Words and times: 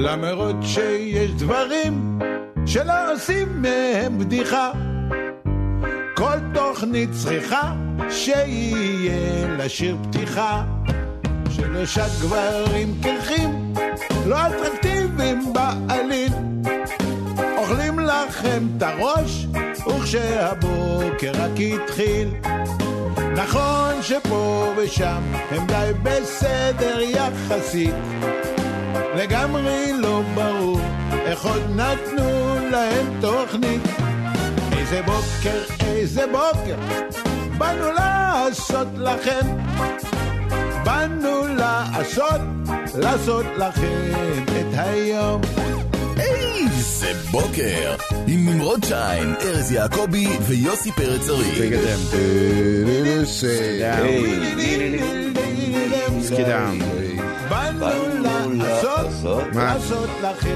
למרות 0.00 0.56
שיש 0.62 1.30
דברים 1.30 2.18
שלא 2.66 3.12
עושים 3.12 3.62
מהם 3.62 4.18
בדיחה. 4.18 4.72
כל 6.16 6.38
תוכנית 6.54 7.10
צריכה 7.22 7.72
שיהיה 8.10 9.56
לשיר 9.58 9.96
פתיחה. 10.02 10.64
שלושה 11.50 12.04
גברים 12.20 12.94
קרחים, 13.02 13.74
לא 14.26 14.36
אטרקטיביים 14.46 15.52
בעליל. 15.52 16.32
אוכלים 17.58 17.98
לכם 17.98 18.66
את 18.76 18.82
הראש, 18.82 19.46
וכשהבוקר 19.88 21.32
רק 21.34 21.50
התחיל. 21.74 22.28
נכון 23.36 24.02
שפה 24.02 24.72
ושם 24.76 25.22
הם 25.50 25.66
די 25.66 25.90
בסדר 26.02 27.00
יחסית. 27.00 27.94
לגמרי 29.18 29.92
לא 29.92 30.22
ברור 30.34 30.80
איך 31.12 31.44
עוד 31.44 31.62
נתנו 31.76 32.56
להם 32.70 33.20
תוכנית. 33.20 33.82
איזה 34.78 35.02
בוקר, 35.02 35.60
איזה 35.86 36.24
בוקר, 36.26 36.76
באנו 37.58 37.92
לעשות 37.92 38.88
לכם. 38.96 39.46
באנו 40.84 41.46
לעשות, 41.56 42.40
לעשות 42.94 43.46
לכם 43.56 44.12
את 44.46 44.78
היום. 44.78 45.40
איזה 46.18 47.12
בוקר! 47.30 47.94
עם 48.26 48.48
נמרוד 48.48 48.84
שיין, 48.84 49.34
ארז 49.40 49.72
יעקבי 49.72 50.26
ויוסי 50.46 50.92
פרץ 50.92 51.28
ארי. 51.28 51.70
סקידם. 56.22 56.78
באנו 57.48 58.27
לעשות, 58.56 59.42
לעשות 59.54 60.08
לכם 60.22 60.50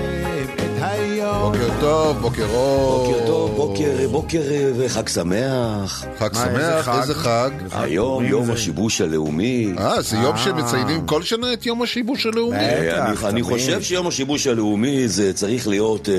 את 0.54 0.60
היום. 0.80 1.52
בוקר 1.52 1.68
טוב, 1.80 2.18
בוקר 2.20 2.46
אור. 2.54 3.06
בוקר 3.12 3.26
טוב, 3.26 3.50
בוקר, 3.56 4.08
בוקר 4.10 4.40
וחג 4.76 5.08
שמח. 5.08 6.04
חג 6.18 6.34
שמח, 6.34 6.84
חג? 6.84 6.98
איזה 7.00 7.14
חג? 7.14 7.50
היום 7.72 8.24
יום? 8.24 8.50
השיבוש 8.50 9.00
הלאומי. 9.00 9.72
אה, 9.78 10.02
זה 10.02 10.16
יום 10.16 10.32
אה. 10.34 10.38
שמציינים 10.38 11.06
כל 11.06 11.22
שנה 11.22 11.52
את 11.52 11.66
יום 11.66 11.82
השיבוש 11.82 12.26
הלאומי. 12.26 12.56
אה, 12.56 13.12
אני-. 13.28 13.42
חושב 13.42 13.82
שיום 13.82 14.06
השיבוש 14.06 14.46
הלאומי 14.46 15.08
זה 15.08 15.32
צריך 15.32 15.68
להיות, 15.68 16.08
אה, 16.08 16.14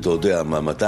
אתה 0.00 0.08
יודע, 0.10 0.42
מתי 0.42 0.84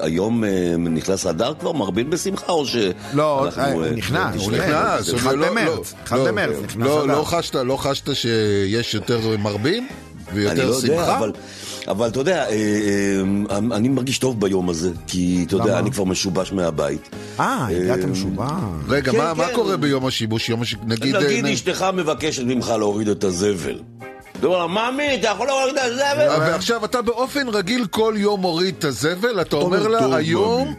היום 0.00 0.44
אה, 0.44 0.50
נכנס 0.78 1.26
אדר 1.26 1.52
כבר? 1.60 1.72
מרבין 1.72 2.10
בשמחה 2.10 2.52
או 2.52 2.66
ש... 2.66 2.76
לא, 3.12 3.46
אה, 3.58 3.64
אה, 3.64 3.90
נכנס, 3.96 4.42
הוא 4.42 4.52
נכנס, 4.52 5.14
אחד 5.14 5.30
הוא 5.30 5.38
לא- 5.38 5.48
במרץ, 5.50 5.66
לא- 5.92 5.98
אחד 6.06 6.16
לא- 6.16 6.24
במרץ 6.26 6.56
נכנס 6.64 6.86
לא, 6.86 7.04
אדר. 7.04 7.62
לא 7.62 7.76
חשת, 7.76 8.14
שיש 8.14 8.94
יותר 8.94 9.20
מרבים 9.38 9.65
אני 9.68 9.80
ויותר 10.32 10.70
לא 10.70 10.74
יודע, 10.74 10.86
שמחה? 10.86 11.18
אבל, 11.18 11.32
אבל 11.88 12.08
אתה 12.08 12.20
יודע, 12.20 12.44
אה, 12.48 12.50
אה, 13.50 13.58
אני 13.58 13.88
מרגיש 13.88 14.18
טוב 14.18 14.40
ביום 14.40 14.70
הזה, 14.70 14.90
כי 15.06 15.44
אתה 15.46 15.56
יודע? 15.56 15.78
אני 15.78 15.90
כבר 15.92 16.04
משובש 16.04 16.52
מהבית. 16.52 17.08
אה, 17.40 17.66
הגעת 17.70 18.04
משובח. 18.04 18.50
רגע, 18.88 19.12
כן, 19.12 19.18
מה- 19.18 19.34
מה 19.34 19.46
כן. 19.46 19.54
קורה 19.54 19.76
ביום 19.76 20.06
השיבוש? 20.06 20.50
נגיד... 20.86 21.16
נגיד 21.16 21.44
אה, 21.46 21.52
אשתך 21.52 21.86
מבקשת 21.94 22.42
ממך 22.42 22.68
להוריד 22.78 23.08
את 23.08 23.24
הזבל. 23.24 23.78
אתה 24.38 24.46
אומר 24.46 24.58
לה, 24.58 24.66
מאמי, 24.66 25.14
אתה 25.14 25.28
יכול 25.28 25.46
להוריד 25.46 25.74
את 25.78 25.82
הזבל? 25.84 26.28
אה, 26.30 26.38
ועכשיו 26.38 26.84
אתה 26.84 27.02
באופן 27.02 27.48
רגיל 27.48 27.86
כל 27.90 28.14
יום 28.16 28.40
מוריד 28.40 28.74
את 28.78 28.84
הזבל, 28.84 29.40
אתה 29.40 29.56
אומר 29.56 29.88
לה, 29.88 30.16
היום... 30.16 30.74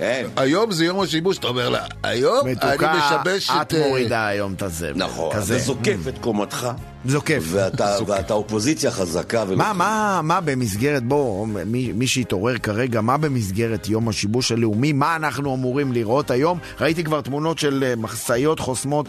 אין. 0.00 0.26
היום 0.36 0.72
זה 0.72 0.84
יום 0.84 1.00
השיבוש, 1.00 1.38
אתה 1.38 1.46
אומר 1.46 1.68
לה, 1.68 1.80
היום 2.02 2.40
אני 2.46 2.52
מתוקה, 2.52 2.92
משבש 2.98 3.50
את... 3.50 3.54
את 3.62 3.74
אה, 3.74 3.88
מורידה 3.88 4.26
היום 4.26 4.52
את 4.52 4.62
הזבל. 4.62 4.92
נכון. 4.96 5.30
אתה 5.30 5.40
זוקף 5.40 6.08
את 6.08 6.18
קומתך, 6.18 6.68
זוקף. 7.06 7.42
ואתה 7.46 7.96
ואתה 8.06 8.34
אופוזיציה 8.34 8.90
חזקה. 8.90 9.44
ולא- 9.48 9.56
מה, 9.58 9.72
מה, 9.72 10.20
מה 10.22 10.40
במסגרת, 10.40 11.02
בוא, 11.02 11.46
מי, 11.46 11.92
מי 11.94 12.06
שהתעורר 12.06 12.58
כרגע, 12.58 13.00
מה 13.00 13.16
במסגרת 13.16 13.88
יום 13.88 14.08
השיבוש 14.08 14.52
הלאומי, 14.52 14.92
מה 14.92 15.16
אנחנו 15.16 15.54
אמורים 15.54 15.92
לראות 15.92 16.30
היום? 16.30 16.58
ראיתי 16.80 17.04
כבר 17.04 17.20
תמונות 17.20 17.58
של 17.58 17.84
אה, 17.86 17.96
מחסאיות 17.96 18.60
חוסמות 18.60 19.06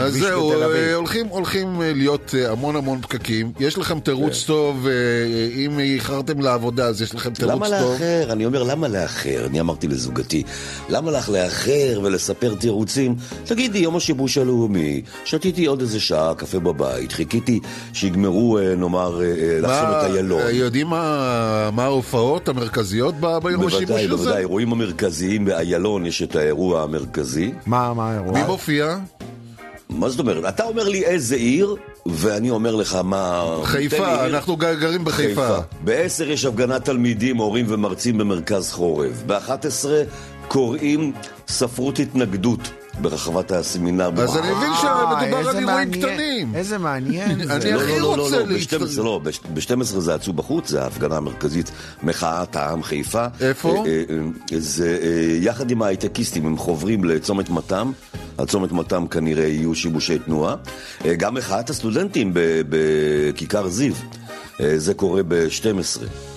אז 0.00 0.10
כביש 0.10 0.22
זהו, 0.22 0.48
בתל 0.50 0.62
אביב. 0.62 0.94
הולכים, 0.94 1.26
הולכים 1.26 1.82
אה, 1.82 1.92
להיות 1.94 2.34
אה, 2.38 2.50
המון 2.76 2.92
המון 2.92 3.02
פקקים. 3.02 3.52
יש 3.60 3.78
לכם 3.78 4.00
תירוץ 4.00 4.44
טוב, 4.46 4.86
אה, 4.86 4.92
אם 5.56 5.78
איחרתם 5.78 6.40
לעבודה 6.40 6.86
אז 6.86 7.02
יש 7.02 7.14
לכם 7.14 7.30
תירוץ 7.30 7.54
למה 7.54 7.66
טוב. 7.66 7.92
לאחר? 7.92 8.32
אני 8.32 8.46
אומר, 8.46 8.62
למה 8.62 8.88
לאחר? 8.88 9.46
אני 9.46 9.60
אמרתי 9.60 9.88
לזוגתי, 9.88 10.42
למה 10.88 11.10
לך 11.10 11.28
לאחר 11.28 12.00
ולספר 12.02 12.54
תירוצים? 12.54 13.14
תגידי, 13.44 13.78
יום 13.78 13.96
השיבוש 13.96 14.38
הלאומי, 14.38 15.02
שתיתי 15.24 15.66
עוד 15.66 15.80
איזה 15.80 16.00
שעה 16.00 16.34
קפה 16.34 16.58
בבית, 16.60 17.12
חיכיתי 17.12 17.60
שיגמרו, 17.92 18.58
אה, 18.58 18.74
נאמר, 18.76 19.20
אה, 19.22 19.26
אה, 19.26 19.60
לחסום 19.60 19.90
את 19.90 20.10
איילון. 20.10 20.40
אה, 20.42 20.50
יודעים 20.50 20.86
מה 20.86 21.02
מה 21.72 21.84
ההופעות 21.84 22.48
המרכזיות 22.48 23.14
ב- 23.20 23.38
ביום 23.42 23.66
השיבוש 23.66 23.84
בוודאי, 23.84 24.04
הזה? 24.04 24.16
בוודאי, 24.16 24.34
האירועים 24.36 24.72
המרכזיים 24.72 25.44
באיילון 25.44 26.06
יש 26.06 26.22
את 26.22 26.36
האירוע 26.36 26.82
המרכזי. 26.82 27.52
מה, 27.66 27.94
מה 27.94 28.10
האירוע? 28.10 28.32
מי 28.32 28.42
מופיע? 28.46 28.96
מה 29.90 30.08
זאת 30.08 30.20
אומרת? 30.20 30.44
אתה 30.54 30.64
אומר 30.64 30.88
לי 30.88 31.04
איזה 31.04 31.36
עיר, 31.36 31.76
ואני 32.06 32.50
אומר 32.50 32.74
לך 32.74 32.94
מה... 32.94 33.44
לי 33.60 33.66
חיפה, 33.66 34.22
עיר. 34.22 34.36
אנחנו 34.36 34.56
גרים 34.56 35.04
בחיפה. 35.04 35.56
בעשר 35.84 36.30
יש 36.30 36.44
הפגנת 36.44 36.84
תלמידים, 36.84 37.36
הורים 37.36 37.66
ומרצים 37.68 38.18
במרכז 38.18 38.72
חורב. 38.72 39.22
ב-11 39.26 39.86
קוראים 40.48 41.12
ספרות 41.48 41.98
התנגדות 41.98 42.70
ברחבת 43.00 43.50
הסמינר. 43.52 44.10
אז. 44.16 44.36
אני 44.36 44.50
מבין 44.50 44.70
אה, 44.72 44.76
שמדובר 44.76 45.16
על 45.16 45.34
אירועים 45.34 45.66
מעניין, 45.66 46.02
קטנים. 46.02 46.54
איזה 46.54 46.78
מעניין 46.78 47.50
אני. 47.50 47.72
לא, 47.72 47.80
הכי 47.82 48.00
לא, 48.00 48.16
לא, 48.16 48.22
רוצה 48.22 48.38
לא, 48.38 48.46
להצטרף. 48.46 48.82
ב-12 48.82 49.02
לא, 49.02 49.20
ב-12 49.54 49.84
זה 49.84 50.14
עצוב 50.14 50.36
בחוץ, 50.36 50.68
זה 50.68 50.82
ההפגנה 50.82 51.16
המרכזית, 51.16 51.70
מחאת 52.02 52.56
העם 52.56 52.82
חיפה. 52.82 53.26
איפה? 53.40 53.68
אה, 53.68 53.74
אה, 53.86 54.16
אה, 54.52 54.56
זה 54.58 54.98
אה, 55.02 55.36
יחד 55.40 55.70
עם 55.70 55.82
ההייטקיסטים, 55.82 56.46
הם 56.46 56.56
חוברים 56.56 57.04
לצומת 57.04 57.50
מתם, 57.50 57.92
על 58.38 58.46
צומת 58.46 58.72
מתם 58.72 59.06
כנראה 59.06 59.46
יהיו 59.46 59.74
שיבושי 59.74 60.18
תנועה. 60.18 60.54
אה, 61.04 61.14
גם 61.14 61.34
מחאת 61.34 61.70
הסטודנטים 61.70 62.32
בכיכר 62.68 63.68
זיו, 63.68 63.92
אה, 64.60 64.78
זה 64.78 64.94
קורה 64.94 65.22
ב-12. 65.28 66.31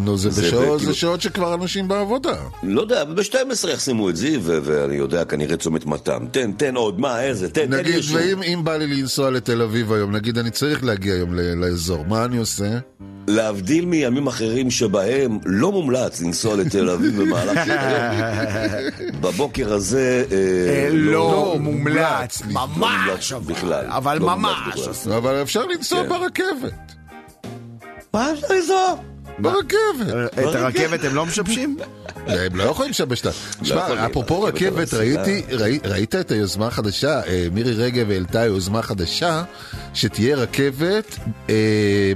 נו, 0.00 0.18
זה 0.18 0.30
זה 0.30 0.42
בשעות- 0.42 0.62
כאילו- 0.62 0.78
זה 0.78 0.94
שעות 0.94 1.20
שכבר 1.20 1.54
אנשים 1.54 1.88
בעבודה. 1.88 2.34
לא 2.62 2.80
יודע, 2.80 3.04
ב-12 3.04 3.68
יחסמו 3.68 4.10
את 4.10 4.16
זיו, 4.16 4.40
ו- 4.42 4.58
ואני 4.62 4.96
יודע, 4.96 5.24
כנראה 5.24 5.56
צומת 5.56 5.86
מתם. 5.86 6.24
תן, 6.30 6.52
תן 6.52 6.76
עוד, 6.76 7.00
מה, 7.00 7.22
איזה, 7.22 7.48
תן, 7.50 7.66
תן 7.66 7.72
לי 7.72 7.78
נגיד. 7.82 8.04
ואם 8.12 8.42
אם 8.42 8.60
בא 8.64 8.76
לי 8.76 8.86
לנסוע 8.86 9.30
לתל 9.30 9.62
אביב 9.62 9.92
היום, 9.92 10.16
נגיד 10.16 10.38
אני 10.38 10.50
צריך 10.50 10.84
להגיע 10.84 11.14
היום 11.14 11.34
ל- 11.34 11.54
לאזור, 11.64 12.04
מה 12.08 12.24
אני 12.24 12.36
עושה? 12.38 12.78
להבדיל 13.28 13.84
מימים 13.84 14.26
אחרים 14.26 14.70
שבהם 14.70 15.38
לא 15.46 15.72
מומלץ 15.72 16.20
לנסוע 16.22 16.56
לתל 16.56 16.90
אביב 16.90 17.16
במהלך 17.22 17.64
של 17.66 17.70
היום. 17.70 19.20
בבוקר 19.20 19.72
הזה 19.72 20.24
אה, 20.32 20.36
אה, 20.36 20.88
לא 20.92 21.12
לא 21.12 21.56
מומלץ, 21.60 22.42
ממש, 22.42 22.52
לא 22.52 22.66
מומלץ 22.66 23.32
אבל- 23.32 23.54
בכלל, 23.54 23.84
אבל 23.88 24.18
לא 24.18 24.26
ממש. 24.36 25.06
אבל 25.16 25.42
אפשר 25.42 25.66
לנסוע 25.66 26.02
כן. 26.02 26.08
ברכבת. 26.08 26.92
מה 28.14 28.28
לנסוע? 28.50 28.94
ברכבת. 29.38 30.28
את 30.32 30.54
הרכבת 30.54 31.04
הם 31.04 31.14
לא 31.14 31.26
משבשים? 31.26 31.76
הם 32.26 32.56
לא 32.56 32.62
יכולים 32.64 32.90
לשבש 32.90 33.20
את 33.20 33.26
ה... 33.26 33.30
יכולים, 33.30 33.64
שמע, 33.64 34.06
אפרופו 34.06 34.46
הרכבת 34.46 34.72
רכבת, 34.72 34.94
ראיתי, 34.94 35.42
ראי- 35.50 35.78
ראית 35.84 36.14
את 36.14 36.30
היוזמה 36.30 36.66
החדשה? 36.66 37.20
אה, 37.26 37.46
מירי 37.52 37.74
רגב 37.74 38.10
העלתה 38.10 38.44
יוזמה 38.44 38.82
חדשה, 38.82 39.42
שתהיה 39.94 40.36
רכבת, 40.36 41.16
אה, 41.50 41.54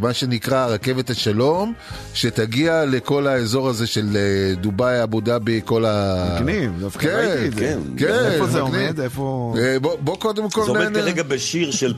מה 0.00 0.12
שנקרא 0.12 0.66
רכבת 0.66 1.10
השלום, 1.10 1.72
שתגיע 2.14 2.84
לכל 2.84 3.26
האזור 3.26 3.68
הזה 3.68 3.86
של 3.86 4.06
אה, 4.16 4.54
דובאי, 4.54 5.02
אבו 5.02 5.20
דאבי, 5.20 5.60
כל 5.64 5.84
ה... 5.84 6.36
מגניב, 6.40 6.70
דווקא 6.80 7.02
כן, 7.02 7.08
ראיתי 7.28 7.46
את 7.48 7.54
זה. 7.54 7.58
כן. 7.60 7.78
כן, 7.96 8.24
איפה 8.32 8.46
זה. 8.46 8.60
עומד? 8.60 9.00
איפה... 9.00 9.54
אה, 9.58 9.78
בוא- 9.80 10.16
קודם 10.16 10.50
כל 10.50 10.64
זה 10.64 10.70
עומד. 10.70 10.94
כרגע 10.94 11.22
בשיר 11.22 11.70
של- 11.70 11.94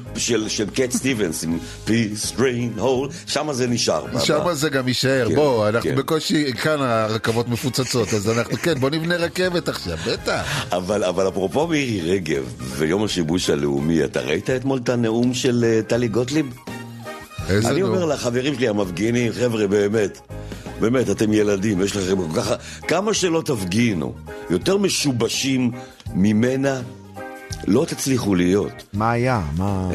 קט 0.74 0.90
סטיבנס 0.90 1.44
עם 1.44 1.58
Peace 1.86 2.38
Drain 2.38 2.80
Hole, 2.80 3.12
שם 3.26 3.52
זה 3.52 3.66
נשאר. 3.66 4.04
שם 4.24 4.40
זה 4.52 4.68
גם 4.68 4.88
יישאר, 4.88 5.13
כן, 5.28 5.34
בוא, 5.34 5.68
אנחנו 5.68 5.90
כן. 5.90 5.96
בקושי, 5.96 6.52
כאן 6.52 6.80
הרכבות 6.80 7.48
מפוצצות, 7.48 8.14
אז 8.14 8.30
אנחנו, 8.30 8.56
כן, 8.56 8.74
בוא 8.80 8.90
נבנה 8.90 9.16
רכבת 9.16 9.68
עכשיו, 9.68 9.98
בטח. 10.06 10.66
אבל, 10.72 11.04
אבל 11.04 11.28
אפרופו 11.28 11.66
מירי 11.66 12.12
רגב 12.12 12.54
ויום 12.60 13.04
השיבוש 13.04 13.50
הלאומי, 13.50 14.04
אתה 14.04 14.20
ראית 14.20 14.50
אתמול 14.50 14.80
את 14.84 14.88
הנאום 14.88 15.34
של 15.34 15.64
אה, 15.64 15.82
טלי 15.82 16.08
גוטליב? 16.08 16.46
איזה 17.48 17.68
אני 17.68 17.80
נו. 17.80 17.86
אומר 17.86 18.04
לחברים 18.04 18.54
שלי 18.54 18.68
המפגינים, 18.68 19.32
חבר'ה, 19.32 19.66
באמת, 19.66 20.20
באמת, 20.80 21.10
אתם 21.10 21.32
ילדים, 21.32 21.82
יש 21.82 21.96
לכם 21.96 22.16
כל 22.16 22.40
כך... 22.40 22.52
כמה 22.88 23.14
שלא 23.14 23.42
תפגינו, 23.44 24.14
יותר 24.50 24.76
משובשים 24.76 25.70
ממנה, 26.14 26.80
לא 27.66 27.84
תצליחו 27.88 28.34
להיות. 28.34 28.72
מה 28.92 29.10
היה? 29.12 29.40
מה... 29.56 29.88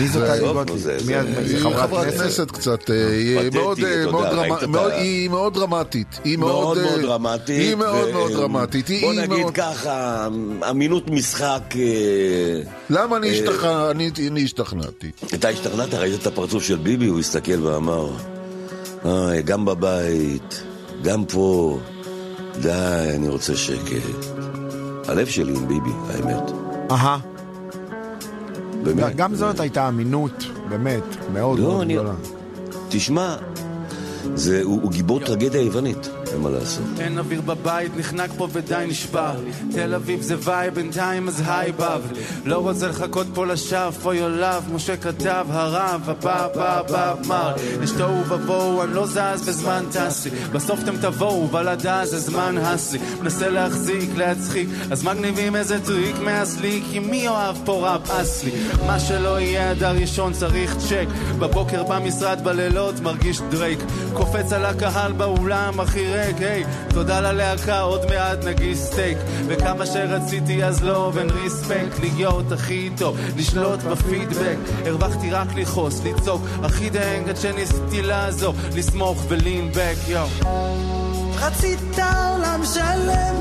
מי 0.00 0.08
זאת 0.08 0.22
טלי 0.22 0.32
עזוב, 0.32 0.56
גוטליב? 0.58 1.10
היא 1.38 1.58
חברת 1.58 2.14
כנסת? 2.14 2.50
קצת, 2.50 2.90
אה, 2.90 3.08
היא 3.10 3.50
מאוד, 3.52 3.78
אה, 3.84 4.04
דרמטית. 4.04 4.68
היא 5.04 5.28
מאוד 5.28 5.56
מאוד 6.38 6.78
מאוד 6.78 6.78
אה, 6.78 7.02
דרמטית. 7.02 7.58
היא 7.58 7.74
מאוד 7.74 8.10
מאוד 8.12 8.32
דרמטית. 8.32 8.90
בוא 9.00 9.12
נגיד 9.14 9.50
ככה, 9.54 10.28
אמינות 10.70 11.10
משחק... 11.10 11.62
אה, 11.76 12.60
למה 12.90 13.16
אני 13.16 13.28
אה, 13.28 13.32
השתכנע- 13.34 13.90
אני- 13.90 14.10
אני 14.30 14.44
השתכנעתי? 14.44 15.10
אתה 15.34 15.48
השתכנעת, 15.48 15.94
ראית 15.94 16.20
את 16.20 16.26
הפרצוף 16.26 16.62
של 16.64 16.76
ביבי, 16.76 17.06
הוא 17.06 17.20
הסתכל 17.20 17.66
ואמר, 17.66 18.10
"איי, 19.04 19.42
גם 19.42 19.64
בבית, 19.64 20.62
גם 21.02 21.24
פה, 21.24 21.78
די, 22.62 22.70
אני 23.14 23.28
רוצה 23.28 23.56
שקט. 23.56 24.26
הלב 25.08 25.26
שלי 25.26 25.52
עם 25.56 25.68
ביבי, 25.68 25.90
האמת. 26.10 26.63
אהה. 26.90 27.18
באמת. 28.82 29.16
גם 29.16 29.34
זאת 29.34 29.60
הייתה 29.60 29.88
אמינות, 29.88 30.44
באמת, 30.68 31.02
מאוד 31.32 31.58
לא, 31.58 31.64
מאוד 31.64 31.88
גדולה. 31.88 32.14
תשמע, 32.88 33.36
הוא 34.62 34.90
גיבור 34.90 35.20
טרגדיה 35.20 35.60
יוונית, 35.62 36.08
אין 36.34 36.42
מה 36.42 36.50
לעשות. 36.50 36.84
אין 37.00 37.18
אוויר 37.18 37.40
בבית, 37.40 37.96
נחנק 37.96 38.30
פה 38.36 38.48
ודי 38.52 38.84
נשבר. 38.88 39.34
תל 39.72 39.94
אביב 39.94 40.22
זה 40.22 40.36
וייב, 40.40 40.74
בינתיים 40.74 41.28
אז 41.28 41.42
היי 41.46 41.72
בב. 41.72 42.00
לא 42.44 42.58
רוצה 42.58 42.88
לחכות 42.88 43.26
פה 43.34 43.46
לשווא, 43.46 44.14
your 44.14 44.40
love 44.40 44.72
משה 44.72 44.96
כתב, 44.96 45.46
הרב, 45.50 46.10
הבא, 46.10 46.44
הבא, 46.44 46.78
הבא, 46.78 47.14
אמר 47.26 47.54
יש 47.82 47.90
תוהו 47.90 48.28
ובוהו, 48.28 48.82
אני 48.82 48.94
לא 48.94 49.06
זז 49.06 49.48
בזמן 49.48 49.84
טס 49.92 50.24
לי 50.24 50.30
בסוף 50.52 50.80
אתם 50.82 50.96
תבואו, 50.96 51.52
ולדה 51.52 52.06
זה 52.06 52.18
זמן 52.18 52.58
הס 52.58 52.92
לי 52.92 52.98
מנסה 53.20 53.48
להחזיק, 53.48 54.10
להצחיק 54.16 54.68
אז 54.90 55.04
מגניבים 55.04 55.56
איזה 55.56 55.84
טריק 55.84 56.16
מאסלי 56.24 56.82
כי 56.90 56.98
מי 56.98 57.28
אוהב 57.28 57.56
פה 57.64 57.72
ראפ 57.72 58.10
אסלי? 58.10 58.50
מה 58.86 59.00
שלא 59.00 59.40
יהיה 59.40 59.72
אדר 59.72 59.96
ראשון 60.00 60.32
צריך 60.32 60.76
צ'ק. 60.76 61.06
בבוקר 61.38 61.82
במשרד, 61.82 62.44
בלילות 62.44 63.00
מרגיש 63.00 63.40
דרייק. 63.50 63.78
קופץ 64.12 64.52
על 64.52 64.64
הקהל 64.64 65.12
באולם 65.12 65.80
הכי 65.80 66.06
ריק, 66.26 66.42
היי 66.42 66.64
תודה 66.88 67.20
ללהקה, 67.20 67.80
עוד 67.80 68.06
מעט 68.06 68.44
נגיש 68.44 68.78
סטייק. 68.78 69.18
וכמה 69.46 69.86
שרציתי 69.86 70.64
אז 70.64 70.84
לא, 70.84 71.10
ואין 71.14 71.30
ריספקט. 71.30 71.98
להיות 72.00 72.52
הכי 72.52 72.90
טוב, 72.98 73.18
לשלוט 73.36 73.82
בפידבק. 73.82 74.56
הרווחתי 74.86 75.30
רק 75.30 75.48
לכעוס, 75.56 76.00
לצעוק. 76.04 76.42
הכי 76.62 76.90
דנג 76.90 77.28
עד 77.28 77.36
שניסיתי 77.36 78.02
לעזור 78.02 78.54
לסמוך 78.74 79.24
ולינבק, 79.28 79.96
יואו 80.08 80.28
רצית 81.40 81.98
עולם 81.98 82.60
שלם, 82.74 83.34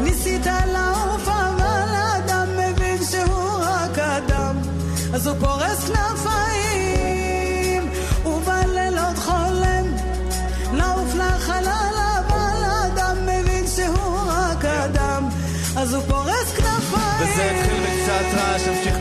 ניסית 0.00 0.46
לעוף 0.46 1.28
אבל 1.28 1.94
האדם 1.94 2.48
מבין 2.58 2.98
שהוא 3.10 3.60
רק 3.60 3.98
אדם, 3.98 4.56
אז 5.14 5.26
הוא 5.26 5.36
פורס 5.40 5.88
כנפיים, 5.88 6.71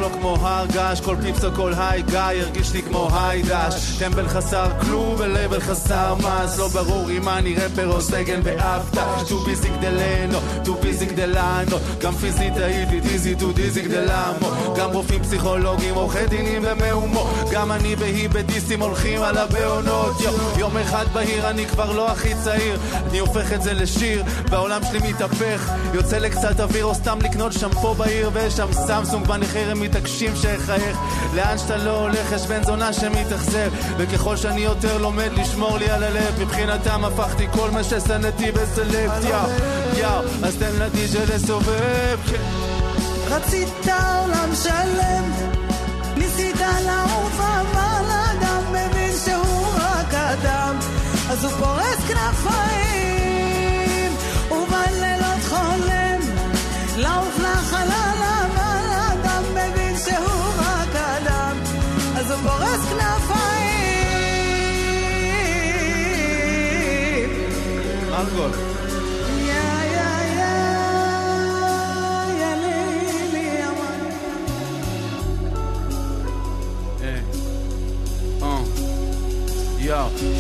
לו 0.01 0.09
כמו 0.11 0.35
הר 0.41 0.65
געש, 0.65 1.01
כל 1.01 1.15
פיפס 1.21 1.43
או 1.43 1.51
כל 1.55 1.73
היי 1.77 2.01
גיא 2.01 2.19
הרגיש 2.19 2.73
לי 2.73 2.81
כמו 2.81 3.09
היי 3.13 3.43
דש. 3.43 3.97
טמבל 3.99 4.27
חסר 4.27 4.69
כלום 4.81 5.15
ולבל 5.17 5.59
חסר 5.59 6.15
מס, 6.15 6.57
לא 6.57 6.67
ברור 6.67 7.09
אם 7.11 7.29
אני 7.29 7.55
רפר 7.55 7.87
או 7.87 8.01
סגן 8.01 8.43
באבטה. 8.43 9.05
טו 9.29 9.39
ביזי 9.39 9.69
גדלנו, 9.69 10.39
טו 10.63 10.73
ביזי 10.73 11.05
גדלנו, 11.05 11.77
גם 12.01 12.13
פיזית 12.13 12.57
הייתי 12.57 12.99
דיזי 12.99 13.35
טו 13.35 13.51
דיזי 13.51 13.81
גדלמו. 13.81 14.75
גם 14.77 14.91
רופאים 14.93 15.23
פסיכולוגים, 15.23 15.95
עורכי 15.95 16.27
דינים 16.29 16.61
ומהומו, 16.65 17.27
גם 17.51 17.71
אני 17.71 17.95
והיא 17.95 18.29
בדיסים 18.29 18.81
הולכים 18.81 19.21
על 19.21 19.37
הבעונות. 19.37 20.21
יו, 20.21 20.31
יום 20.59 20.77
אחד 20.77 21.05
בהיר 21.13 21.49
אני 21.49 21.65
כבר 21.65 21.91
לא 21.91 22.11
הכי 22.11 22.33
צעיר, 22.43 22.79
אני 23.09 23.19
הופך 23.19 23.53
את 23.53 23.61
זה 23.61 23.73
לשיר, 23.73 24.23
והעולם 24.49 24.81
שלי 24.83 24.99
מתהפך, 25.09 25.71
יוצא 25.93 26.17
לקצת 26.17 26.59
אוויר 26.59 26.85
או 26.85 26.95
סתם 26.95 27.19
לקנות 27.23 27.53
שמפו 27.53 27.93
בעיר 27.93 28.29
ויש 28.33 28.53
שם 28.53 28.67
סמסונג 28.73 29.27
בנחרם 29.27 29.79
מתעקשים 29.91 30.35
שאחייך 30.35 30.97
לאן 31.33 31.57
שאתה 31.57 31.77
לא 31.77 31.99
הולך 31.99 32.31
יש 32.31 32.47
בן 32.47 32.63
זונה 32.63 32.93
שמתאכזר 32.93 33.69
וככל 33.97 34.37
שאני 34.37 34.61
יותר 34.61 34.97
לומד 34.97 35.29
לשמור 35.35 35.77
לי 35.77 35.89
על 35.89 36.03
הלב 36.03 36.39
מבחינתם 36.41 37.05
הפכתי 37.05 37.47
כל 37.51 37.71
מה 37.71 37.83
ששנאתי 37.83 38.51
בסלקט 38.51 39.23
יאו 39.97 40.21
אז 40.43 40.55
תן 40.55 40.71
לדיג'ה 40.79 41.35
לסובב. 41.35 42.19
כן. 42.29 42.41
רצית 43.27 43.87
עולם 43.87 44.55
שלם, 44.63 45.31
ניסית 46.17 46.61
לעוף 46.85 47.39
אבל 47.39 48.05
האדם 48.09 48.63
מבין 48.69 49.13
שהוא 49.25 49.67
רק 49.77 50.13
אדם, 50.13 50.75
אז 51.29 51.43
הוא 51.43 51.51
פורס 51.51 52.07
כנפיים, 52.07 53.31
ובלילות 54.51 55.43
חולם, 55.49 56.19
לעוף 56.97 57.39
לחלל 57.39 58.10
Angle. 68.21 68.70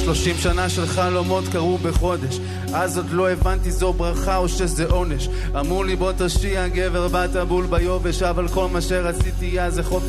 30 0.03 0.37
שנה 0.37 0.69
של 0.69 0.85
חלומות 0.85 1.43
קרו 1.51 1.77
בחודש. 1.77 2.39
אז 2.73 2.97
עוד 2.97 3.09
לא 3.11 3.29
הבנתי 3.29 3.71
זו 3.71 3.93
ברכה 3.93 4.37
או 4.37 4.49
שזה 4.49 4.85
עונש. 4.85 5.29
אמרו 5.59 5.83
לי 5.83 5.95
בוא 5.95 6.11
תשיע 6.17 6.67
גבר 6.67 7.07
באת 7.07 7.35
בול 7.47 7.65
ביובש 7.65 8.23
אבל 8.23 8.47
כל 8.47 8.67
מה 8.67 8.81
שרציתי 8.81 9.61
אז 9.61 9.73
זה 9.73 9.83
חופש. 9.83 10.05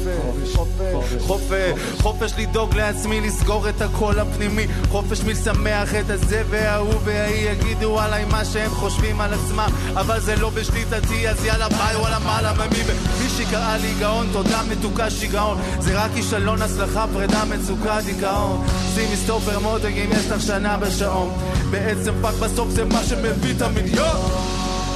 חופש. 0.55 1.23
חופש. 1.27 2.01
חופש 2.01 2.33
לדאוג 2.39 2.75
לעצמי 2.75 3.21
לסגור 3.21 3.69
את 3.69 3.83
הקול 3.83 4.19
הפנימי. 4.19 4.67
חופש 4.89 5.21
מלשמח 5.21 5.95
את 5.95 6.11
הזה 6.11 6.43
וההוא 6.51 6.95
וההיא 7.05 7.51
יגידו 7.51 8.01
עליי 8.01 8.25
מה 8.25 8.45
שהם 8.45 8.71
חושבים 8.71 9.21
על 9.21 9.35
עצמם. 9.35 9.69
אבל 9.95 10.21
זה 10.21 10.37
לא 10.37 10.51
בשליטתי 10.51 11.29
אז 11.29 11.45
יאללה 11.45 11.69
ביי 11.69 11.97
וואלה 11.97 12.19
מעלה 12.19 12.53
ממי 12.53 12.83
מישהי 13.23 13.47
קראה 13.51 13.77
לי 13.77 13.95
גאון 14.01 14.27
תודה 14.33 14.63
מתוקה 14.71 15.11
שיגעון. 15.11 15.59
זה 15.81 16.05
רק 16.05 16.11
כישלון 16.15 16.63
הצלחה 16.63 17.07
פרידה 17.13 17.45
מצוקה 17.45 18.01
דיכאון. 18.01 18.67
שימי 18.95 19.17
סטופר 19.17 19.59
מותג 19.83 19.99
אם 19.99 20.11
יש 20.13 20.31
לך 20.31 20.43
שנה 20.43 20.77
בשעון. 20.77 21.33
בעצם 21.71 22.15
פאק 22.23 22.35
בסוף 22.35 22.69
זה 22.71 22.85
מה 22.85 23.05
שמביא 23.05 23.55
את 23.57 23.63
המיליון 23.63 24.17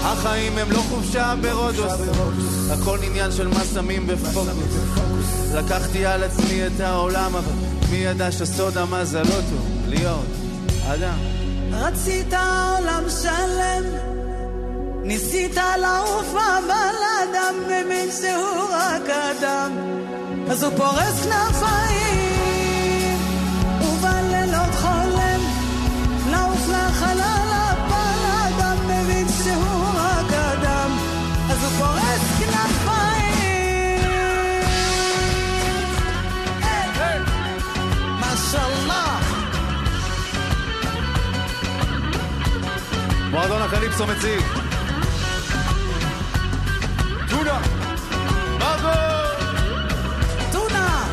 החיים 0.02 0.58
הם 0.58 0.72
לא 0.72 0.78
חופשה 0.78 1.34
ברודוס. 1.42 1.92
הכל 2.70 2.98
עניין 3.02 3.32
של 3.32 3.48
מה 3.48 3.60
שמים 3.74 4.06
בפוקוס. 4.06 4.46
לקחתי 5.54 6.06
על 6.06 6.22
עצמי 6.22 6.66
את 6.66 6.80
העולם 6.80 7.36
אבל 7.36 7.52
מי 7.90 7.96
ידע 7.96 8.32
שסוד 8.32 8.78
המזל 8.78 9.22
לא 9.22 9.28
טוב? 9.28 9.66
להיות 9.86 10.26
אדם. 10.86 11.18
רצית 11.72 12.34
עולם 12.34 13.02
שלם, 13.22 13.84
ניסית 15.02 15.56
לעוף 15.80 16.30
אבל 16.30 16.94
האדם 17.02 17.54
מבין 17.66 18.08
שהוא 18.20 18.68
רק 18.72 19.02
אדם, 19.10 19.72
אז 20.50 20.62
הוא 20.62 20.72
פורס 20.76 21.24
כנפיים, 21.24 22.05
מועדון 43.48 43.62
הקליפסו 43.62 44.06
מציג 44.06 44.40
טונה. 47.30 47.60
מרגו 48.58 48.88
טונה! 50.52 51.04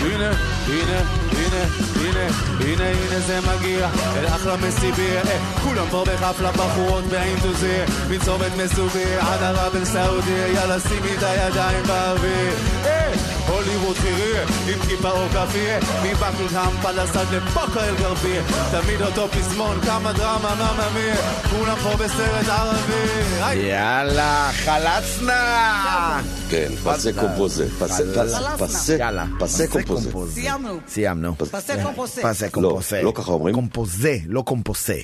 הנה, 0.00 0.30
הנה, 0.66 1.00
הנה, 1.32 1.64
הנה, 1.96 2.26
הנה, 2.60 2.88
הנה 2.88 3.20
זה 3.20 3.40
מגיע. 3.40 3.88
אל 4.16 4.26
אחלה 4.26 4.56
מסיביה 4.56 5.22
אה, 5.22 5.38
כולם 5.62 5.86
פה 5.90 6.04
בחפלה 6.06 6.52
בחורות 6.52 7.04
באינטוזיה 7.04 7.84
מצומת 8.10 8.52
מסוביה 8.56 9.32
עד 9.32 9.42
ערב 9.42 9.76
אל 9.76 9.84
סעודיה 9.84 10.48
יאללה 10.48 10.80
שימי 10.80 11.14
את 11.18 11.22
הידיים 11.22 11.82
באוויר. 11.86 12.52
אה, 12.84 13.12
הוליווד 13.48 13.96
חיריה, 13.96 14.42
עם 14.42 14.78
כיפה 14.88 15.10
או 15.10 15.28
כפיה, 15.28 15.78
מבקינגהם 16.04 16.76
פלסד 16.82 17.24
לפוקו 17.34 17.80
אל 17.80 17.94
גרביה, 17.96 18.42
תמיד 18.70 19.02
אותו 19.02 19.28
פזמון, 19.28 19.80
כמה 19.80 20.12
דרמה, 20.12 20.54
מה 20.58 20.88
מיה, 20.94 21.16
כולם 21.50 21.76
פה 21.82 22.04
בסרט 22.04 22.48
ערבי. 22.48 23.56
יאללה, 23.68 24.50
חלצנה! 24.52 26.20
כן, 26.50 26.68
פסה 26.84 27.10
קומפוזה. 27.20 27.66
פסה- 27.78 28.02
פס- 28.14 28.38
פסה- 28.58 28.92
יאללה. 28.98 29.24
פסה 29.38 29.66
קומפוזה. 29.66 30.10
סיימנו. 30.34 30.78
סיימנו. 30.88 31.34
פסה 31.38 31.74
קומפוסה. 31.82 32.22
פסה 32.22 32.48
קומפוסה. 32.48 33.02
לא 33.02 33.12
ככה 33.14 33.32
אומרים? 33.32 33.54
קומפוזה, 33.54 34.16
לא 34.26 34.40
קומפוזה. 34.42 34.94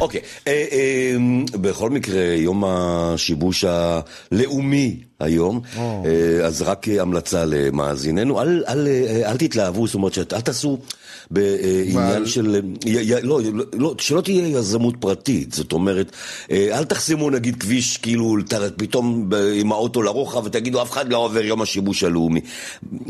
אוקיי, 0.00 0.20
אה, 0.46 0.64
אה, 0.72 1.16
בכל 1.60 1.90
מקרה, 1.90 2.20
יום 2.20 2.64
השיבוש 2.66 3.64
הלאומי 3.68 4.96
היום, 5.20 5.60
אה, 5.78 5.82
אז 6.46 6.62
רק 6.62 6.86
המלצה 6.88 7.44
למאזיננו, 7.44 8.40
אל- 8.42 8.64
תתלהבו, 9.38 9.86
זאת 9.86 9.94
אומרת, 9.94 10.32
אל 10.32 10.40
תעשו 10.40 10.78
בעניין 11.30 11.96
אבל- 12.16 12.26
של... 12.26 12.60
י- 12.86 13.12
לא, 13.22 13.40
לא, 13.72 13.94
שלא 13.98 14.20
תהיה 14.20 14.48
יזמות 14.48 14.94
פרטית, 15.00 15.52
זאת 15.52 15.72
אומרת, 15.72 16.12
אה, 16.50 16.78
אל 16.78 16.84
תחסמו 16.84 17.30
נגיד 17.30 17.56
כביש 17.62 17.96
כאילו 17.96 18.36
פתאום 18.76 19.30
עם 19.54 19.72
האוטו 19.72 20.02
לרוחב 20.02 20.44
ותגידו 20.44 20.82
אף 20.82 20.92
אחד 20.92 21.12
לא 21.12 21.18
עובר 21.18 21.44
יום 21.44 21.62
השיבוש 21.62 22.04
הלאומי. 22.04 22.40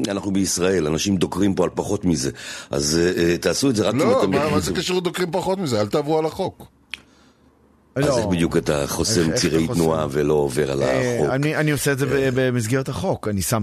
אנחנו 0.09 0.31
בישראל, 0.31 0.87
אנשים 0.87 1.17
דוקרים 1.17 1.55
פה 1.55 1.65
על 1.65 1.71
פחות 1.75 2.05
מזה, 2.05 2.31
אז 2.71 2.99
אה, 3.03 3.23
אה, 3.23 3.39
תעשו 3.39 3.71
את 3.71 3.77
זה 3.77 3.89
רק 3.89 3.95
אם 3.95 3.99
לא, 4.01 4.23
אתם... 4.23 4.31
מה 4.31 4.51
מה 4.51 4.61
זה 4.61 4.73
קשור 4.73 5.01
דוקרים 5.01 5.29
פחות 5.33 5.59
מזה? 5.59 5.81
אל 5.81 5.87
תעברו 5.87 6.19
על 6.19 6.27
החוק. 6.27 6.76
אז 7.97 8.05
לא. 8.05 8.19
איך 8.19 8.27
בדיוק 8.27 8.57
אתה 8.57 8.85
חוסם 8.87 9.21
איך- 9.21 9.29
איך 9.31 9.37
צירי 9.41 9.67
חוסם? 9.67 9.75
תנועה 9.81 10.07
ולא 10.11 10.35
עובר 10.35 10.71
על 10.73 10.83
אה, 10.83 11.17
החוק? 11.17 11.31
אני 11.31 11.57
אני 11.57 11.71
עושה 11.71 11.93
את 11.93 11.99
זה 11.99 12.07
ב- 12.07 12.31
במסגרת 12.35 12.89
החוק. 12.89 13.29
אני 13.29 13.43
שם 13.43 13.63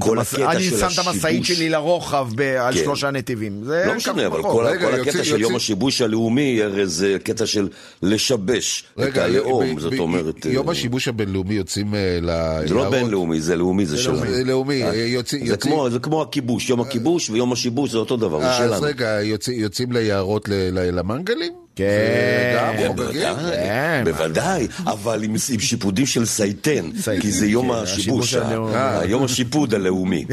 את 1.01 1.07
המשאית 1.07 1.41
השיבוש. 1.41 1.51
שלי 1.51 1.69
לרוחב 1.69 2.27
על 2.59 2.73
כן. 2.73 2.83
שלושה 2.83 3.11
נתיבים. 3.11 3.63
זה 3.63 3.83
לא 3.87 3.95
משנה, 3.95 4.27
אבל. 4.27 4.41
כל 4.41 4.67
ה- 4.67 4.69
רגע, 4.69 4.87
כל 4.91 4.97
יוצא- 4.97 5.09
הקטע 5.09 5.23
של 5.23 5.41
יום 5.41 5.55
השיבוש 5.55 6.01
הלאומי, 6.01 6.63
הרי 6.63 6.87
זה 6.87 7.17
קטע 7.23 7.45
של 7.45 7.67
לשבש 8.01 8.83
את 9.03 9.17
הלאום, 9.17 9.75
ב- 9.75 9.79
זאת 9.79 9.93
ב- 9.93 9.99
אומרת... 9.99 10.45
יום 10.45 10.67
אה, 10.67 10.71
השיבוש 10.71 11.07
הבינלאומי 11.07 11.53
יוצאים 11.53 11.95
אה, 11.95 12.17
ל... 12.21 12.29
זה 12.67 12.73
לא. 12.73 12.89
בינלאומי, 12.89 13.41
זה 13.41 13.55
לאומי, 13.55 13.85
זה 13.85 13.97
שלנו. 13.97 14.17
זה 14.17 14.43
לאומי, 14.43 14.83
אה, 14.83 14.95
יוצאים... 14.95 15.47
זה 15.47 15.57
כמו, 15.57 15.89
זה 15.89 15.99
כמו 15.99 16.21
הכיבוש, 16.21 16.69
יום 16.69 16.81
הכיבוש 16.81 17.29
ויום 17.29 17.51
השיבוש 17.53 17.91
זה 17.91 17.97
אותו 17.97 18.17
דבר, 18.17 18.39
זה 18.39 18.49
אז 18.49 18.57
שלנו. 18.57 18.81
רגע, 18.81 19.17
יוצאים- 19.21 19.59
ליערות 19.91 20.49
למנגלים? 20.71 21.62
כן. 21.75 22.55
גם 22.57 22.73
כן? 22.77 22.95
בוודאי, 22.95 23.33
כן. 23.55 24.01
בוודאי, 24.05 24.67
אבל 24.87 25.23
עם 25.23 25.35
שיפודים 25.59 26.05
של 26.05 26.25
סייטן, 26.25 26.89
כי 27.21 27.31
זה 27.31 27.47
יום 27.47 27.71
כן, 27.73 27.77
השיבוש, 27.83 27.99
השיבוש 28.27 28.33
הלאומי. 28.33 28.75
ה- 28.75 28.99
היום 28.99 29.23
השיפוד 29.23 29.73
הלאומי. 29.73 30.25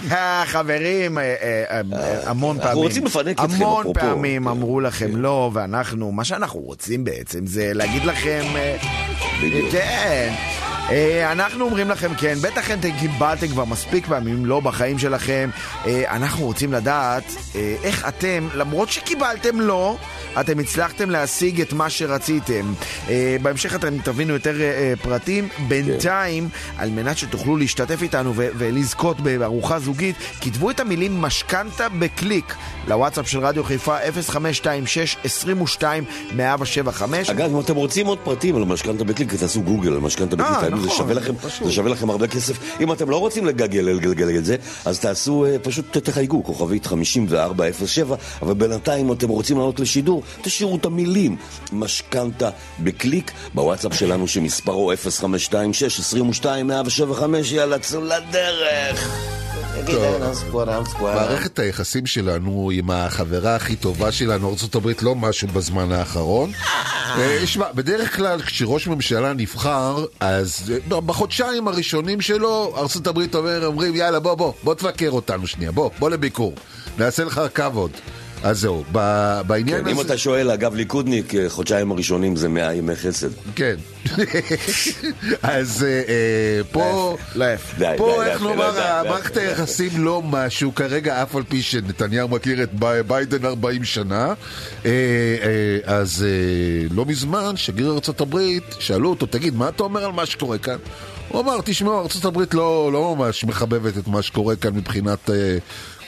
חברים, 0.52 1.18
אה, 1.18 1.34
אה, 1.42 1.80
אה, 1.92 2.30
המון 2.30 2.58
פעמים, 2.62 2.92
המון. 3.38 3.84
פעמים 3.94 4.42
כן. 4.44 4.48
אמרו 4.50 4.80
לכם 4.80 5.16
לא, 5.16 5.50
ואנחנו, 5.54 6.12
מה 6.12 6.24
שאנחנו 6.24 6.60
רוצים 6.60 7.04
בעצם 7.04 7.46
זה 7.46 7.70
להגיד 7.74 8.04
לכם, 8.04 8.42
אה. 8.56 8.76
כן. 9.72 10.34
אה, 10.92 11.32
אנחנו 11.32 11.64
אומרים 11.64 11.90
לכם 11.90 12.14
כן, 12.14 12.34
בטח 12.42 12.70
אתם 12.70 12.88
קיבלתם 13.00 13.48
כבר 13.48 13.64
מספיק 13.64 14.06
פעמים 14.06 14.46
לא 14.46 14.60
בחיים 14.60 14.98
שלכם. 14.98 15.50
אה, 15.86 16.16
אנחנו 16.16 16.44
רוצים 16.44 16.72
לדעת 16.72 17.24
אה, 17.56 17.74
איך 17.82 18.08
אתם, 18.08 18.48
למרות 18.54 18.88
שקיבלתם 18.88 19.60
לא, 19.60 19.96
אתם 20.40 20.58
הצלחתם 20.58 21.10
להשיג 21.10 21.60
את 21.60 21.72
מה 21.72 21.90
שרציתם. 21.90 22.72
בהמשך 23.42 23.74
אתם 23.74 23.98
תבינו 23.98 24.32
יותר 24.32 24.56
פרטים. 25.02 25.48
בינתיים, 25.68 26.48
על 26.78 26.90
מנת 26.90 27.18
שתוכלו 27.18 27.56
להשתתף 27.56 28.02
איתנו 28.02 28.32
ולזכות 28.36 29.20
בארוחה 29.20 29.78
זוגית, 29.78 30.16
כתבו 30.40 30.70
את 30.70 30.80
המילים 30.80 31.20
משכנתה 31.20 31.88
בקליק 31.88 32.54
לוואטסאפ 32.88 33.28
של 33.28 33.38
רדיו 33.38 33.64
חיפה 33.64 33.96
0526 34.22 35.16
22 35.24 36.04
175 36.36 37.30
אגב, 37.30 37.50
אם 37.54 37.60
אתם 37.60 37.74
רוצים 37.74 38.06
עוד 38.06 38.18
פרטים 38.18 38.56
על 38.56 38.64
משכנתה 38.64 39.04
בקליק, 39.04 39.34
תעשו 39.34 39.62
גוגל 39.62 39.92
על 39.92 39.98
משכנתה 39.98 40.36
בקליק, 40.36 40.81
זה 40.82 40.86
נכון, 40.86 40.98
שווה 40.98 41.14
לכם. 41.14 41.34
זה 41.64 41.72
שווה 41.72 41.90
לכם 41.90 42.10
הרבה 42.10 42.26
כסף. 42.28 42.58
אם 42.80 42.92
אתם 42.92 43.10
לא 43.10 43.16
רוצים 43.16 43.46
לגגל, 43.46 43.80
לגלגל 43.80 44.38
את 44.38 44.44
זה, 44.44 44.56
אז 44.84 45.00
תעשו, 45.00 45.44
אה, 45.44 45.58
פשוט 45.58 45.96
תחייגו, 45.96 46.44
כוכבית 46.44 46.86
5407, 46.86 48.16
אבל 48.42 48.54
בינתיים 48.54 49.06
אם 49.06 49.12
אתם 49.12 49.28
רוצים 49.28 49.58
לעלות 49.58 49.80
לשידור, 49.80 50.22
תשאירו 50.42 50.76
את 50.76 50.84
המילים 50.84 51.36
משכנתה 51.72 52.50
בקליק, 52.78 53.30
בוואטסאפ 53.54 53.94
שלנו 53.94 54.28
שמספרו 54.28 54.92
0526 54.96 56.00
22 56.00 56.66
175, 56.66 57.52
יאללה, 57.52 57.78
צאו 57.78 58.00
לדרך. 58.04 59.32
מערכת 61.00 61.58
היחסים 61.58 62.06
שלנו 62.06 62.70
עם 62.74 62.90
החברה 62.90 63.56
הכי 63.56 63.76
טובה 63.76 64.12
שלנו, 64.12 64.48
ארה"ב, 64.48 64.88
לא 65.02 65.14
משהו 65.14 65.48
בזמן 65.48 65.92
האחרון. 65.92 66.52
אה, 67.18 67.46
שמע, 67.46 67.72
בדרך 67.74 68.16
כלל 68.16 68.42
כשראש 68.42 68.86
ממשלה 68.86 69.32
נבחר, 69.32 70.04
אז 70.20 70.71
אה, 70.92 71.00
בחודשיים 71.00 71.68
הראשונים 71.68 72.20
שלו, 72.20 72.74
ארה"ב 72.76 73.36
אומר, 73.36 73.66
אומרים, 73.66 73.96
יאללה, 73.96 74.20
בוא, 74.20 74.34
בוא, 74.34 74.52
בוא 74.62 74.74
תבקר 74.74 75.10
אותנו 75.10 75.46
שנייה, 75.46 75.72
בוא, 75.72 75.90
בוא 75.98 76.10
לביקור. 76.10 76.54
נעשה 76.98 77.24
לך 77.24 77.40
כבוד. 77.54 77.90
אז 78.42 78.60
זהו, 78.60 78.84
ב- 78.92 79.40
בעניין 79.46 79.80
כן, 79.84 79.88
אם 79.88 79.98
הזה... 79.98 80.06
אתה 80.06 80.18
שואל, 80.18 80.50
אגב, 80.50 80.74
ליכודניק, 80.74 81.34
אה, 81.34 81.44
חודשיים 81.48 81.90
הראשונים 81.90 82.36
זה 82.36 82.48
100 82.48 82.74
ימי 82.74 82.96
חסד. 82.96 83.28
כן. 83.54 83.74
אז 85.42 85.84
אה, 85.88 86.02
אה, 86.08 86.64
פה... 86.72 87.16
פה, 87.96 88.24
איך 88.24 88.42
לומר, 88.42 88.70
מערכת. 89.04 89.36
היחסים 89.36 89.90
לא 90.04 90.22
משהו, 90.22 90.74
כרגע 90.74 91.22
אף 91.22 91.36
על 91.36 91.42
פי 91.48 91.62
שנתניהו 91.62 92.28
מכיר 92.28 92.62
את 92.62 92.74
בי- 92.74 93.02
ביידן 93.06 93.44
40 93.44 93.84
שנה, 93.84 94.26
אה, 94.26 94.34
אה, 94.86 95.96
אז 95.98 96.24
אה, 96.28 96.86
לא 96.94 97.04
מזמן 97.06 97.56
שגריר 97.56 97.90
ארה"ב, 97.92 98.38
שאלו 98.78 99.10
אותו, 99.10 99.26
תגיד, 99.26 99.54
מה 99.54 99.68
אתה 99.68 99.82
אומר 99.82 100.04
על 100.04 100.12
מה 100.12 100.26
שקורה 100.26 100.58
כאן? 100.58 100.76
הוא 101.28 101.40
אמר, 101.40 101.58
תשמעו, 101.64 102.00
ארה"ב 102.00 102.38
לא, 102.54 102.90
לא 102.92 103.14
ממש 103.16 103.44
מחבבת 103.44 103.98
את 103.98 104.08
מה 104.08 104.22
שקורה 104.22 104.56
כאן 104.56 104.74
מבחינת 104.74 105.30
אה, 105.30 105.34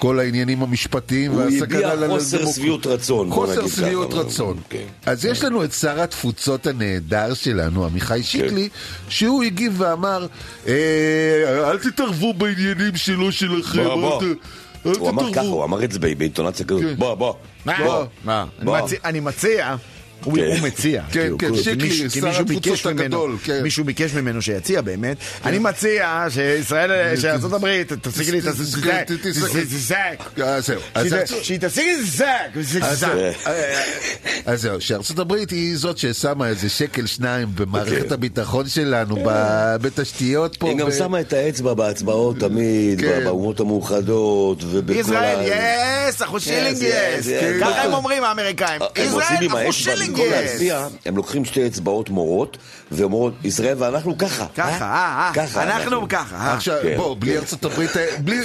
כל 0.04 0.18
העניינים 0.18 0.62
המשפטיים 0.62 1.30
הוא 1.32 1.40
והסכנה 1.42 1.64
הביע 1.78 1.94
לדמוק- 1.94 2.18
חוסר 2.18 2.46
שביעות 2.52 2.86
רצון, 2.86 3.30
חוסר. 3.30 3.68
שביעות 3.68 4.14
רצון. 4.14 4.56
כן. 4.70 4.84
אז 5.06 5.24
יש 5.24 5.44
לנו 5.44 5.64
את 5.64 5.72
שר 5.72 6.00
התפוצות 6.00 6.66
הנהדר 6.66 7.34
שלנו, 7.34 7.86
עמיחי 7.86 8.22
שיקלי, 8.22 8.68
שהוא 9.08 9.42
הגיב 9.42 9.74
ואמר, 9.80 10.26
"אה, 10.66 10.72
אל 11.70 11.78
תתערבו 11.78 12.34
בעניינים 12.34 12.96
שלו 12.96 13.32
שלכם, 13.32 13.84
בוא, 13.84 13.94
בוא. 13.96 14.20
אל 14.22 14.34
ת- 14.34 14.38
אל 14.86 14.92
הוא 14.98 15.08
אמר 15.10 15.32
ככה. 15.32 15.40
הוא 15.46 15.64
אמר 15.64 15.84
את 15.84 15.92
זה 15.92 15.98
באינטונציה 15.98 16.66
כזאת, 16.66 16.82
כן. 16.82 16.94
בוא, 16.98 17.14
בוא, 17.14 17.34
אני 19.04 19.20
מציע, 19.20 19.76
הוא 20.24 20.36
כן. 20.36 20.44
הוא 20.44 20.58
מציע. 20.62 21.02
כן, 21.12 21.20
כאילו, 21.20 21.38
כן, 21.38 21.54
כי 21.54 21.62
שיקלי, 21.62 22.10
שר 22.10 22.28
התפוצות 22.28 22.46
ביקש 22.46 22.86
ממנו- 22.86 23.02
הגדול, 23.02 23.36
כן. 23.44 23.62
מישהו 23.62 23.84
ביקש 23.84 24.14
ממנו 24.14 24.42
שיציע 24.42 24.80
באמת. 24.80 25.16
אני 25.44 25.58
מציע 25.58 26.26
שישראל, 26.30 27.16
שארצות 27.16 27.52
הברית 27.52 27.92
תשיג 28.02 28.30
לי 28.30 28.38
את 28.38 28.44
הזק. 28.46 28.86
אה, 30.40 30.58
שהיא 31.42 31.58
תשיג 31.60 31.84
לי 31.84 32.02
זק. 32.04 32.26
אז. 32.82 32.98
זהו. 32.98 33.10
אז 34.46 34.60
זהו, 34.62 34.80
שארצות 34.80 35.18
הברית 35.18 35.50
היא 35.50 35.76
זאת 35.76 35.98
ששמה 35.98 36.48
איזה 36.48 36.68
שקל 36.68 37.06
שניים 37.06 37.48
במערכת 37.54 37.92
אוקיי. 37.92 38.08
הביטחון 38.14 38.68
שלנו, 38.68 39.16
בתשתיות 39.80 40.56
פה. 40.56 40.68
היא 40.68 40.76
גם 40.78 40.90
שמה 40.90 41.20
את 41.20 41.32
האצבע 41.32 41.74
בהצבעות 41.74 42.38
תמיד, 42.38 43.00
כן. 43.00 43.24
באומות 43.24 43.60
המאוחדות 43.60 44.64
ובכל 44.70 44.98
ישראל, 45.00 45.38
ה- 45.52 46.08
יס, 46.08 46.22
אחוז 46.22 46.42
שילינג 46.42 46.76
yes, 46.76 46.84
יס. 47.18 47.26
ככה 47.60 47.82
הם 47.82 47.92
אומרים 47.92 48.24
האמריקאים. 48.24 48.80
ישראל, 48.96 49.22
האצבע, 49.50 49.72
שילינג 49.72 50.13
במקום. 50.14 50.30
להצביע, 50.30 50.86
הם 51.06 51.16
לוקחים 51.16 51.44
שתי 51.44 51.66
אצבעות 51.66 52.10
מורות, 52.10 52.56
ואומרות, 52.92 53.34
ישראל 53.44 53.74
ואנחנו 53.78 54.18
ככה. 54.18 54.46
ככה, 54.54 54.84
אה, 54.84 55.28
אה, 55.28 55.30
ככה, 55.34 55.62
אנחנו 55.62 56.08
ככה. 56.08 56.36
אה. 56.36 56.54
עכשיו, 56.54 56.76
כן. 56.82 56.96
בוא, 56.96 57.16
בלי 57.18 57.38
ארצות 57.38 57.64
הברית, 57.64 57.90
בלי, 58.18 58.40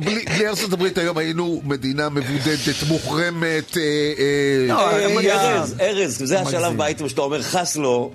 בלי, 0.00 0.48
ארצות, 0.48 0.72
הברית 0.72 0.98
היום 0.98 1.18
היינו 1.18 1.60
מדינה 1.64 2.08
מבודדת, 2.08 2.82
מוחרמת, 2.88 3.76
אה, 3.76 3.82
אה, 3.82 4.66
לא, 4.68 4.90
אה. 4.90 5.56
ארז, 5.56 5.74
ארז, 5.80 6.22
זה 6.24 6.40
השלב. 6.40 6.76
באייטם 6.76 7.08
שאתה 7.08 7.20
אומר 7.20 7.42
חס 7.42 7.76
לו. 7.76 8.10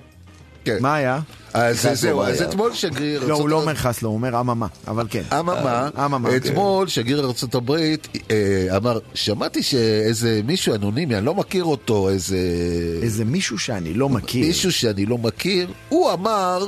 כן. 0.66 0.78
מה 0.80 0.96
היה? 0.96 1.20
אז 1.54 1.88
זהו, 1.94 2.24
אז? 2.24 2.42
אתמול 2.42 2.74
שגריר 2.74 3.28
לא, 3.28 3.36
הוא 3.36 3.50
לא 3.50 3.62
אומר 3.62 3.76
חס 3.76 4.02
לו, 4.02 4.10
הוא 4.10 4.16
אומר 4.16 4.40
אממה, 4.40 4.68
אבל 4.88 5.08
כן. 5.10 5.24
אממה, 5.40 5.90
אממה, 6.06 6.36
אתמול 6.36 6.88
שגריר 6.88 7.26
ארצות 7.26 7.56
הברית 7.56 8.08
אה, 8.32 8.78
אמר, 8.78 9.00
שמעתי 9.14 9.64
שאיזה 9.64 10.42
מישהו 10.46 10.76
אנונימי, 10.76 11.16
אני 11.18 11.26
לא 11.26 11.36
מכיר 11.36 11.64
אותו, 11.64 12.10
איזה... 12.10 12.38
איזה 13.02 13.26
מישהו 13.26 13.60
שאני 13.60 13.94
לא 13.94 14.10
מכיר. 14.10 14.46
מישהו 14.46 14.72
שאני 14.72 15.06
לא 15.06 15.18
מכיר, 15.18 15.68
הוא 15.90 16.14
אמר 16.14 16.66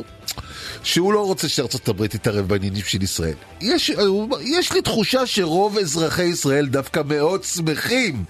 שהוא 0.84 1.14
לא 1.14 1.26
רוצה 1.26 1.48
שארצות 1.48 1.88
הברית 1.88 2.12
תתערב 2.12 2.48
בעניינים 2.48 2.84
של 2.86 3.04
ישראל. 3.04 3.34
יש 4.42 4.72
לי 4.74 4.82
תחושה 4.82 5.26
שרוב 5.26 5.78
אזרחי 5.78 6.24
ישראל 6.24 6.66
דווקא 6.66 7.02
מאוד 7.06 7.44
שמחים 7.44 8.24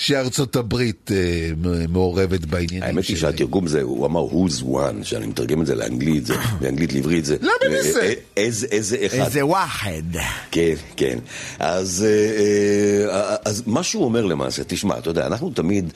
שארצות 0.00 0.56
הברית 0.56 1.10
אה, 1.12 1.50
מעורבת 1.88 2.44
בעניינים 2.44 2.82
האמת 2.82 3.04
היא 3.04 3.16
שלהם. 3.16 3.32
שהתרגום 3.32 3.66
זה, 3.66 3.82
הוא 3.82 4.06
אמר 4.06 4.26
who's 4.26 4.62
one, 4.62 5.04
שאני 5.04 5.26
מתרגם 5.26 5.60
את 5.62 5.66
זה 5.66 5.74
לאנגלית, 5.74 6.26
זה, 6.26 6.34
מאנגלית 6.60 6.92
לעברית 6.92 7.24
זה... 7.24 7.36
למה 7.40 7.50
אה, 7.62 7.68
לזה? 7.68 8.00
אה, 8.00 8.12
איזה, 8.36 8.66
איזה 8.70 8.96
אחד. 9.06 9.18
איזה 9.18 9.46
וואחד. 9.46 10.02
כן, 10.50 10.74
כן. 10.96 11.18
אז, 11.58 12.06
אה, 12.08 13.14
אה, 13.14 13.36
אז 13.44 13.62
מה 13.66 13.82
שהוא 13.82 14.04
אומר 14.04 14.24
למעשה, 14.24 14.62
תשמע, 14.66 14.98
אתה 14.98 15.10
יודע, 15.10 15.26
אנחנו 15.26 15.50
תמיד, 15.50 15.92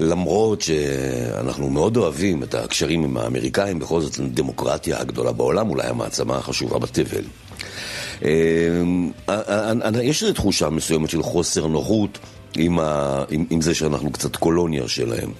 למרות 0.00 0.60
שאנחנו 0.60 1.70
מאוד 1.70 1.96
אוהבים 1.96 2.42
את 2.42 2.54
הקשרים 2.54 3.04
עם 3.04 3.16
האמריקאים, 3.16 3.78
בכל 3.78 4.00
זאת 4.00 4.18
הדמוקרטיה 4.18 5.00
הגדולה 5.00 5.32
בעולם, 5.32 5.70
אולי 5.70 5.86
המעצמה 5.86 6.36
החשובה 6.36 6.78
בתבל. 6.78 7.24
אה, 8.24 8.30
אה, 9.28 9.72
אה, 9.94 10.02
יש 10.02 10.22
איזו 10.22 10.34
תחושה 10.34 10.70
מסוימת 10.70 11.10
של 11.10 11.22
חוסר 11.22 11.66
נוחות 11.66 12.18
עם, 12.56 12.78
ה, 12.78 13.24
עם, 13.30 13.44
עם 13.50 13.60
זה 13.60 13.74
שאנחנו 13.74 14.12
קצת 14.12 14.36
קולוניה 14.36 14.88
שלהם. 14.88 15.30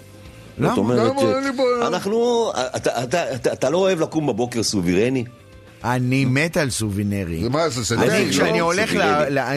למה? 0.58 0.68
זאת 0.68 0.78
אומרת, 0.78 1.12
למה? 1.12 1.36
אין 1.36 1.44
לי 1.44 1.52
בעיה. 1.52 1.86
אנחנו, 1.86 2.50
אתה, 2.76 3.04
אתה, 3.04 3.34
אתה, 3.34 3.52
אתה 3.52 3.70
לא 3.70 3.78
אוהב 3.78 4.00
לקום 4.00 4.26
בבוקר 4.26 4.62
סוברני? 4.62 5.24
אני 5.84 6.24
מת 6.24 6.56
על 6.56 6.70
סובינרי. 6.70 7.42
זה 7.42 7.48
מה 7.50 7.68
זה, 7.68 7.82
זה 7.82 7.94
אני, 7.94 8.30
כשאני 8.30 8.58
לא? 8.58 8.64
הולך, 8.64 8.90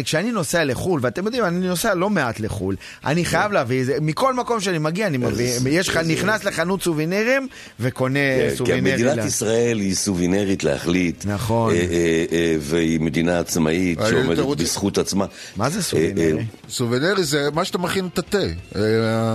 כשאני 0.03 0.31
נוסע 0.31 0.63
לחו"ל, 0.63 0.99
ואתם 1.03 1.25
יודעים, 1.25 1.45
אני 1.45 1.67
נוסע 1.67 1.93
לא 1.93 2.09
מעט 2.09 2.39
לחו"ל, 2.39 2.75
אני 3.05 3.25
חייב 3.25 3.51
להביא, 3.51 3.81
את 3.81 3.85
זה. 3.85 3.97
מכל 4.01 4.33
מקום 4.33 4.59
שאני 4.59 4.77
מגיע, 4.77 5.07
אני 5.07 5.17
מביא, 5.17 5.49
יש 5.69 5.89
לך, 5.89 5.97
נכנס 5.97 6.43
לחנות 6.43 6.83
סובינרים, 6.83 7.47
וקונה 7.79 8.19
כן, 8.19 8.49
כי 8.49 8.55
סובינרי. 8.57 8.81
מדינת 8.93 9.17
ל- 9.17 9.27
ישראל 9.27 9.79
היא 9.79 9.95
סובינרית 9.95 10.63
להחליט. 10.63 11.25
נכון. 11.25 11.73
אה, 11.73 11.77
אה, 11.79 11.85
אה, 12.31 12.55
והיא 12.59 12.99
מדינה 12.99 13.39
עצמאית 13.39 13.99
שעומדת 14.09 14.57
בזכות 14.57 14.97
עצמה. 14.97 15.25
מה 15.55 15.69
זה 15.69 15.83
סובינרי? 15.83 16.45
סובנרי 16.69 17.23
זה 17.23 17.49
מה 17.53 17.65
שאתה 17.65 17.77
מכין 17.77 18.07
את 18.13 18.19
התה. 18.19 18.37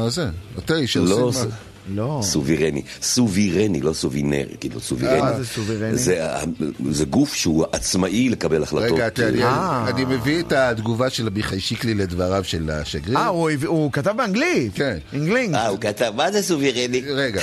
זה, 0.09 0.27
התה 0.59 0.75
שעושים... 0.87 1.51
לא. 1.95 2.21
סובירני. 2.23 2.83
סובירני, 3.03 3.81
לא 3.81 3.93
סובינרי, 3.93 4.55
כאילו 4.61 4.81
סובירני. 4.81 5.21
מה 5.21 5.33
זה 5.39 5.47
סובירני? 5.47 5.97
זה, 5.99 6.25
ה- 6.35 6.45
זה 6.91 7.05
גוף 7.05 7.35
שהוא 7.35 7.65
עצמאי 7.73 8.29
לקבל 8.29 8.63
החלטות. 8.63 8.93
רגע, 8.93 9.07
אתה- 9.07 9.29
אני- 9.29 9.43
אה. 9.45 9.85
אני 9.89 10.05
מביא 10.05 10.41
את 10.41 10.53
התגובה 10.53 11.11
של 11.11 11.27
עמיחי 11.27 11.61
שיקלי 11.61 11.95
לדבריו 11.95 12.45
של 12.45 12.71
השגריר. 12.71 13.19
אה, 13.19 13.27
הוא 13.27 13.51
הביא- 13.51 13.69
הוא 13.69 13.93
כתב 13.93 14.15
באנגלית. 14.17 14.73
כן. 14.75 14.99
אנגלינג. 15.15 15.55
אה, 15.55 15.67
הוא 15.69 15.79
כתב, 15.81 16.13
מה 16.17 16.33
זה 16.33 16.43
סובירני? 16.43 17.03
רגע, 17.15 17.41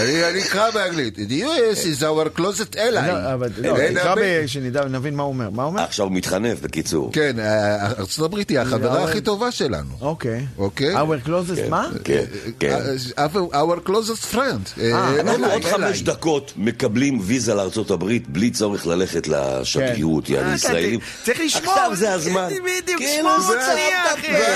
אני 0.00 0.24
אני 0.30 0.42
אקרא 0.42 0.70
באנגלית. 0.70 1.16
The 1.18 1.42
US 1.44 1.98
is 1.98 2.02
our 2.02 2.38
closet 2.40 2.74
ally. 2.74 2.78
לא, 2.92 3.34
אבל 3.34 3.48
לא, 3.58 3.76
שנדע, 4.46 4.84
נבין 4.84 5.14
מה 5.14 5.22
הוא 5.22 5.32
אומר. 5.32 5.50
מה 5.50 5.62
הוא 5.62 5.70
אומר? 5.70 5.82
עכשיו 5.82 6.06
הוא 6.06 6.12
מתחנף, 6.14 6.60
בקיצור. 6.60 7.12
כן, 7.12 7.38
אה, 7.38 7.86
ארצות 7.86 8.24
הברית 8.24 8.48
היא 8.48 8.58
החברה 8.60 9.04
הכי 9.04 9.20
טובה 9.20 9.50
שלנו. 9.52 9.90
אוקיי. 10.00 10.46
אוקיי. 10.58 10.94
Our 10.96 11.26
closest, 11.28 11.68
מה? 11.70 11.88
כן, 12.04 12.24
כן. 12.58 12.78
אה, 13.18 13.24
our 13.78 13.90
closest 13.90 14.34
friend. 14.34 14.80
אה, 14.80 15.20
ally, 15.20 15.52
עוד. 15.52 15.64
חמש 15.64 16.02
דקות 16.02 16.52
מקבלים 16.56 17.18
ויזה 17.22 17.54
הברית 17.90 18.28
בלי 18.28 18.50
צורך 18.50 18.86
ללכת 18.86 19.28
לשגרירות, 19.28 20.26
כן. 20.26 20.32
יעני 20.32 20.50
אה, 20.50 20.54
ישראלים. 20.54 21.00
צריך 21.24 21.40
לשמור. 21.40 21.72
עכשיו 21.72 21.90
זה 21.94 22.12
הזמן. 22.12 22.48
בדיוק, 22.82 22.98
כן, 22.98 23.16
שמור 23.20 23.38
מוציא, 23.38 23.96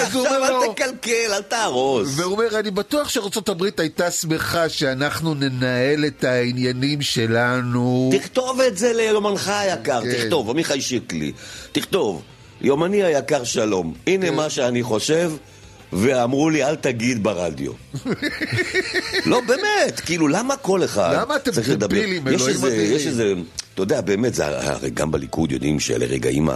עכשיו 0.03 0.45
אל 0.45 0.73
תקלקל, 0.73 1.33
אל 1.33 1.43
תהרוס. 1.43 2.09
והוא 2.17 2.33
אומר, 2.33 2.59
אני 2.59 2.71
בטוח 2.71 3.09
הברית 3.49 3.81
הייתה 3.81 4.11
שמחה 4.11 4.69
שאנחנו 4.69 5.35
ננהל 5.35 6.05
את 6.07 6.25
העניינים 6.25 7.03
שלנו. 7.03 8.11
תכתוב 8.13 8.61
את 8.61 8.77
זה 8.77 8.93
ליומנך 8.93 9.49
היקר, 9.49 10.01
כן. 10.03 10.13
תכתוב, 10.13 10.51
עמיחי 10.51 10.81
שיקלי, 10.81 11.33
תכתוב, 11.73 12.23
יומני 12.61 13.03
היקר 13.03 13.45
שלום, 13.45 13.95
הנה 14.07 14.27
כן. 14.27 14.35
מה 14.35 14.51
שאני 14.51 14.83
חושב, 14.83 15.33
ואמרו 15.93 16.51
לי 16.51 16.65
אל 16.65 16.77
תגיד 16.77 17.23
ברדיו. 17.23 17.73
לא, 19.27 19.41
באמת, 19.47 20.01
כאילו, 20.05 20.29
למה 20.29 20.57
כל 20.57 20.85
אחד 20.85 21.15
למה 21.23 21.37
אתם 21.37 21.51
צריך 21.53 21.69
לדבר? 21.69 21.87
דבילים, 21.97 22.27
יש 22.29 22.35
אלוהים 22.35 22.55
איזה, 22.55 22.67
אדירים? 22.69 22.97
יש 22.97 23.07
איזה, 23.07 23.33
אתה 23.75 23.83
יודע, 23.83 24.01
באמת, 24.01 24.35
זה 24.35 24.47
הרי 24.47 24.91
גם 24.91 25.11
בליכוד 25.11 25.53
יודעים 25.53 25.81
שאלה 25.81 26.07
רגעים, 26.07 26.49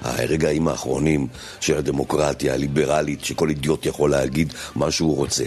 הרגעים 0.00 0.68
האחרונים 0.68 1.26
של 1.60 1.76
הדמוקרטיה 1.78 2.54
הליברלית, 2.54 3.24
שכל 3.24 3.48
אידיוט 3.48 3.86
יכול 3.86 4.10
להגיד 4.10 4.52
מה 4.74 4.90
שהוא 4.90 5.16
רוצה. 5.16 5.44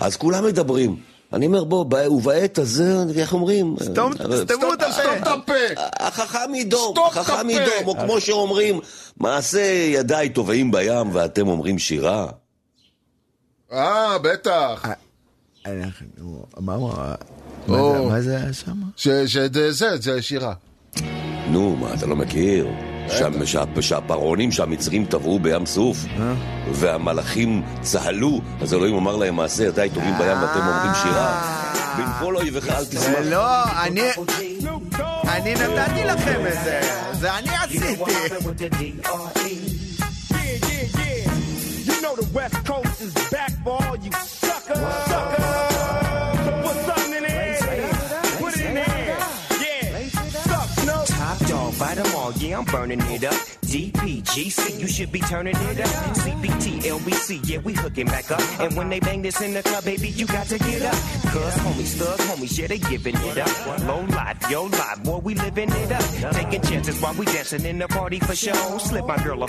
אז 0.00 0.16
כולם 0.16 0.44
מדברים. 0.44 0.96
אני 1.32 1.46
אומר, 1.46 1.64
בוא, 1.64 1.84
בע- 1.84 2.10
ובעת 2.12 2.58
הזה, 2.58 2.94
איך 3.16 3.32
אומרים? 3.32 3.76
סתום- 3.82 4.12
סתמו 4.14 4.74
את 4.74 4.82
הפה. 4.82 4.92
סתום 4.92 5.12
את 5.22 5.26
הפה. 5.26 5.52
החכם 6.00 6.54
ידום, 6.54 6.94
החכם. 7.06 7.50
ידום, 7.50 7.86
או 7.86 7.94
כמו 7.96 8.20
שאומרים, 8.20 8.80
מעשה 9.20 9.60
ידיי 9.92 10.28
טובעים 10.28 10.70
בים 10.70 11.10
ואתם 11.14 11.48
אומרים 11.48 11.78
שירה. 11.78 12.26
אה, 13.72 14.18
בטח. 14.18 14.84
אנחנו- 15.66 16.06
מה 16.58 16.74
הוא... 16.74 16.92
מה. 17.66 17.76
זה- 17.92 18.08
מה 18.08 18.20
זה 18.20 18.36
היה 18.36 18.52
שם? 18.52 18.72
ש- 18.96 19.08
שזה, 19.08 19.72
זה, 19.72 19.96
זה 20.00 20.22
שירה. 20.22 20.54
נו, 21.50 21.76
מה, 21.76 21.94
אתה 21.94 22.06
לא 22.06 22.16
מכיר? 22.16 22.68
שם, 23.18 23.46
שה, 23.46 23.62
שהפרעונים 23.80 24.52
שהמצרים 24.52 25.04
טבעו 25.06 25.38
בים 25.38 25.66
סוף, 25.66 26.04
והמלאכים 26.72 27.62
צהלו, 27.82 28.40
אז 28.60 28.74
אלוהים 28.74 28.94
אמר 28.96 29.16
להם 29.16 29.36
מעשה 29.36 29.64
ידיי 29.64 29.90
טובעים 29.90 30.14
בים 30.18 30.38
ואתם 30.42 30.60
אומרים 30.60 30.92
שירה. 31.02 31.56
בנפול 31.98 32.36
אויבך 32.36 32.68
אל 32.68 32.84
זה 32.84 32.90
תשמח. 33.00 33.18
לא, 33.30 33.64
אני... 33.82 34.02
אני 35.24 35.54
נתתי 35.54 36.04
לכם 36.04 36.40
את 36.46 36.64
זה. 36.64 36.80
זה 37.12 37.38
אני 37.38 37.48
עשיתי. 37.64 37.96
You 43.62 43.70
know 43.70 43.78
the 43.78 43.90
West 43.90 43.90
Coast 43.90 43.90
is 43.90 43.90
back 43.90 43.90
for 43.90 43.90
all 43.90 43.96
you. 43.96 44.12
Suckers. 44.12 44.78
So 44.78 46.50
put 46.62 46.76
something 46.86 47.14
in 47.14 47.22
there. 47.22 47.58
Put 48.38 48.56
it 48.56 48.64
in 48.64 48.74
there. 48.74 49.18
Yeah. 49.60 50.08
Suck, 50.08 50.68
Snow. 50.68 51.04
Top 51.06 51.38
dog, 51.46 51.78
bite 51.78 51.94
them 51.96 52.14
all, 52.16 52.32
yeah, 52.32 52.58
I'm 52.58 52.64
burning 52.64 53.00
it 53.00 53.24
up. 53.24 53.34
DPGC, 53.70 54.80
you 54.80 54.88
should 54.88 55.12
be 55.12 55.20
turning 55.20 55.54
it 55.56 55.80
up. 55.80 55.86
CBT, 56.16 56.82
LBC, 56.82 57.48
yeah, 57.48 57.58
we 57.58 57.74
hooking 57.74 58.06
back 58.06 58.30
up. 58.30 58.40
And 58.60 58.76
when 58.76 58.88
they 58.88 58.98
bang 59.00 59.22
this 59.22 59.40
in 59.40 59.54
the 59.54 59.62
club, 59.62 59.84
baby, 59.84 60.08
you 60.08 60.26
got 60.26 60.46
to 60.46 60.58
get 60.58 60.82
up. 60.82 60.94
Cuz 60.94 61.54
homies, 61.58 61.96
thug 61.96 62.18
homies, 62.18 62.58
yeah, 62.58 62.66
they 62.66 62.78
giving 62.78 63.14
it 63.14 63.38
up. 63.38 63.86
Low 63.86 64.00
life, 64.06 64.50
yo 64.50 64.64
life, 64.64 65.04
boy, 65.04 65.18
we 65.18 65.34
living 65.34 65.70
it 65.70 65.92
up. 65.92 66.34
Taking 66.34 66.62
chances 66.62 67.00
while 67.00 67.14
we 67.14 67.26
dancing 67.26 67.64
in 67.64 67.78
the 67.78 67.88
party 67.88 68.18
for 68.18 68.34
show. 68.34 68.78
Slip 68.78 69.06
my 69.06 69.16
girl 69.22 69.44
a 69.44 69.48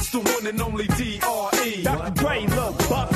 It's 0.00 0.08
the 0.12 0.20
one 0.20 0.46
and 0.46 0.62
only 0.62 0.86
D.R.E. 0.86 1.82
Dr. 1.82 2.10
Dre, 2.14 2.46
Lil 2.46 2.72
Buck. 2.88 3.12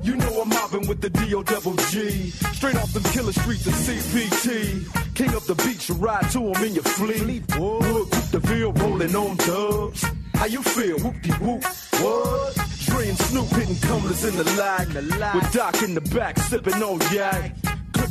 You 0.00 0.14
know 0.14 0.42
I'm 0.42 0.48
mobbing 0.48 0.86
with 0.86 1.00
the 1.00 1.10
D.O. 1.10 1.42
double 1.42 1.74
G. 1.90 2.30
Straight 2.30 2.76
off 2.76 2.92
them 2.92 3.02
killer 3.02 3.32
streets 3.32 3.66
of 3.66 3.72
CPT. 3.74 5.14
King 5.16 5.34
up 5.34 5.42
the 5.42 5.56
beach, 5.56 5.88
you 5.88 5.96
ride 5.96 6.30
to 6.30 6.52
'em 6.52 6.62
in 6.62 6.72
your 6.72 6.84
fleet. 6.84 7.42
Wood, 7.56 8.10
de 8.30 8.38
Ville, 8.38 8.72
rolling 8.74 9.16
on 9.16 9.36
dubs. 9.38 10.04
How 10.34 10.46
you 10.46 10.62
feel? 10.62 10.96
Whoop-de-whoop. 11.00 11.64
What? 11.64 12.54
Dre 12.86 13.08
and 13.08 13.18
Snoop 13.18 13.48
hitting 13.48 13.78
cumblers 13.80 14.24
in 14.24 14.36
the 14.36 14.44
lag. 14.56 14.86
With 15.34 15.52
Doc 15.52 15.82
in 15.82 15.94
the 15.94 16.00
back, 16.00 16.38
sipping 16.38 16.80
on 16.80 17.00
yak. 17.12 17.52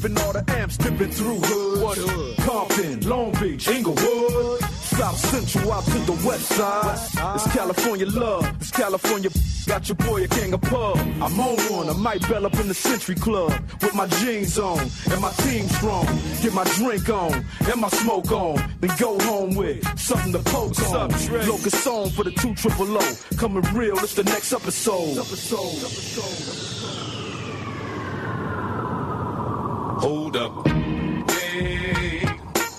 All 0.06 0.32
the 0.32 0.44
amps, 0.50 0.78
dipping 0.78 1.10
through 1.10 1.40
hoods. 1.40 2.46
Compton, 2.46 3.02
Long 3.10 3.32
Beach, 3.42 3.68
Inglewood. 3.68 4.62
South 4.62 5.18
Central 5.18 5.74
out 5.74 5.84
to 5.86 6.00
the 6.00 6.12
west 6.26 6.46
side. 6.50 7.00
It's 7.36 7.52
California 7.52 8.06
love. 8.06 8.46
It's 8.62 8.72
California. 8.72 9.30
Got 9.66 9.90
your 9.90 9.96
boy 9.96 10.24
a 10.24 10.28
king 10.28 10.54
of 10.54 10.62
pub. 10.62 10.98
I'm 10.98 11.40
on 11.40 11.58
one. 11.72 11.90
I 11.90 11.94
might 11.94 12.22
bell 12.30 12.46
up 12.46 12.54
in 12.60 12.68
the 12.68 12.74
Century 12.76 13.16
Club 13.16 13.52
with 13.82 13.96
my 13.96 14.06
jeans 14.08 14.60
on 14.60 14.80
and 14.80 15.20
my 15.20 15.32
team 15.44 15.68
strong. 15.68 16.06
Get 16.42 16.54
my 16.54 16.64
drink 16.76 17.10
on 17.10 17.44
and 17.72 17.82
my 17.82 17.90
smoke 17.90 18.32
on. 18.32 18.56
Then 18.80 18.96
go 18.98 19.20
home 19.20 19.56
with 19.56 20.00
something 20.00 20.32
to 20.32 20.40
poke 20.40 20.80
on. 20.94 21.10
Locust 21.10 21.84
song 21.84 22.10
for 22.12 22.24
the 22.24 22.32
two 22.32 22.54
triple 22.54 22.98
O. 22.98 23.18
Coming 23.38 23.64
real. 23.74 23.98
It's 23.98 24.14
the 24.14 24.24
next 24.24 24.54
episode. 24.54 25.18
Hold 30.00 30.38
up. 30.38 30.68
Hey, 31.32 32.24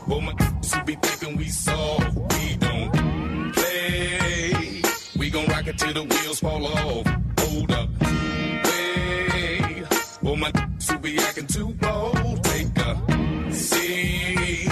well, 0.06 0.20
my 0.20 0.32
who 0.32 0.84
be 0.84 0.94
thinking 0.94 1.36
we 1.36 1.48
soft. 1.48 2.16
We 2.16 2.56
don't 2.56 3.52
play. 3.54 4.82
We 5.18 5.30
gon' 5.30 5.46
rock 5.46 5.66
it 5.66 5.78
till 5.78 5.94
the 5.94 6.04
wheels 6.04 6.40
fall 6.40 6.64
off. 6.66 7.06
Hold 7.40 7.72
up. 7.72 7.88
Hey, 8.02 9.82
well, 10.22 10.36
my 10.36 10.52
who 10.88 10.98
be 10.98 11.18
acting 11.18 11.48
too 11.48 11.74
bold. 11.80 12.44
Take 12.44 12.78
a 12.78 13.52
seat. 13.52 14.68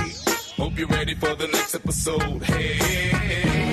Hope 0.57 0.79
you're 0.79 0.89
ready 0.89 1.15
for 1.15 1.35
the 1.35 1.49
next 1.49 1.75
episode. 1.75 2.43
Hey. 2.45 3.66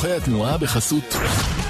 דיווחי 0.00 0.16
התנועה 0.16 0.58
בחסות. 0.58 1.16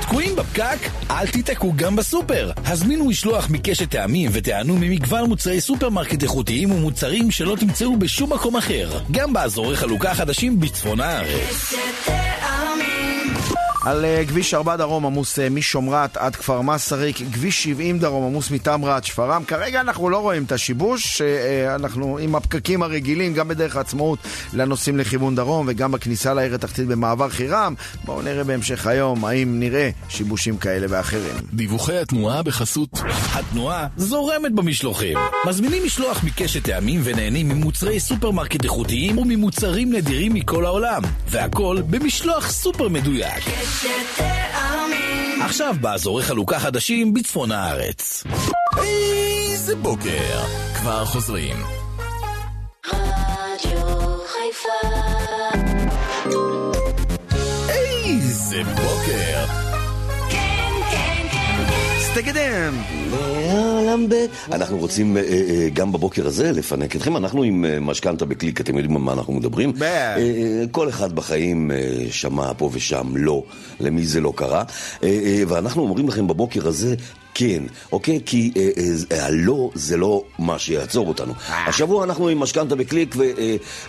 תקועים 0.01 0.37
בפקק? 0.37 0.79
אל 1.11 1.27
תיתקעו 1.27 1.73
גם 1.77 1.97
בסופר. 1.97 2.51
הזמינו 2.65 3.05
משלוח 3.05 3.51
מקשת 3.51 3.91
טעמים 3.91 4.31
ותיהנו 4.35 4.77
ממגוון 4.77 5.29
מוצרי 5.29 5.61
סופרמרקט 5.61 6.23
איכותיים 6.23 6.71
ומוצרים 6.71 7.31
שלא 7.31 7.57
תמצאו 7.61 7.97
בשום 7.97 8.33
מקום 8.33 8.57
אחר. 8.57 8.91
גם 9.11 9.33
באזורי 9.33 9.77
חלוקה 9.77 10.15
חדשים 10.15 10.61
בצפון 10.61 11.01
הארץ. 11.01 11.75
על 13.85 14.05
אה, 14.05 14.23
כביש 14.29 14.55
4 14.55 14.77
דרום 14.77 15.07
עמוס 15.07 15.39
אה, 15.39 15.51
משומרת 15.51 16.17
עד 16.17 16.37
כפר 16.37 16.61
מסריק, 16.61 17.17
כביש 17.33 17.63
70 17.63 17.99
דרום 17.99 18.25
עמוס 18.25 18.51
מתמרה 18.51 18.97
עד 18.97 19.05
שפרעם. 19.05 19.45
כרגע 19.45 19.81
אנחנו 19.81 20.11
לא 20.11 20.19
רואים 20.19 20.45
את 20.45 20.53
השיבוש, 20.53 21.23
אה, 21.23 21.75
אנחנו 21.75 22.19
עם 22.19 22.35
הפקקים 22.35 22.83
הרגילים, 22.83 23.35
גם 23.35 23.49
בדרך 23.49 23.77
העצמאות 23.77 24.19
לנוסעים 24.53 24.99
לכיוון 24.99 25.35
דרום 25.35 25.67
וגם 25.69 25.93
בכניסה 25.93 26.35
לעיר 26.35 26.55
התחתית 26.55 26.87
במעבר 26.87 27.29
חירם. 27.29 27.75
בואו 28.05 28.23
נראה 28.23 28.45
בהמשך 28.45 28.87
היום 28.87 29.25
האם 29.25 29.61
נראה 29.61 29.91
שיבושים 30.09 30.57
כאלה 30.57 30.87
ואחרים. 30.91 31.35
דיווחי 31.53 31.99
התנועה 31.99 32.43
בחסות. 32.43 32.91
התנועה 33.33 33.87
זורמת 33.97 34.53
במשלוחים. 34.55 35.19
מזמינים 35.47 35.85
משלוח 35.85 36.25
מקשת 36.25 36.65
טעמים 36.65 37.01
ונהנים 37.05 37.49
ממוצרי 37.49 38.01
סופרמרקט 38.01 38.65
איכותיים 38.65 39.19
וממוצרים 39.19 39.93
נדירים 39.93 40.35
מכל 40.35 40.67
העולם. 40.67 41.03
והכל 41.29 41.83
במשלוח 41.91 42.51
סופר 42.51 42.89
מדויק. 42.89 43.45
עכשיו 45.45 45.75
באזורי 45.81 46.23
חלוקה 46.23 46.59
חדשים 46.59 47.15
בצפון 47.15 47.53
הארץ. 47.53 48.25
איזה 48.79 49.77
בוקר. 49.77 50.45
כבר 50.81 51.05
חוזרים. 51.05 51.57
איזה 57.69 58.63
בוקר. 58.65 59.47
סטגדם! 62.01 62.75
לעולם 62.75 62.91
ב... 62.97 63.00
אנחנו 64.53 64.79
רוצים 64.79 65.17
אה, 65.17 65.23
אה, 65.23 65.69
גם 65.73 65.93
בבוקר 65.93 66.27
הזה 66.27 66.53
לפנק 66.53 66.97
אתכם. 66.97 67.17
אנחנו 67.17 67.43
עם 67.43 67.65
אה, 67.65 67.81
משכנתה 67.81 68.25
בקליק, 68.25 68.61
אתם 68.61 68.77
יודעים 68.77 68.97
על 68.97 69.03
מה 69.03 69.13
אנחנו 69.13 69.33
מדברים? 69.33 69.73
אה, 69.83 70.17
אה, 70.17 70.65
כל 70.71 70.89
אחד 70.89 71.13
בחיים 71.13 71.71
אה, 71.71 71.77
שמע 72.11 72.53
פה 72.57 72.71
ושם 72.73 73.17
לא, 73.17 73.43
למי 73.81 74.07
זה 74.07 74.21
לא 74.21 74.33
קרה. 74.37 74.65
אה, 75.03 75.09
אה, 75.09 75.43
ואנחנו 75.49 75.83
אומרים 75.83 76.09
לכם 76.09 76.27
בבוקר 76.27 76.69
הזה... 76.69 76.95
כן, 77.35 77.63
אוקיי? 77.93 78.21
כי 78.27 78.53
אה, 78.57 78.69
אה, 79.13 79.27
הלא 79.27 79.71
זה 79.75 79.97
לא 79.97 80.25
מה 80.39 80.59
שיעצור 80.59 81.09
אותנו. 81.09 81.33
השבוע 81.49 82.05
אנחנו 82.05 82.29
עם 82.29 82.39
משכנתה 82.39 82.75
בקליק, 82.75 83.17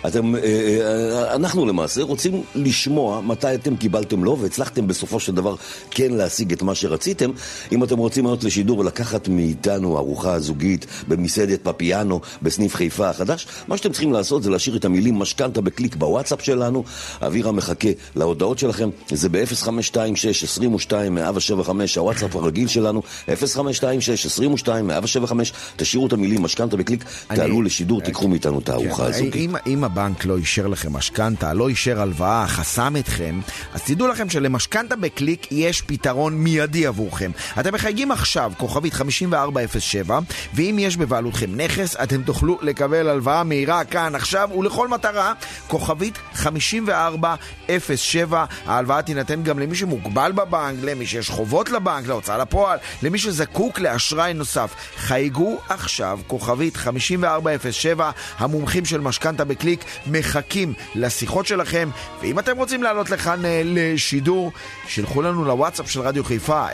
ואתם, 0.04 0.36
אה, 0.36 0.40
אה, 0.42 1.34
אנחנו 1.34 1.66
למעשה 1.66 2.02
רוצים 2.02 2.42
לשמוע 2.54 3.20
מתי 3.20 3.54
אתם 3.54 3.76
קיבלתם 3.76 4.24
לא, 4.24 4.36
והצלחתם 4.40 4.86
בסופו 4.86 5.20
של 5.20 5.34
דבר 5.34 5.54
כן 5.90 6.10
להשיג 6.10 6.52
את 6.52 6.62
מה 6.62 6.74
שרציתם. 6.74 7.30
אם 7.72 7.84
אתם 7.84 7.98
רוצים 7.98 8.24
לעלות 8.24 8.44
לשידור 8.44 8.78
ולקחת 8.78 9.11
מאיתנו 9.28 9.98
ארוחה 9.98 10.38
זוגית 10.40 10.86
במסעדת 11.08 11.60
פפיאנו 11.62 12.20
בסניף 12.42 12.74
חיפה 12.74 13.08
החדש, 13.10 13.46
מה 13.68 13.76
שאתם 13.76 13.90
צריכים 13.90 14.12
לעשות 14.12 14.42
זה 14.42 14.50
להשאיר 14.50 14.76
את 14.76 14.84
המילים 14.84 15.18
משכנתה 15.18 15.60
בקליק 15.60 15.96
בוואטסאפ 15.96 16.42
שלנו. 16.42 16.84
אבירה 17.26 17.52
מחכה 17.52 17.88
להודעות 18.16 18.58
שלכם, 18.58 18.90
זה 19.08 19.28
ב-0526-22-175, 19.28 21.70
הוואטסאפ 21.96 22.36
הרגיל 22.36 22.68
שלנו, 22.68 23.02
0526-22-175, 23.28 25.32
תשאירו 25.76 26.06
את 26.06 26.12
המילים 26.12 26.42
משכנתה 26.42 26.76
בקליק, 26.76 27.04
אני- 27.30 27.38
תעלו 27.38 27.62
לשידור, 27.62 28.00
תיקחו 28.00 28.28
מאיתנו 28.28 28.58
את 28.58 28.68
הארוחה 28.68 29.02
כן, 29.04 29.08
הזוגית. 29.10 29.34
אם, 29.34 29.54
אם 29.66 29.84
הבנק 29.84 30.24
לא 30.24 30.36
אישר 30.36 30.66
לכם 30.66 30.92
משכנתה, 30.92 31.54
לא 31.54 31.68
אישר 31.68 32.00
הלוואה, 32.00 32.44
חסם 32.48 32.94
אתכם, 32.98 33.40
אז 33.74 33.82
תדעו 33.82 34.08
לכם 34.08 34.30
שלמשכנתה 34.30 34.96
בקליק 34.96 35.52
יש 35.52 35.80
פתרון 35.80 36.34
מיידי 36.34 36.86
עבורכם. 36.86 37.30
אתם 37.60 37.74
מחייגים 37.74 38.10
עכשיו, 38.10 38.52
כוכבית 38.58 38.92
5407, 39.02 40.18
ואם 40.54 40.76
יש 40.80 40.96
בבעלותכם 40.96 41.56
נכס, 41.56 41.96
אתם 41.96 42.22
תוכלו 42.22 42.58
לקבל 42.62 43.08
הלוואה 43.08 43.44
מהירה 43.44 43.84
כאן, 43.84 44.14
עכשיו, 44.14 44.48
ולכל 44.58 44.88
מטרה, 44.88 45.32
כוכבית 45.68 46.18
5407. 46.34 48.44
ההלוואה 48.66 49.02
תינתן 49.02 49.42
גם 49.42 49.58
למי 49.58 49.74
שמוגבל 49.74 50.32
בבנק, 50.32 50.78
למי 50.82 51.06
שיש 51.06 51.30
חובות 51.30 51.70
לבנק, 51.70 52.06
להוצאה 52.06 52.38
לפועל, 52.38 52.78
למי 53.02 53.18
שזקוק 53.18 53.78
לאשראי 53.78 54.34
נוסף. 54.34 54.74
חייגו 54.96 55.58
עכשיו, 55.68 56.20
כוכבית 56.26 56.76
5407, 56.76 58.10
המומחים 58.38 58.84
של 58.84 59.00
משכנתה 59.00 59.44
בקליק 59.44 59.84
מחכים 60.06 60.74
לשיחות 60.94 61.46
שלכם, 61.46 61.88
ואם 62.20 62.38
אתם 62.38 62.56
רוצים 62.56 62.82
לעלות 62.82 63.10
לכאן 63.10 63.44
אה, 63.44 63.62
לשידור, 63.64 64.52
שלחו 64.88 65.22
לנו 65.22 65.44
לוואטסאפ 65.44 65.90
של 65.90 66.00
רדיו 66.00 66.24
חיפה, 66.24 66.66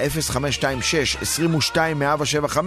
0526-22-175, 2.23 2.59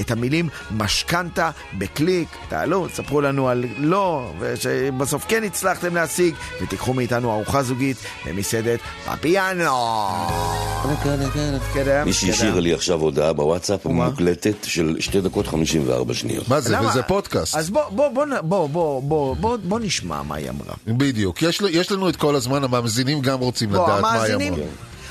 את 0.00 0.10
המילים 0.10 0.48
משכנתה 0.70 1.50
בקליק. 1.78 2.28
תעלו, 2.48 2.88
תספרו 2.88 3.20
לנו 3.20 3.48
על 3.48 3.64
לא, 3.78 4.32
ושבסוף 4.38 5.24
כן 5.28 5.44
הצלחתם 5.44 5.94
להשיג, 5.94 6.34
ותיקחו 6.62 6.94
מאיתנו 6.94 7.32
ארוחה 7.32 7.62
זוגית 7.62 7.96
במסעדת 8.26 8.80
פפיאנו. 9.04 9.64
כן, 11.74 12.02
מישהי 12.04 12.30
השאירה 12.30 12.60
לי 12.60 12.74
עכשיו 12.74 13.00
הודעה 13.00 13.32
בוואטסאפ 13.32 13.86
מוקלטת 13.86 14.56
של 14.64 14.96
2 15.00 15.24
דקות 15.24 15.46
54 15.46 16.14
שניות. 16.14 16.48
מה 16.48 16.60
זה? 16.60 16.80
וזה 16.80 17.02
פודקאסט. 17.02 17.56
אז 17.56 17.70
בוא, 17.70 17.88
בוא, 17.88 18.08
בוא, 18.42 18.68
בוא, 18.68 19.00
בוא, 19.34 19.56
בוא, 19.64 19.80
נשמע 19.80 20.22
מה 20.22 20.34
היא 20.34 20.50
אמרה. 20.50 20.74
בדיוק. 20.86 21.42
יש, 21.42 21.92
לנו 21.92 22.08
את 22.08 22.16
כל 22.16 22.34
הזמן, 22.34 22.64
המאזינים 22.64 23.20
גם 23.20 23.38
רוצים 23.40 23.70
לדעת 23.70 24.02
מה 24.02 24.22
היא 24.22 24.34
אמרה. 24.34 24.64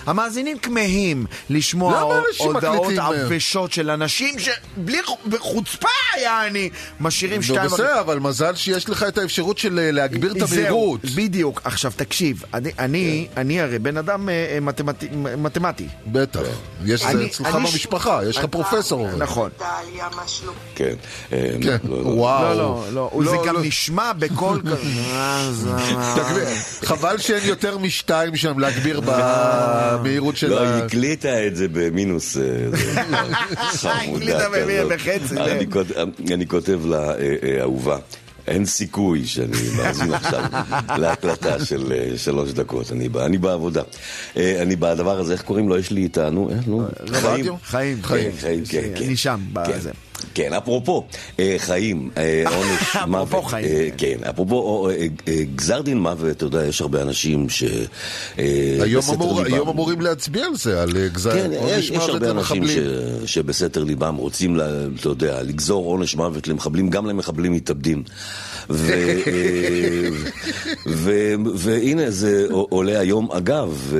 המאזינים 0.10 0.58
כמהים 0.58 1.26
לשמוע 1.50 2.00
הודעות 2.40 2.94
אה? 3.00 3.08
עבשות 3.08 3.72
של 3.72 3.90
אנשים 3.90 4.36
שבלי 4.40 4.98
חוצפה, 5.40 5.88
יעני, 6.22 6.70
משאירים 7.00 7.38
נו, 7.38 7.44
שתיים... 7.44 7.66
בסדר, 7.66 8.00
אבל 8.00 8.20
מזל 8.20 8.56
שיש 8.56 8.90
לך 8.90 9.04
את 9.08 9.18
האפשרות 9.18 9.58
של 9.58 9.80
אה, 9.80 9.92
להגביר 9.92 10.32
את 10.32 10.48
זהו, 10.48 10.48
המהירות. 10.60 11.00
בדיוק. 11.16 11.62
עכשיו, 11.64 11.92
תקשיב, 11.96 12.44
אני, 12.54 12.72
אני, 12.80 13.28
אני 13.38 13.62
הרי 13.62 13.80
בן 13.80 13.98
אדם 13.98 14.30
אה, 14.30 14.34
אה, 14.56 14.60
מתמטי. 15.38 15.88
בטח. 16.08 16.40
יש 16.86 17.02
זה 17.02 17.10
אני- 17.10 17.26
אצלך 17.26 17.56
במשפחה, 17.56 18.20
יש 18.30 18.38
לך 18.38 18.46
פרופסור. 18.46 19.08
נכון. 19.18 19.50
כן. 20.76 20.94
אה, 21.34 21.50
כן, 21.64 21.78
לא, 21.84 22.04
לא. 22.04 22.08
וואו. 22.10 22.44
לא, 22.44 22.56
לא, 22.94 23.12
לא, 23.14 23.32
זה 23.32 23.36
לא, 23.36 23.46
גם 23.48 23.56
לא. 23.56 23.62
נשמע 23.64 24.12
בקול 24.20 24.62
כזה. 24.70 24.78
אה. 25.16 26.56
חבל 26.86 27.18
שאין 27.18 27.44
יותר 27.46 27.78
משתיים 27.78 28.36
שם 28.36 28.60
להגביר 28.60 29.00
במהירות 30.00 30.38
של 30.38 30.50
לא, 30.50 30.60
ה... 30.68 30.76
היא 30.76 30.84
הקליטה 30.84 31.48
את 31.48 31.56
זה 31.56 31.68
במינוס. 31.72 32.38
אה, 32.38 32.44
חמודה 33.56 34.26
כזאת. 34.50 34.92
זה. 35.28 35.44
אני 35.44 35.72
כות- 35.72 35.88
אני 36.32 36.48
כותב 36.48 36.80
לה, 36.86 37.12
אה, 37.12 37.16
אה, 37.44 37.62
אהובה. 37.62 37.98
אין 38.48 38.66
סיכוי 38.66 39.26
שאני 39.26 39.58
מאזין 39.78 40.14
עכשיו 40.14 40.44
להקלטה 41.02 41.66
של 41.66 41.94
שלוש 42.18 42.52
דקות, 42.52 42.92
אני 42.92 43.38
בעבודה. 43.38 43.82
אני 44.36 44.76
בדבר 44.76 45.20
הזה, 45.20 45.34
איך 45.34 45.42
קוראים 45.42 45.70
לו? 45.70 45.78
יש 45.78 45.92
לי 45.92 46.02
איתה, 46.02 46.30
נו, 46.30 46.50
נו? 46.68 46.82
רדיו? 47.08 47.56
חיים, 47.64 47.98
חיים, 48.04 48.32
כן. 48.32 48.38
חיים, 48.42 48.64
כן, 48.70 48.82
כן. 48.96 49.04
אני 49.06 49.18
שם, 49.18 49.40
כן. 49.56 49.62
בזה. 49.78 49.92
כן, 50.34 50.54
אפרופו, 50.54 51.04
אה, 51.40 51.56
חיים, 51.58 52.10
אה, 52.18 52.44
עונש 52.56 52.96
מוות. 53.08 53.28
אפרופו 53.28 53.48
חיים, 53.48 53.66
אה, 53.66 53.90
כן, 53.98 54.18
אפרופו 54.30 54.90
אה, 54.90 55.08
אה, 55.28 55.44
גזר 55.56 55.82
דין 55.82 56.00
מוות, 56.00 56.32
אתה 56.32 56.46
יודע, 56.46 56.66
יש 56.66 56.82
הרבה 56.82 57.02
אנשים 57.02 57.50
ש... 57.50 57.64
היום 58.38 59.70
אמורים 59.70 60.02
להצביע 60.02 60.46
על 60.46 60.56
זה, 60.56 60.82
על 60.82 61.08
גזר 61.08 61.32
כן, 61.32 61.52
עונש 61.56 61.72
יש, 61.72 61.90
יש 61.90 61.98
מוות 61.98 62.10
הרבה 62.10 62.32
אנשים 62.32 62.64
למחבלים. 62.64 63.28
שבסתר 63.28 63.84
ליבם 63.84 64.16
רוצים, 64.16 64.60
אתה 65.00 65.10
יודע, 65.10 65.44
לגזור 65.44 65.86
עונש 65.86 66.16
מוות 66.16 66.48
למחבלים, 66.48 66.90
גם 66.90 67.06
למחבלים 67.06 67.54
מתאבדים. 67.54 68.04
והנה, 71.56 72.12
זה 72.12 72.48
עולה 72.50 73.00
היום. 73.00 73.32
אגב, 73.32 73.94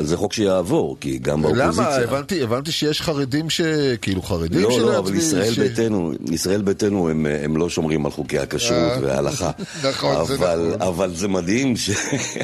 זה 0.00 0.16
חוק 0.16 0.32
שיעבור, 0.32 0.96
כי 1.00 1.18
גם 1.18 1.42
באופוזיציה... 1.42 1.98
למה? 2.06 2.42
הבנתי, 2.42 2.72
שיש 2.72 3.02
חרדים 3.02 3.50
ש... 3.50 3.60
כאילו 4.02 4.22
חרדים 4.22 4.60
לא, 4.60 4.70
של 4.70 4.82
לא, 4.82 4.98
אבל 4.98 5.14
ישראל 5.14 5.53
ש- 5.54 5.58
ביתנו, 5.58 6.12
ישראל 6.32 6.62
ביתנו 6.62 7.08
הם, 7.10 7.26
הם 7.44 7.56
לא 7.56 7.68
שומרים 7.68 8.06
על 8.06 8.12
חוקי 8.12 8.38
הכשרות 8.38 8.78
אה, 8.92 8.98
וההלכה. 9.02 9.50
נכון, 9.88 10.26
זה 10.26 10.34
אבל, 10.34 10.72
נכון. 10.76 10.88
אבל 10.88 11.14
זה 11.14 11.28
מדהים 11.28 11.76
ש... 11.76 11.90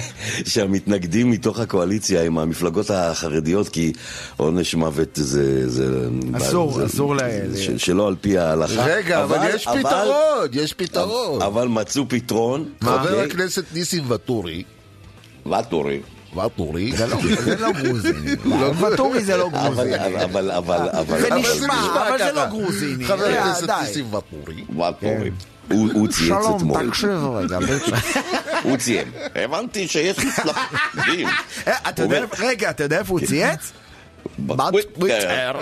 שהמתנגדים 0.53 1.31
מתוך 1.31 1.59
הקואליציה 1.61 2.23
הם 2.23 2.39
המפלגות 2.39 2.91
החרדיות, 2.91 3.69
כי 3.69 3.93
עונש 4.37 4.75
מוות 4.75 5.09
זה... 5.15 5.69
זה 5.71 6.09
אסור, 6.37 6.73
זה, 6.73 6.87
אסור 6.87 7.17
ל- 7.17 7.21
ש, 7.57 7.71
שלא 7.77 8.09
על 8.09 8.15
פי 8.21 8.39
ההלכה. 8.39 8.85
רגע, 8.85 9.23
אבל 9.23 9.39
יש 9.55 9.69
פתרון, 9.69 10.15
יש 10.53 10.73
פתרון. 10.73 11.43
אבל 11.43 11.69
מצאו 11.69 12.09
פתרון. 12.09 12.69
חבר? 12.85 13.21
הכנסת 13.21 13.65
ניסים 13.75 14.05
ואטורי, 14.09 14.63
ואטורי. 15.47 16.01
ואטורי, 16.35 16.93
זה 16.97 17.07
לא- 17.07 17.17
זה 17.45 17.57
לא 17.57 17.73
גרוזיני. 17.73 18.35
ואטורי 18.81 19.25
זה 19.25 19.37
לא 19.37 19.49
גרוזיני. 19.49 19.97
אבל, 19.97 20.17
אבל, 20.21 20.51
אבל, 20.51 20.89
אבל... 20.99 21.21
זה 21.21 21.29
אבל- 21.29 21.39
נשמע, 21.39 21.87
אבל 22.09 22.19
זה. 22.19 22.33
לא 22.33 22.47
גרוזיני. 22.47 23.05
חבר 23.05 23.25
אה, 23.35 23.45
הכנסת. 23.45 23.69
ניסים 23.81 24.15
ואטורי. 24.15 24.65
ואטורי. 24.79 25.31
הוא 25.71 26.09
צייץ 26.09 26.27
שלום, 26.29 26.57
אתמול. 26.57 26.89
תקשיב 26.91 27.11
רגע. 27.11 27.59
הוא 28.63 28.77
ציין. 28.77 29.11
הבנתי 29.35 29.89
שיש 29.89 30.17
מצלחים. 30.19 31.29
אה, 31.67 31.77
רגע, 32.39 32.71
אתה 32.71 32.83
יודע 32.83 32.99
איפה 32.99 33.13
הוא 33.13 33.21
צייץ? 33.27 33.73
בטוויטר. 34.47 35.53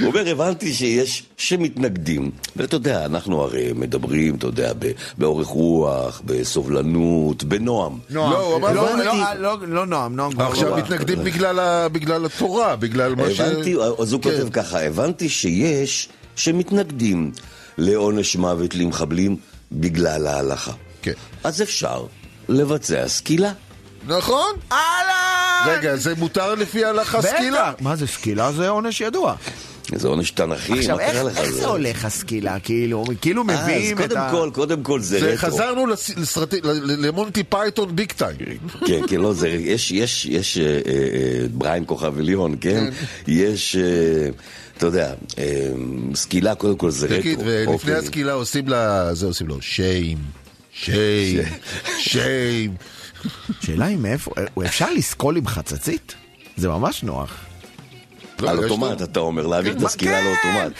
הוא 0.00 0.06
אומר, 0.06 0.28
הבנתי 0.28 0.74
שיש 0.74 1.22
שמתנגדים. 1.36 2.30
ואתה 2.56 2.76
יודע, 2.76 3.06
אנחנו 3.06 3.42
הרי 3.42 3.72
מדברים, 3.74 4.34
אתה 4.34 4.46
יודע, 4.46 4.72
ב- 4.78 4.90
באורך 5.18 5.46
רוח, 5.46 6.22
בסובלנות, 6.24 7.44
בנועם. 7.44 7.98
נועם. 8.10 8.32
לא, 8.32 8.38
הוא 8.46 8.56
אמר, 8.56 8.72
לא, 8.72 8.90
הבנתי. 8.90 9.18
לא, 9.38 9.58
לא, 9.60 9.68
לא 9.68 9.86
נועם, 9.86 10.16
נועם 10.16 10.40
עכשיו 10.40 10.70
לא. 10.70 10.76
מתנגדים 10.78 11.24
בגלל 11.24 11.58
ה- 11.58 11.88
בגלל 11.88 12.26
התורה, 12.26 12.76
בגלל 12.76 13.14
מה 13.14 13.30
ש... 13.30 13.40
הבנתי, 13.40 13.74
אז 13.98 14.12
הוא 14.12 14.22
כן. 14.22 14.30
כותב 14.30 14.48
ככה, 14.52 14.80
הבנתי 14.82 15.28
שיש 15.28 16.08
שמתנגדים 16.36 17.32
לעונש 17.78 18.36
מוות 18.36 18.74
למחבלים 18.74 19.36
בגלל 19.72 20.26
ההלכה. 20.26 20.72
כן. 21.02 21.12
אז 21.44 21.62
אפשר 21.62 22.04
לבצע 22.48 23.08
סקילה. 23.08 23.52
נכון? 24.08 24.52
אהלן! 24.72 25.78
רגע, 25.78 25.96
זה 25.96 26.14
מותר 26.18 26.54
לפי 26.54 26.84
ההלכה 26.84 27.22
סקילה? 27.22 27.72
מה 27.80 27.96
זה 27.96 28.06
סקילה? 28.06 28.52
זה 28.52 28.68
עונש 28.68 29.00
ידוע. 29.00 29.34
זה 29.94 30.08
עונש 30.08 30.30
תנכי, 30.30 30.72
עכשיו, 30.78 30.96
מה 30.96 31.02
איך 31.02 31.12
קרה 31.12 31.22
לך? 31.22 31.38
איך 31.38 31.50
זה 31.50 31.66
הולך 31.66 32.04
הסקילה? 32.04 32.60
כאילו, 32.60 33.04
כאילו 33.20 33.42
אה, 33.48 33.54
אז 33.54 33.62
מביאים 33.62 33.98
את 33.98 34.02
קודם 34.02 34.16
ה... 34.20 34.30
כל, 34.30 34.50
קודם 34.54 34.82
כל 34.82 35.00
זה 35.00 35.18
רטרו. 35.18 35.36
חזרנו 35.36 35.86
לס- 35.86 36.10
לסרטי- 36.16 36.60
ל- 36.64 37.06
למונטי 37.06 37.42
פייתון 37.44 37.96
big 37.96 38.12
time. 38.12 38.36
כן, 38.86 39.00
כן, 39.08 39.16
לא, 39.16 39.32
זה, 39.32 39.48
יש, 39.48 39.90
יש, 39.92 40.26
יש, 40.26 40.58
אה, 40.58 40.64
אה, 40.64 40.70
בריין 41.54 41.84
כוכב 41.86 42.18
עליון, 42.18 42.54
כן? 42.60 42.88
יש, 43.26 43.76
אה, 43.76 44.28
אתה 44.78 44.86
יודע, 44.86 45.14
סקילה, 46.14 46.54
קודם 46.54 46.76
כל 46.76 46.90
זה 46.90 47.06
רטרו. 47.06 47.20
תגיד, 47.20 47.38
ולפני 47.44 47.66
אוקיי. 47.74 47.94
הסקילה 47.94 48.32
עושים 48.32 48.68
לה, 48.68 49.14
זה 49.14 49.26
עושים 49.26 49.46
לו 49.48 49.62
shame, 49.62 50.18
shame, 50.72 51.42
shame. 51.98 52.74
שאלה 53.60 53.84
היא 53.86 53.96
מאיפה, 53.98 54.30
אפשר 54.66 54.92
לסקול 54.92 55.36
עם 55.36 55.46
חצצית? 55.46 56.14
זה 56.56 56.68
ממש 56.68 57.02
נוח. 57.02 57.30
לא, 58.40 58.50
על 58.50 58.64
אוטומט, 58.64 59.02
אתה 59.02 59.20
אומר, 59.20 59.46
להעביר 59.46 59.72
את 59.72 59.80
מה- 59.80 59.86
הסקילה 59.88 60.18
כן, 60.20 60.24
לאוטומט. 60.24 60.72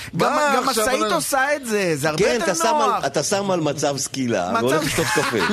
גם 0.56 0.66
משאית 0.66 1.12
עושה 1.12 1.56
את 1.56 1.66
זה, 1.66 1.96
זה 1.96 2.08
הרבה 2.08 2.24
כן, 2.24 2.38
יותר 2.40 2.52
נוח. 2.72 2.94
על, 3.02 3.06
אתה 3.06 3.22
שם 3.22 3.50
על 3.50 3.60
מצב 3.60 3.96
סקילה, 3.96 4.52
והולך 4.60 4.82
לשתות 4.84 5.06
קפה. 5.06 5.38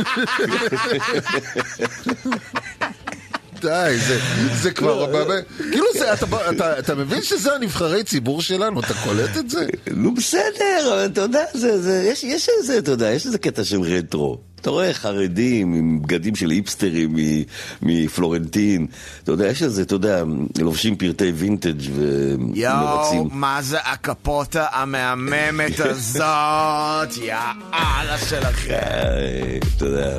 די, 3.62 3.98
זה, 4.00 4.20
זה 4.62 4.72
כבר, 4.72 5.06
באמת, 5.06 5.44
כאילו 5.58 5.86
זה, 5.94 6.14
אתה, 6.14 6.26
אתה, 6.52 6.80
אתה 6.80 6.96
מבין 6.96 7.22
שזה 7.22 7.56
הנבחרי 7.56 8.04
ציבור 8.04 8.42
שלנו, 8.42 8.80
אתה 8.80 8.94
קולט 9.04 9.38
את 9.38 9.50
זה? 9.50 9.66
נו 9.92 10.14
בסדר, 10.14 11.06
אתה 11.06 11.22
יודע, 11.22 11.44
זה, 11.54 11.82
זה, 11.82 12.04
יש, 12.12 12.24
יש 12.24 12.50
איזה, 12.60 12.78
אתה 12.78 12.92
יודע, 12.92 13.12
יש 13.12 13.26
איזה 13.26 13.38
קטע 13.38 13.64
של 13.64 13.82
רטרו. 13.82 14.38
אתה 14.66 14.72
רואה 14.74 14.94
חרדים 14.94 15.74
עם 15.74 16.02
בגדים 16.02 16.36
של 16.36 16.50
היפסטרים 16.50 17.16
מ- 17.16 17.44
מפלורנטין, 17.82 18.88
אתה 19.24 19.32
יודע, 19.32 19.48
יש 19.48 19.64
איזה, 19.64 19.82
אתה 19.82 19.96
יודע, 19.96 20.24
לובשים 20.60 20.96
פרטי 20.96 21.32
וינטג' 21.36 21.82
יואו, 21.82 22.76
ומרצים. 22.78 23.30
מה 23.32 23.62
זה 23.62 23.78
הקפוטה 23.80 24.66
המהממת 24.72 25.80
הזאת? 25.80 27.18
יאללה 27.22 28.18
שלכם. 28.30 28.72
אה, 28.74 29.58
אתה 29.78 29.86
יודע, 29.86 30.18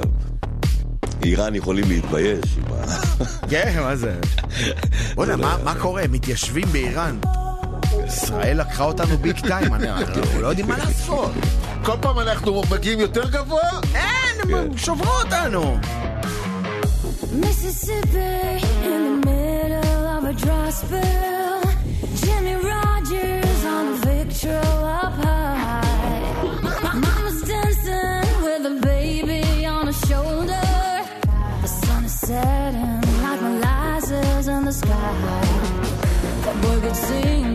איראן 1.22 1.54
יכולים 1.54 1.84
להתבייש. 1.88 2.44
כן, 3.50 3.74
מה 3.80 3.96
זה? 3.96 4.14
בוא'נה, 5.14 5.36
מה 5.36 5.56
מה 5.64 5.74
קורה? 5.74 6.02
מתיישבים 6.10 6.66
באיראן. 6.72 7.16
ישראל 8.06 8.60
לקחה 8.60 8.84
אותנו 8.84 9.18
ביג 9.18 9.40
טיים, 9.40 9.74
אני- 9.74 9.90
אנחנו 9.90 10.40
לא 10.40 10.46
יודעים 10.46 10.68
מה 10.68 10.78
לעשות. 10.78 11.32
כל 11.84 11.96
פעם 12.00 12.18
אנחנו 12.18 12.62
מגיעים 12.70 13.00
יותר 13.00 13.30
גבוה? 13.30 13.60
אין, 13.94 14.25
הם 14.45 14.77
שברו 14.77 15.11
אותנו. 15.23 15.79
Mississippi 17.43 18.59
in 18.91 19.01
the 19.07 19.15
middle 19.29 20.03
of 20.15 20.21
a 20.31 20.33
dry 20.43 20.69
spell. 20.81 21.61
Jimmy 22.21 22.55
Rogers 22.71 23.61
on 23.75 23.83
a 23.93 23.97
victual 24.11 24.79
up 25.01 25.13
high. 25.23 26.33
Mama's 27.03 27.41
dancing 27.51 28.33
with 28.45 28.71
a 28.73 28.75
baby 28.91 29.43
on 29.75 29.83
her 29.89 29.97
shoulder. 30.07 30.67
The 31.63 31.69
sun 31.81 32.01
is 32.09 32.15
setting 32.27 33.01
like 33.25 33.41
molasses 33.47 34.45
in 34.55 34.61
the 34.69 34.75
sky. 34.81 35.13
That 36.43 36.55
boy 36.63 36.77
could 36.83 36.97
sing, 37.07 37.54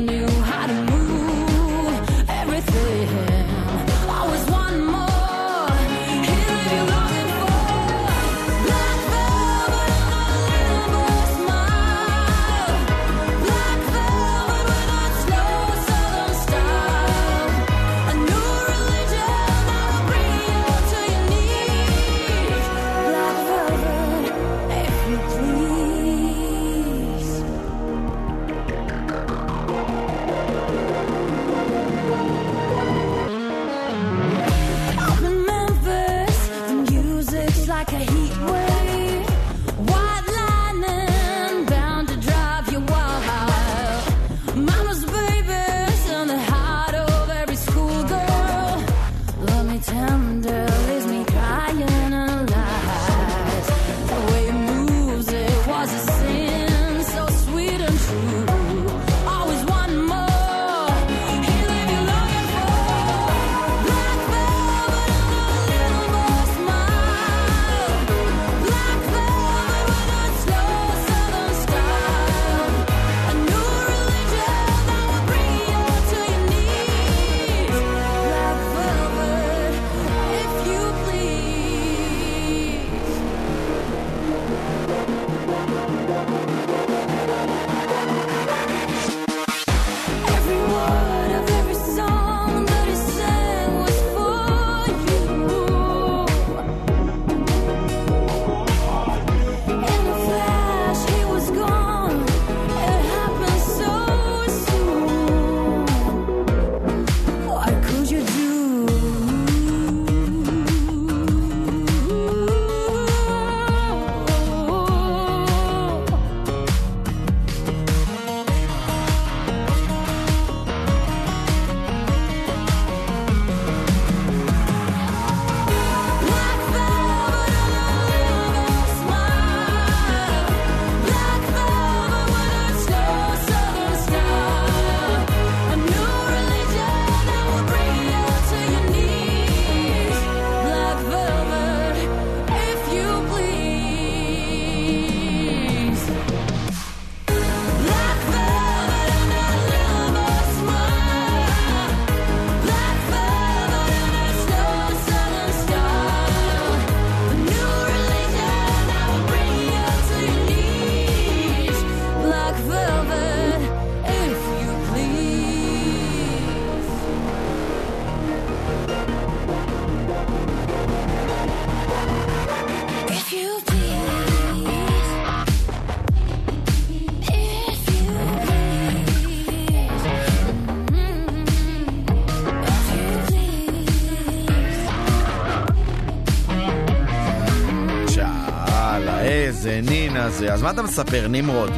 ונינה 190.31 190.47
זה. 190.47 190.53
אז 190.53 190.61
מה 190.61 190.71
אתה 190.71 190.81
מספר, 190.81 191.27
נמרוד? 191.27 191.69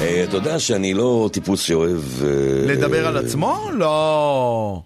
אה, 0.00 0.24
אתה 0.24 0.36
יודע 0.36 0.58
שאני 0.58 0.94
לא 0.94 1.30
טיפוס 1.32 1.60
שאוהב... 1.60 2.00
אה, 2.24 2.66
לדבר 2.66 3.06
על 3.06 3.16
עצמו? 3.16 3.70
לא. 3.72 4.82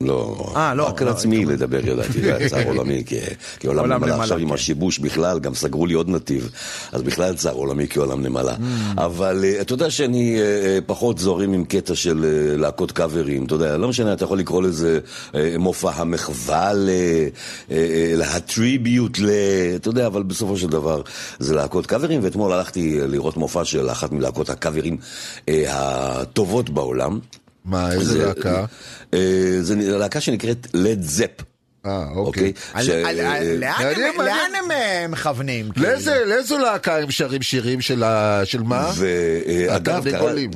לא, 0.00 0.52
אה, 0.56 0.74
לא, 0.74 0.86
רק 0.88 1.02
על 1.02 1.08
לא, 1.08 1.12
עצמי 1.12 1.44
לדבר, 1.44 1.88
ידעתי, 1.88 2.20
זה 2.22 2.46
צער 2.50 2.68
עולמי, 2.76 3.02
כי- 3.06 3.66
עולם 3.66 3.92
נמלה 3.92 4.16
עכשיו 4.22 4.38
עם 4.38 4.48
כן. 4.48 4.54
השיבוש 4.54 4.98
בכלל, 4.98 5.38
גם 5.38 5.54
סגרו 5.54 5.86
לי 5.86 5.94
עוד 5.94 6.08
נתיב, 6.08 6.50
אז 6.92 7.02
בכלל 7.02 7.34
צער 7.34 7.54
עולמי 7.54 7.86
כעולם 7.90 8.22
נמלה. 8.22 8.54
Mm. 8.54 8.60
אבל 8.96 9.44
אה, 9.44 9.60
אתה 9.60 9.72
יודע 9.74 9.90
שאני 9.90 10.40
אה, 10.40 10.78
פחות 10.86 11.18
זורם 11.18 11.52
עם 11.52 11.64
קטע 11.64 11.94
של 11.94 12.24
להקות 12.58 12.92
קאברים, 12.92 13.44
אתה 13.44 13.54
יודע, 13.54 13.76
לא 13.76 13.88
משנה, 13.88 14.12
אתה 14.12 14.24
יכול 14.24 14.38
לקרוא 14.38 14.62
לזה 14.62 14.98
מופע 15.58 15.90
המחווה, 15.94 16.72
ל- 16.74 16.88
להטריביוט, 18.16 19.18
ל- 19.18 19.30
אתה 19.76 19.88
יודע, 19.88 20.06
אבל 20.06 20.22
בסופו 20.22 20.56
של 20.56 20.68
דבר 20.68 21.02
זה 21.38 21.54
להקות 21.54 21.86
קאברים, 21.86 22.20
ואתמול 22.24 22.52
הלכתי 22.52 22.98
לראות 23.00 23.36
מופע 23.36 23.64
של 23.64 23.90
אחת 23.90 24.12
מלהקות 24.12 24.50
הקאברים 24.50 24.96
הטובות 25.48 26.70
בעולם. 26.70 27.18
מה, 27.64 27.92
איזה 27.92 28.04
זה- 28.12 28.26
להקה? 28.26 28.64
אה, 29.14 29.18
זה 29.60 29.74
להקה 29.98 30.20
שנקראת 30.20 30.66
לד 30.74 31.02
זפ. 31.02 31.42
אה, 31.86 32.04
אוקיי? 32.14 32.52
אה, 32.76 32.82
לאן 34.18 34.54
הם- 34.64 34.70
אה, 34.70 35.06
מכוונים? 35.08 35.68
לאיזו 36.26 36.58
להקה 36.58 36.98
הם 36.98 37.10
שרים 37.10 37.42
שירים 37.42 37.80
של 37.80 38.02
מה? 38.62 38.90
ואגב, 38.96 40.06
התרנגולים. 40.06 40.50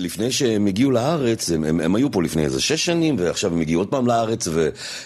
לפני 0.00 0.32
שהם 0.32 0.66
הגיעו 0.66 0.90
לארץ, 0.90 1.50
הם, 1.50 1.64
הם, 1.64 1.80
הם 1.80 1.94
היו 1.94 2.10
פה 2.10 2.22
לפני 2.22 2.44
איזה 2.44 2.60
שש 2.60 2.84
שנים, 2.84 3.16
ועכשיו 3.18 3.52
הם 3.52 3.60
הגיעו 3.60 3.80
עוד 3.80 3.88
פעם 3.88 4.06
לארץ, 4.06 4.48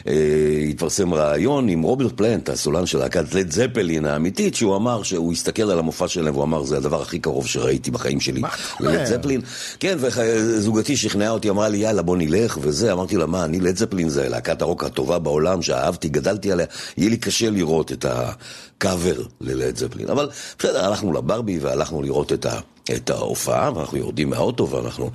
והתפרסם 0.07 1.15
ראיון 1.15 1.69
עם 1.69 1.83
רוברט 1.83 2.13
פלנט, 2.17 2.49
הסולן 2.49 2.87
של 2.87 2.99
להקת 2.99 3.35
לד 3.35 3.51
זפלין 3.51 4.05
האמיתית, 4.05 4.55
שהוא 4.55 4.77
אמר 4.77 5.03
שהוא 5.03 5.33
הסתכל 5.33 5.63
על 5.63 5.79
המופע 5.79 6.09
שלהם, 6.09 6.35
והוא 6.35 6.45
אמר, 6.45 6.65
זה 6.65 6.77
הדבר 6.77 7.03
הכי 7.03 7.19
קרוב 7.19 7.47
שראיתי 7.47 7.91
בחיים 7.91 8.21
שלי. 8.21 8.43
אומר? 8.81 8.93
לד 8.93 9.05
זפלין. 9.05 9.41
כן, 9.81 9.99
וזוגתי 10.01 10.97
שכנעה 10.97 11.31
אותי, 11.31 11.51
אמרה 11.51 11.69
לי, 11.69 11.79
יאללה, 11.79 12.03
בוא 12.03 12.17
נלך, 12.17 12.59
וזה, 12.63 12.93
אמרתי 12.93 13.17
לה, 13.17 13.27
מה, 13.27 13.45
אני 13.45 13.61
לד 13.61 13.77
זפלין 13.77 14.09
זה 14.09 14.29
להקת 14.29 14.63
הרוק 14.63 14.85
הטובה 14.85 15.19
בעולם, 15.19 15.63
שאהבתי, 15.63 16.09
גדלתי 16.09 16.53
עליה, 16.53 16.67
יהיה 16.97 17.11
לי 17.11 17.17
קשה 17.17 17.51
לראות 17.51 17.93
את 17.93 18.07
הקאבר 18.09 19.23
ללד 19.41 19.77
זפלין. 19.77 20.09
אבל 20.09 20.29
בסדר, 20.59 20.85
הלכנו 20.85 21.13
לברבי 21.13 21.59
והלכנו 21.59 22.03
לראות 22.03 22.33
את 22.33 22.47
ה... 22.47 22.61
את 22.97 23.11
ההופעה, 23.11 23.71
ואנחנו 23.77 23.99
יורדים 23.99 24.31
מהאוטו 24.31 24.69
ואנחנו 24.71 25.11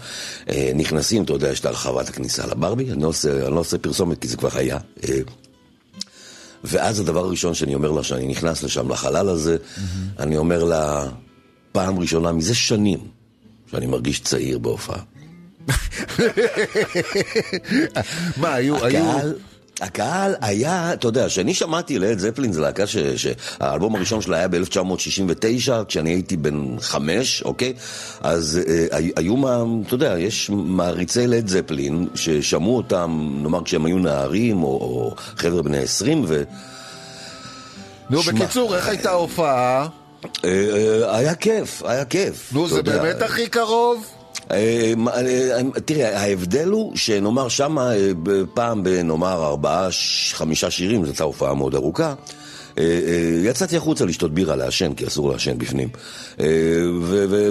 אה, 0.50 0.72
נכנסים, 0.76 1.24
אתה 1.24 1.34
יודע, 1.34 1.50
יש 1.52 1.60
את 1.60 1.66
הרחבת 1.66 2.10
הכניסה 2.10 2.48
לברבי, 2.48 2.92
אני 2.92 3.04
לא 3.04 3.08
עושה, 3.08 3.46
אני 3.46 3.56
לא 3.56 3.60
עושה 3.60 3.78
פרסומת 3.78 4.22
כי 4.22 4.28
זה 4.28 4.38
כבר 4.38 4.50
היה. 4.54 4.78
אה, 5.10 5.18
ואז 6.64 7.00
הדבר 7.00 7.20
הראשון 7.26 7.54
שאני 7.54 7.76
אומר 7.76 7.92
לה, 7.92 8.04
שאני 8.04 8.28
נכנס 8.28 8.64
לשם, 8.64 8.92
לחלל 8.92 9.30
הזה, 9.30 9.58
אני 10.20 10.38
אומר 10.38 10.64
לה, 10.64 11.06
פעם 11.72 12.00
ראשונה 12.00 12.32
מזה 12.32 12.56
שנים, 12.56 13.00
שאני 13.72 13.86
מרגיש 13.86 14.20
צעיר 14.20 14.58
בהופעה. 14.60 15.00
מה, 18.38 18.54
היו... 18.54 18.86
היו- 18.86 19.10
הקהל, 19.12 19.34
הקהל 19.82 20.36
היה, 20.42 20.94
אתה 20.94 21.08
יודע, 21.08 21.28
כשאני 21.28 21.54
שמעתי 21.54 22.00
לד 22.00 22.20
זפלין, 22.20 22.54
זו 22.54 22.62
להקה 22.62 22.84
שהאלבום 23.16 23.96
הראשון 23.96 24.22
שלה 24.22 24.38
היה 24.38 24.48
ב-1969, 24.48 25.72
כשאני 25.88 26.10
הייתי 26.10 26.38
בן 26.38 26.76
חמש, 26.82 27.42
אוקיי? 27.44 27.74
אז 28.22 28.60
אה, 28.68 28.98
היו- 29.16 29.38
מה, 29.38 29.64
אתה 29.88 29.96
יודע, 29.96 30.16
יש 30.20 30.50
מעריצי 30.54 31.28
לד 31.28 31.48
זפלין, 31.48 32.08
ששמעו 32.16 32.78
אותם, 32.78 33.30
נאמר, 33.44 33.64
כשהם 33.64 33.86
היו 33.86 33.98
נערים, 33.98 34.64
או, 34.64 34.68
או 34.70 35.16
חבר'ה 35.38 35.62
בני 35.62 35.78
עשרים, 35.78 36.26
ו... 36.28 36.44
נו, 38.10 38.24
שמע. 38.24 38.34
בקיצור, 38.34 38.76
איך 38.76 38.88
הייתה 38.88 39.10
ההופעה? 39.10 39.88
אה, 40.46 40.50
אה, 40.50 41.18
היה 41.18 41.36
כיף, 41.36 41.84
היה 41.86 42.06
כיף. 42.06 42.50
נו, 42.54 42.68
זה 42.68 42.78
יודע. 42.78 43.02
באמת 43.02 43.22
הכי 43.22 43.48
קרוב? 43.48 44.06
אה, 44.52 44.94
מה, 44.98 45.12
אה, 45.12 45.62
תראה, 45.86 46.22
ההבדל 46.22 46.68
הוא 46.68 46.96
שנאמר 46.96 47.48
שמה 47.48 47.96
אה, 47.96 48.12
פעם 48.54 48.84
בנאמר 48.84 49.46
ארבעה, 49.46 49.88
חמישה 50.32 50.72
שירים, 50.72 51.06
זו 51.06 51.12
הייתה 51.12 51.24
הופעה 51.24 51.54
מאוד 51.54 51.76
ארוכה. 51.76 52.14
אה, 52.78 52.84
אה, 52.84 53.50
יצאתי 53.50 53.78
החוצה 53.78 54.06
לשתות 54.06 54.34
בירה, 54.34 54.56
לעשן, 54.56 54.94
כי 54.94 55.08
אסור 55.08 55.32
לעשן 55.32 55.58
בפנים. 55.58 55.90
אה, 56.40 56.46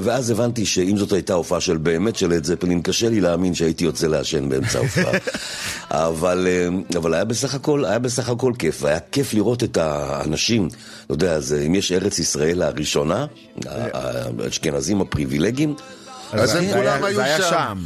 ואז 0.02 0.30
הבנתי 0.30 0.66
שאם 0.66 0.96
זאת 0.96 1.12
הייתה 1.12 1.34
הופעה 1.34 1.60
של 1.60 1.76
באמת 1.76 2.16
של 2.16 2.30
לד 2.30 2.44
זפלין, 2.44 2.82
קשה 2.82 3.08
לי 3.08 3.20
להאמין 3.20 3.54
שהייתי 3.54 3.84
יוצא 3.84 4.06
לעשן 4.06 4.48
באמצע 4.48 4.78
ההופעה. 4.78 5.12
אבל, 6.06 6.46
אה, 6.50 6.98
אבל 6.98 7.14
היה 7.14 7.24
בסך 7.24 7.54
הכל, 7.54 7.84
היה 7.84 7.98
בסך 7.98 8.28
הכל 8.28 8.52
כיף, 8.58 8.78
והיה 8.82 9.00
כיף 9.12 9.34
לראות 9.34 9.64
את 9.64 9.76
האנשים, 9.76 10.68
אתה 11.06 11.14
יודע, 11.14 11.32
אז 11.32 11.56
אם 11.66 11.74
יש 11.74 11.92
ארץ 11.92 12.18
ישראל 12.18 12.62
הראשונה, 12.62 13.26
האשכנזים 13.66 15.00
הפריבילגיים, 15.00 15.74
אז 16.34 16.54
הם 16.54 16.64
זה 16.64 16.72
כולם 16.72 17.04
היו 17.04 17.16
זה 17.16 17.24
היה 17.24 17.38
שם. 17.38 17.48
שם. 17.50 17.78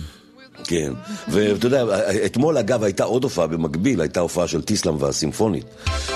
כן, 0.64 0.92
ואתה 1.28 1.66
יודע, 1.66 1.84
אתמול 2.26 2.58
אגב 2.58 2.82
הייתה 2.82 3.04
עוד 3.04 3.24
הופעה 3.24 3.46
במקביל, 3.46 4.00
הייתה 4.00 4.20
הופעה 4.20 4.48
של 4.48 4.62
טיסלאם 4.62 5.02
והסימפונית. 5.02 5.64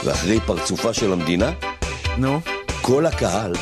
ואחרי 0.04 0.40
פרצופה 0.40 0.92
של 0.92 1.12
המדינה, 1.12 1.50
נו. 2.18 2.40
כל 2.82 3.06
הקהל 3.06 3.52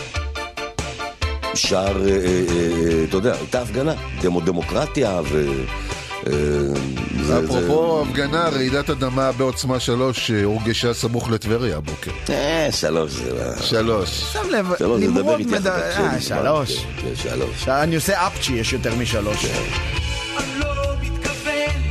שר, 1.55 1.77
אה, 1.77 2.11
אה, 2.11 2.45
אה, 2.51 3.05
אתה 3.09 3.17
יודע, 3.17 3.35
הייתה 3.35 3.63
הפגנה, 3.63 3.95
דמו 4.23 4.41
דמוקרטיה 4.41 5.21
ו... 5.25 5.47
אה, 6.27 7.39
אפרופו 7.45 8.03
הפגנה, 8.03 8.49
רעידת 8.49 8.91
אדמה 8.91 9.33
בעוצמה 9.33 9.81
שלוש 9.81 10.31
אה, 10.31 10.45
הורגשה 10.45 10.95
סמוך 10.95 11.31
לטבריה 11.31 11.77
הבוקר. 11.77 12.11
אה, 12.31 12.69
שלוש 12.73 13.13
זה 13.13 13.33
לא... 13.35 13.57
שלוש. 13.63 14.09
שם 14.33 14.51
לב, 14.51 14.67
שלוש, 14.79 15.01
זה 15.01 15.07
לדבר 15.07 15.37
נמרוד 15.37 15.41
כך, 15.65 15.67
אה. 15.67 16.21
שלוש. 16.21 16.77
כן, 16.77 17.03
כן, 17.03 17.17
שלוש. 17.17 17.69
אני 17.69 17.95
עושה 17.95 18.27
אפצ'י, 18.27 18.53
יש 18.53 18.73
יותר 18.73 18.95
משלוש. 18.95 19.45
אני 19.45 20.61
לא 20.61 20.73
מתכוון 21.03 21.83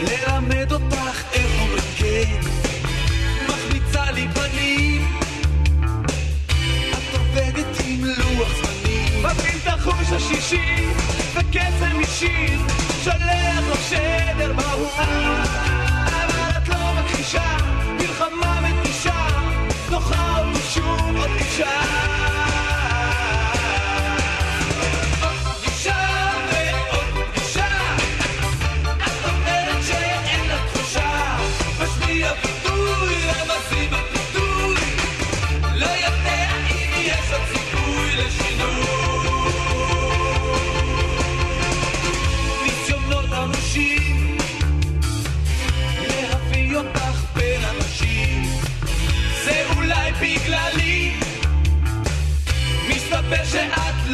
ללמד 0.00 0.72
אותך 0.72 1.22
איך 1.32 1.46
אומרים 1.60 1.82
כן 1.96 2.40
מחמיצה 3.48 4.10
לי 4.10 4.26
פנים 4.34 4.93
החוש 9.86 10.12
השישי 10.12 10.88
וקסם 11.34 12.00
אישי 12.00 12.56
שולח 13.04 13.64
לך 13.72 13.80
שדר 13.90 14.52
בהואה 14.52 15.44
אבל 16.06 16.58
את 16.58 16.68
לא 16.68 16.94
מכחישה 17.00 17.56
מלחמה 18.00 18.60
מתישה 18.60 19.26
דוחה 19.90 20.38
אותי 20.38 20.60
שוב 20.70 21.16
עוד 21.16 21.30
אישה 21.38 22.23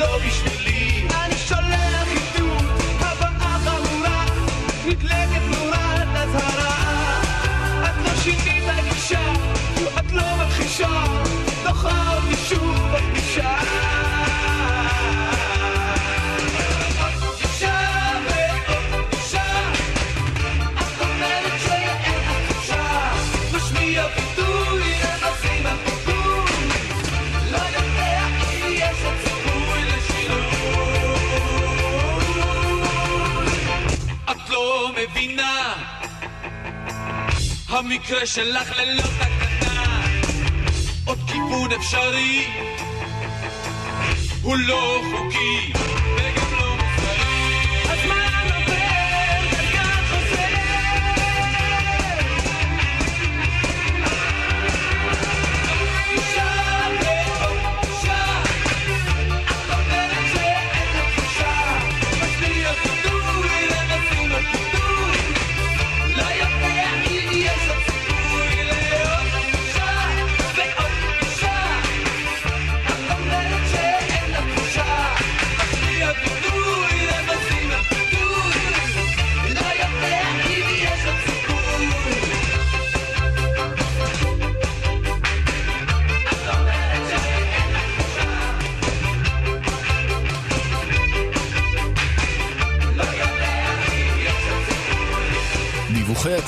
לא 0.00 0.18
בשבילי. 0.26 1.06
אני 1.24 1.36
שולח 1.36 2.08
עידוד, 2.08 2.64
הבאה 3.00 3.58
חמורה 3.64 4.24
נדלקת 4.86 5.42
נורת 5.50 6.08
אזהרה 6.14 7.20
את 7.84 8.04
לא 8.04 8.14
שינית 8.22 8.64
גישה, 8.84 9.32
את 9.98 10.12
לא 10.12 10.22
מכחישה 10.36 11.04
דוחה 11.64 12.14
אותי 12.14 12.36
שוב 12.48 12.76
בפגישה 12.92 13.56
אישה 23.80 24.29
מבינה 35.20 35.74
המקרה 37.68 38.26
שלך 38.26 38.72
ללא 38.78 39.02
תקנה. 39.02 40.06
עוד 41.04 41.18
כיוון 41.26 41.72
אפשרי. 41.72 42.46
הוא 44.42 44.56
לא 44.56 45.02
חוקי 45.10 45.72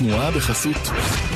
התנועה 0.03 0.31
בחסות 0.31 0.77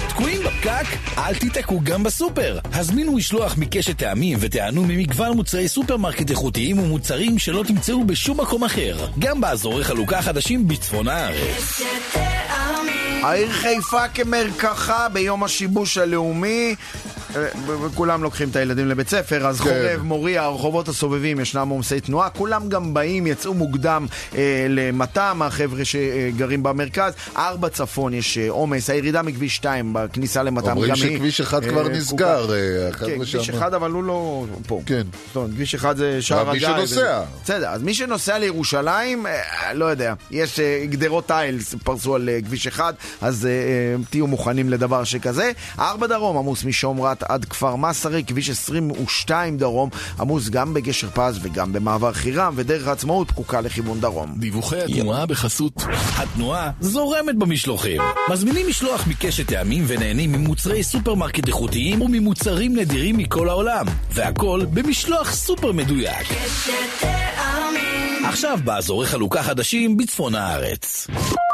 תקועים 0.08 0.42
בפקק? 0.42 0.84
אל 1.18 1.34
תיתקעו 1.34 1.80
גם 1.84 2.02
בסופר. 2.02 2.58
הזמינו 2.72 3.12
משלוח 3.12 3.56
מקשת 3.58 3.98
טעמים 3.98 4.38
ותיהנו 4.40 4.84
ממגוון 4.84 5.36
מוצרי 5.36 5.68
סופרמרקט 5.68 6.30
איכותיים 6.30 6.78
ומוצרים 6.78 7.38
שלא 7.38 7.64
תמצאו 7.66 8.04
בשום 8.04 8.40
מקום 8.40 8.64
אחר. 8.64 9.06
גם 9.18 9.40
באזורי 9.40 9.84
חלוקה 9.84 10.22
חדשים 10.22 10.68
בצפון 10.68 11.08
הארץ. 11.08 11.80
העיר 13.22 13.52
חיפה 13.52 14.08
כמרקחה 14.08 15.08
ביום 15.08 15.44
השיבוש 15.44 15.98
הלאומי. 15.98 16.74
וכולם 17.86 18.22
לוקחים 18.22 18.48
את 18.48 18.56
הילדים 18.56 18.88
לבית 18.88 19.08
ספר, 19.08 19.46
אז 19.46 19.60
כן. 19.60 19.64
חורב, 19.64 20.02
מוריה, 20.02 20.42
הרחובות 20.42 20.88
הסובבים, 20.88 21.40
ישנם 21.40 21.68
עומסי 21.68 22.00
תנועה, 22.00 22.30
כולם 22.30 22.68
גם 22.68 22.94
באים, 22.94 23.26
יצאו 23.26 23.54
מוקדם 23.54 24.06
אה, 24.36 24.66
למתם, 24.68 25.40
החבר'ה 25.44 25.84
שגרים 25.84 26.62
במרכז. 26.62 27.12
ארבע 27.36 27.68
צפון 27.68 28.14
יש 28.14 28.38
אה, 28.38 28.50
עומס, 28.50 28.90
הירידה 28.90 29.22
מכביש 29.22 29.56
2 29.56 29.90
בכניסה 29.92 30.42
למתם 30.42 30.66
גם 30.66 30.76
היא. 30.76 30.92
אומרים 30.92 30.96
שכביש 30.96 31.40
אחד 31.40 31.64
אה, 31.64 31.68
כבר. 31.68 31.88
נסגר. 31.88 32.52
אה, 32.54 32.92
כן, 32.92 33.16
כביש 33.16 33.36
שם. 33.36 33.54
אחד, 33.54 33.74
אבל 33.74 33.90
הוא 33.90 34.04
לא 34.04 34.44
פה. 34.66 34.80
כן. 34.86 35.02
זאת 35.26 35.36
אומרת, 35.36 35.50
כביש 35.50 35.74
אחד 35.74 35.96
זה 35.96 36.22
שער 36.22 36.50
הגיא. 36.50 36.68
מי 36.68 36.86
שנוסע. 36.86 37.22
בסדר, 37.44 37.68
אז 37.68 37.82
מי 37.82 37.94
שנוסע 37.94 38.38
לירושלים, 38.38 39.26
אה, 39.26 39.32
לא 39.74 39.84
יודע, 39.84 40.14
יש 40.30 40.60
אה, 40.60 40.84
גדרות 40.90 41.26
תיל 41.28 41.58
פרסו 41.84 42.14
על 42.14 42.28
אה, 42.28 42.38
כביש 42.42 42.66
אחד, 42.66 42.92
אז 43.20 43.46
אה, 43.46 43.50
אה, 43.50 43.56
תהיו 44.10 44.26
מוכנים 44.26 44.70
לדבר 44.70 45.04
שכזה. 45.04 45.50
ארבע 45.78 46.06
דרום 46.06 46.36
עמוס 46.38 46.64
משומרת 46.64 47.25
עד 47.28 47.44
כפר 47.44 47.76
מסרי, 47.76 48.24
כביש 48.26 48.50
22 48.50 49.58
דרום 49.58 49.90
עמוס 50.20 50.48
גם 50.48 50.74
בגשר 50.74 51.08
פז 51.14 51.38
וגם 51.42 51.72
במעבר 51.72 52.12
חירם, 52.12 52.52
ודרך 52.56 52.86
העצמאות 52.86 53.30
פקוקה 53.30 53.60
לכיוון 53.60 54.00
דרום. 54.00 54.34
דיווחי 54.38 54.82
התנועה 54.82 55.26
בחסות 55.26 55.82
התנועה 56.16 56.70
זורמת 56.80 57.36
במשלוחים. 57.36 58.00
מזמינים 58.30 58.68
משלוח 58.68 59.06
מקשת 59.06 59.46
טעמים 59.46 59.84
ונהנים 59.86 60.32
ממוצרי 60.32 60.82
סופרמרקט 60.82 61.48
איכותיים 61.48 62.02
וממוצרים 62.02 62.76
נדירים 62.76 63.16
מכל 63.16 63.48
העולם. 63.48 63.86
והכל 64.12 64.60
במשלוח 64.72 65.32
סופר 65.32 65.72
מדויק. 65.72 66.26
עכשיו 68.28 68.58
באזורי 68.64 69.06
חלוקה 69.06 69.42
חדשים 69.42 69.96
בצפון 69.96 70.34
הארץ. 70.34 71.06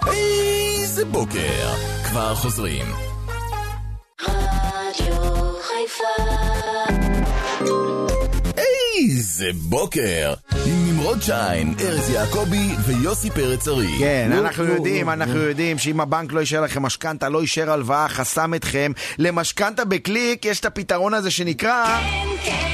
איזה 0.07 1.05
בוקר! 1.05 1.93
כבר 2.13 2.35
חוזרים. 2.35 3.12
lifer. 5.83 6.52
איזה 9.11 9.47
בוקר! 9.55 10.35
עם 10.67 10.87
נמרוד 10.89 11.23
שיין, 11.23 11.75
ארז 11.81 12.11
יעקבי 12.11 12.69
ויוסי 12.87 13.31
פרץ 13.31 13.69
ארי. 13.69 13.99
כן, 13.99 14.29
נו, 14.33 14.39
אנחנו 14.39 14.65
נו, 14.65 14.73
יודעים, 14.75 15.07
נו, 15.07 15.13
אנחנו 15.13 15.35
נו. 15.35 15.41
יודעים 15.41 15.79
שאם 15.79 16.01
הבנק 16.01 16.33
לא 16.33 16.41
אישר 16.41 16.61
לכם 16.61 16.83
משכנתה, 16.83 17.29
לא 17.29 17.41
אישר 17.43 17.71
הלוואה, 17.71 18.09
חסם 18.09 18.55
אתכם, 18.55 18.93
למשכנתה 19.19 19.85
בקליק 19.85 20.45
יש 20.45 20.61
את 20.61 20.65
הפתרון 20.65 21.15
הזה 21.15 21.31
שנקרא... 21.31 21.99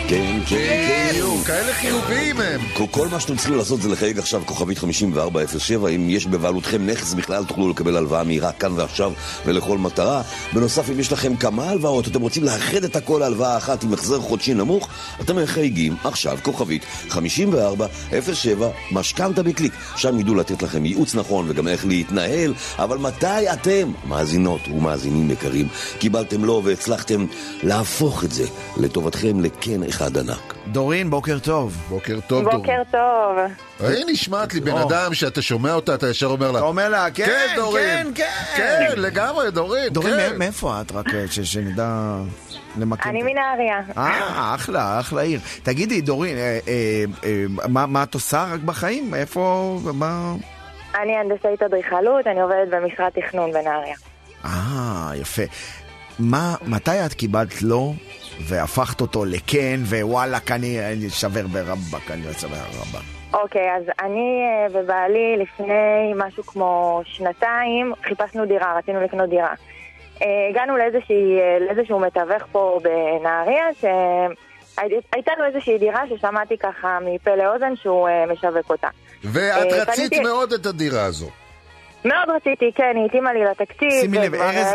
כן, 0.08 0.40
כן, 0.46 1.06
בדיוק, 1.10 1.46
כאלה 1.46 1.72
חיוביים 1.74 2.40
הם. 2.40 2.60
כל- 2.74 2.84
כל 2.90 3.08
מה 3.08 3.20
שאתם 3.20 3.36
צריכים 3.36 3.56
לעשות 3.56 3.82
זה 3.82 3.88
לחייג 3.88 4.18
עכשיו 4.18 4.42
כוכבית 4.46 4.78
5407 4.78 5.88
אם 5.88 6.10
יש 6.10 6.26
בבעלותכם 6.26 6.86
נכס 6.86 7.14
בכלל 7.14 7.44
תוכלו 7.44 7.68
לקבל 7.70 7.96
הלוואה 7.96 8.24
מהירה 8.24 8.52
כאן 8.52 8.72
ועכשיו 8.76 9.12
ולכל 9.46 9.78
מטרה 9.78 10.22
בנוסף 10.52 10.90
אם 10.90 11.00
יש 11.00 11.12
לכם 11.12 11.36
כמה 11.36 11.70
הלוואות 11.70 12.08
אתם 12.08 12.20
רוצים 12.20 12.44
לאחד 12.44 12.84
את 12.84 12.96
הכל 12.96 13.18
להלוואה 13.20 13.56
אחת 13.56 13.84
עם 13.84 13.92
החזר 13.92 14.20
חודשי 14.20 14.54
נמוך 14.54 14.88
אתם 15.20 15.42
מחייגים 15.42 15.96
עכשיו 16.04 16.17
כוכבית 16.42 16.84
5407 17.08 18.68
משכנתה 18.92 19.42
בקליק. 19.42 19.72
שם 19.96 20.20
ידעו 20.20 20.34
לתת 20.34 20.62
לכם 20.62 20.84
ייעוץ 20.84 21.14
נכון 21.14 21.46
וגם 21.48 21.68
איך 21.68 21.86
להתנהל 21.86 22.54
אבל 22.78 22.98
מתי 22.98 23.52
אתם 23.52 23.92
מאזינות 24.08 24.60
ומאזינים 24.68 25.30
יקרים 25.30 25.68
קיבלתם 25.98 26.44
לא 26.44 26.62
והצלחתם 26.64 27.26
להפוך 27.62 28.24
את 28.24 28.32
זה 28.32 28.46
לטובתכם 28.76 29.40
לכן 29.40 29.82
אחד 29.82 30.18
ענק 30.18 30.57
דורין, 30.72 31.10
בוקר 31.10 31.38
טוב. 31.38 31.76
בוקר 31.88 32.18
טוב, 32.26 32.42
דורין. 32.44 32.58
בוקר 32.58 32.82
טוב. 32.90 33.38
היא 33.90 34.04
נשמעת 34.08 34.54
לי 34.54 34.60
בן. 34.60 34.76
אדם 34.76 35.14
שאתה 35.14 35.42
שומע 35.42 35.72
אותה, 35.74 35.94
אתה 35.94 36.08
ישר 36.10 36.26
אומר 36.26 36.50
לה, 36.52 36.58
אתה 36.58 36.66
אומר 36.66 36.88
לה, 36.88 37.10
כן, 37.10 37.26
כן, 37.26 37.54
דורין. 37.56 38.12
כן, 38.14 38.26
כן. 38.56 38.86
כן, 38.90 39.00
לגמרי, 39.00 39.50
דורין, 39.50 39.88
דורין, 39.88 40.14
כן. 40.20 40.30
מא- 40.32 40.38
מאיפה 40.38 40.80
את? 40.80 40.92
רק 40.92 41.06
אה, 41.14 41.24
שנדע 41.28 42.16
למקם. 42.78 43.10
אני 43.10 43.22
מנהריה. 43.22 43.80
אה, 43.98 44.54
אחלה, 44.54 45.00
אחלה 45.00 45.20
עיר. 45.22 45.40
תגידי, 45.62 46.00
דורין, 46.00 46.36
אה, 46.36 46.58
אה, 46.68 47.04
אה, 47.24 47.44
מה 47.68 47.86
מה 47.86 48.02
את 48.02 48.14
עושה 48.14 48.46
רק 48.52 48.60
בחיים? 48.60 49.14
איפה, 49.14 49.78
מה... 49.94 50.34
אני 51.02 51.12
הנדסאית 51.16 51.62
אדריכלות, 51.62 52.26
אני 52.26 52.40
עובדת 52.40 52.68
במשרד 52.70 53.08
תכנון 53.14 53.50
בנהריה. 53.52 53.94
אה, 54.44 55.10
יפה. 55.16 55.42
מה, 56.18 56.54
מתי 56.66 57.06
את 57.06 57.12
קיבלת 57.14 57.62
לא 57.62 57.92
והפכת 58.40 59.00
אותו 59.00 59.24
לכן, 59.24 59.80
ווואלאק, 59.82 60.50
אני 60.50 60.92
אני 60.92 61.10
שובר 61.10 61.46
ברבק, 61.46 62.10
אני 62.10 62.22
שובר 62.40 62.56
ברבק. 62.56 63.18
אוקיי, 63.32 63.76
אז 63.76 63.82
אני 64.00 64.42
אה, 64.44 64.80
ובעלי 64.80 65.36
לפני 65.36 66.12
משהו 66.16 66.42
כמו 66.42 67.02
שנתיים 67.04 67.92
חיפשנו 68.08 68.46
דירה, 68.46 68.78
רצינו 68.78 69.00
לקנות 69.00 69.30
דירה. 69.30 69.54
אה, 70.22 70.26
הגענו 70.50 70.76
לאיזושהי, 70.76 71.40
אה, 71.40 71.58
לאיזשהו 71.60 72.00
מתווך 72.00 72.42
פה 72.52 72.80
בנהריה, 72.82 73.64
שהייתה 73.80 75.32
לו 75.38 75.44
איזושהי 75.44 75.78
דירה 75.78 76.02
ששמעתי 76.08 76.58
ככה 76.58 76.98
מפה 77.04 77.34
לאוזן 77.34 77.76
שהוא 77.76 78.08
משווק 78.32 78.70
אותה. 78.70 78.88
ואת 79.24 79.72
רצית 79.72 80.12
מאוד 80.22 80.52
את 80.52 80.66
הדירה 80.66 81.04
הזו. 81.04 81.30
מאוד 82.04 82.28
רציתי, 82.36 82.70
כן, 82.74 82.92
היא 82.96 83.04
התאימה 83.06 83.32
לי 83.32 83.44
לתקציב. 83.44 83.90
שימי 84.00 84.18
לב, 84.18 84.34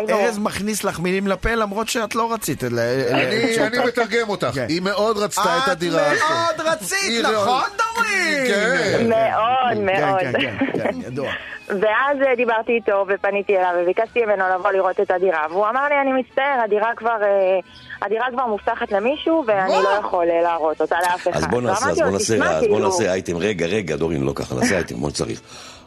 ארז, 0.10 0.38
מכניס 0.40 0.84
לך 0.84 1.00
מילים 1.00 1.28
לפה 1.28 1.56
למרות 1.56 1.88
שאת 1.88 2.16
לא 2.16 2.34
רצית. 2.34 2.64
אני 2.64 3.78
מתרגם 3.88 4.30
אותך, 4.30 4.48
כן. 4.56 4.66
היא 4.70 4.82
מאוד 4.82 5.18
רצתה 5.18 5.58
את 5.64 5.68
הדירה 5.68 6.12
הזו. 6.12 6.24
את 6.24 6.58
מאוד 6.58 6.68
רצית, 6.74 7.24
לא- 7.24 7.32
נכון, 7.32 7.62
דורין? 7.78 8.46
כן. 8.48 9.10
מאוד 9.10 9.78
כן, 9.78 9.86
מאוד. 9.86 10.20
כן, 10.20 10.32
כן, 10.42 10.66
כן, 10.84 11.02
ידוע. 11.08 11.30
ואז 11.70 12.18
אה, 12.28 12.36
דיברתי 12.36 12.72
איתו 12.72 13.06
ופניתי 13.08 13.58
אליו 13.58 13.70
וביקשתי 13.84 14.26
ממנו 14.26 14.44
לבוא 14.56 14.72
לראות 14.72 15.00
את 15.00 15.12
הדירה 15.12 15.46
והוא 15.50 15.70
אמר 15.70 15.88
לי 15.90 15.96
אני 16.02 16.22
מצטער 16.22 16.60
הדירה 16.64 16.90
כבר 16.98 17.18
אה, 17.24 17.60
הדירה 18.02 18.26
כבר 18.34 18.46
מובטחת 18.48 18.92
למישהו 18.92 19.44
ואני 19.48 19.74
לא 19.84 19.90
יכול 20.00 20.26
אה, 20.30 20.42
להראות 20.42 20.82
אותה 20.82 20.96
לאף 21.04 21.28
אחד. 21.28 21.38
אז 21.38 21.48
בוא 21.48 21.62
נעשה, 21.62 21.90
אז 21.90 22.00
בוא 22.00 22.10
נעשה, 22.10 22.34
"תשמע, 22.34 22.50
אז 22.52 22.64
בוא 22.70 22.80
נעשה 22.80 23.12
אייטם, 23.12 23.38
רגע, 23.38 23.66
רגע, 23.66 23.96
דורין, 23.96 24.24
לא 24.24 24.32
ככה, 24.36 24.56
נעשה 24.56 24.76
אייטם 24.76 24.96
כמו 24.96 25.10
שצריך. 25.10 25.42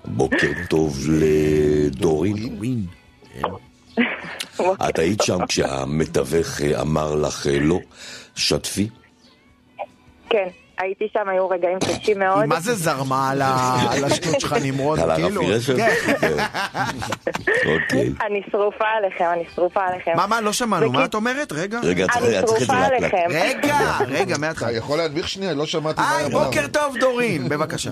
בוקר 0.07 0.53
טוב 0.69 0.99
לדורין. 1.09 2.87
את 4.89 4.99
היית 4.99 5.23
שם 5.23 5.47
כשהמתווך 5.47 6.61
אמר 6.81 7.15
לך 7.15 7.47
אה, 7.47 7.59
לא, 7.61 7.79
שתפי? 8.35 8.89
כן, 10.31 10.49
הייתי 10.79 11.05
שם, 11.13 11.29
היו 11.29 11.49
רגעים 11.49 11.79
קשים 11.79 12.19
מאוד. 12.19 12.45
מה 12.45 12.61
זה 12.61 12.75
זרמה 12.75 13.31
על 13.91 14.05
השטות 14.05 14.41
שלך 14.41 14.57
נמרוד? 14.63 14.99
על 14.99 15.15
כאילו? 15.15 15.43
הרפי 15.43 15.53
רשף? 15.53 15.77
כן. 16.21 16.37
אוקיי. 17.73 18.13
אני 18.27 18.43
שרופה 18.51 18.85
עליכם, 18.85 19.25
אני 19.33 19.45
שרופה 19.55 19.81
עליכם. 19.87 20.13
מה, 20.17 20.27
מה, 20.27 20.41
לא 20.41 20.53
שמענו, 20.53 20.93
מה 20.93 21.05
את 21.05 21.15
אומרת? 21.15 21.53
רגע. 21.53 21.81
רגע, 21.83 22.05
אני 22.05 22.21
צריך 22.21 22.43
את 22.43 22.49
זה 22.49 22.57
שרופה 22.57 22.89
לאט. 22.89 23.15
רגע, 23.31 23.79
רגע, 24.09 24.39
מההתחלה. 24.39 24.69
אתה 24.69 24.77
יכול 24.77 24.99
להנמיך 24.99 25.29
שנייה? 25.29 25.55
לא 25.55 25.67
שמעתי 25.67 26.01
מה 26.01 26.17
היא 26.17 26.27
אמרה. 26.27 26.45
בוקר 26.45 26.67
טוב, 26.67 26.97
דורין, 27.01 27.49
בבקשה. 27.49 27.91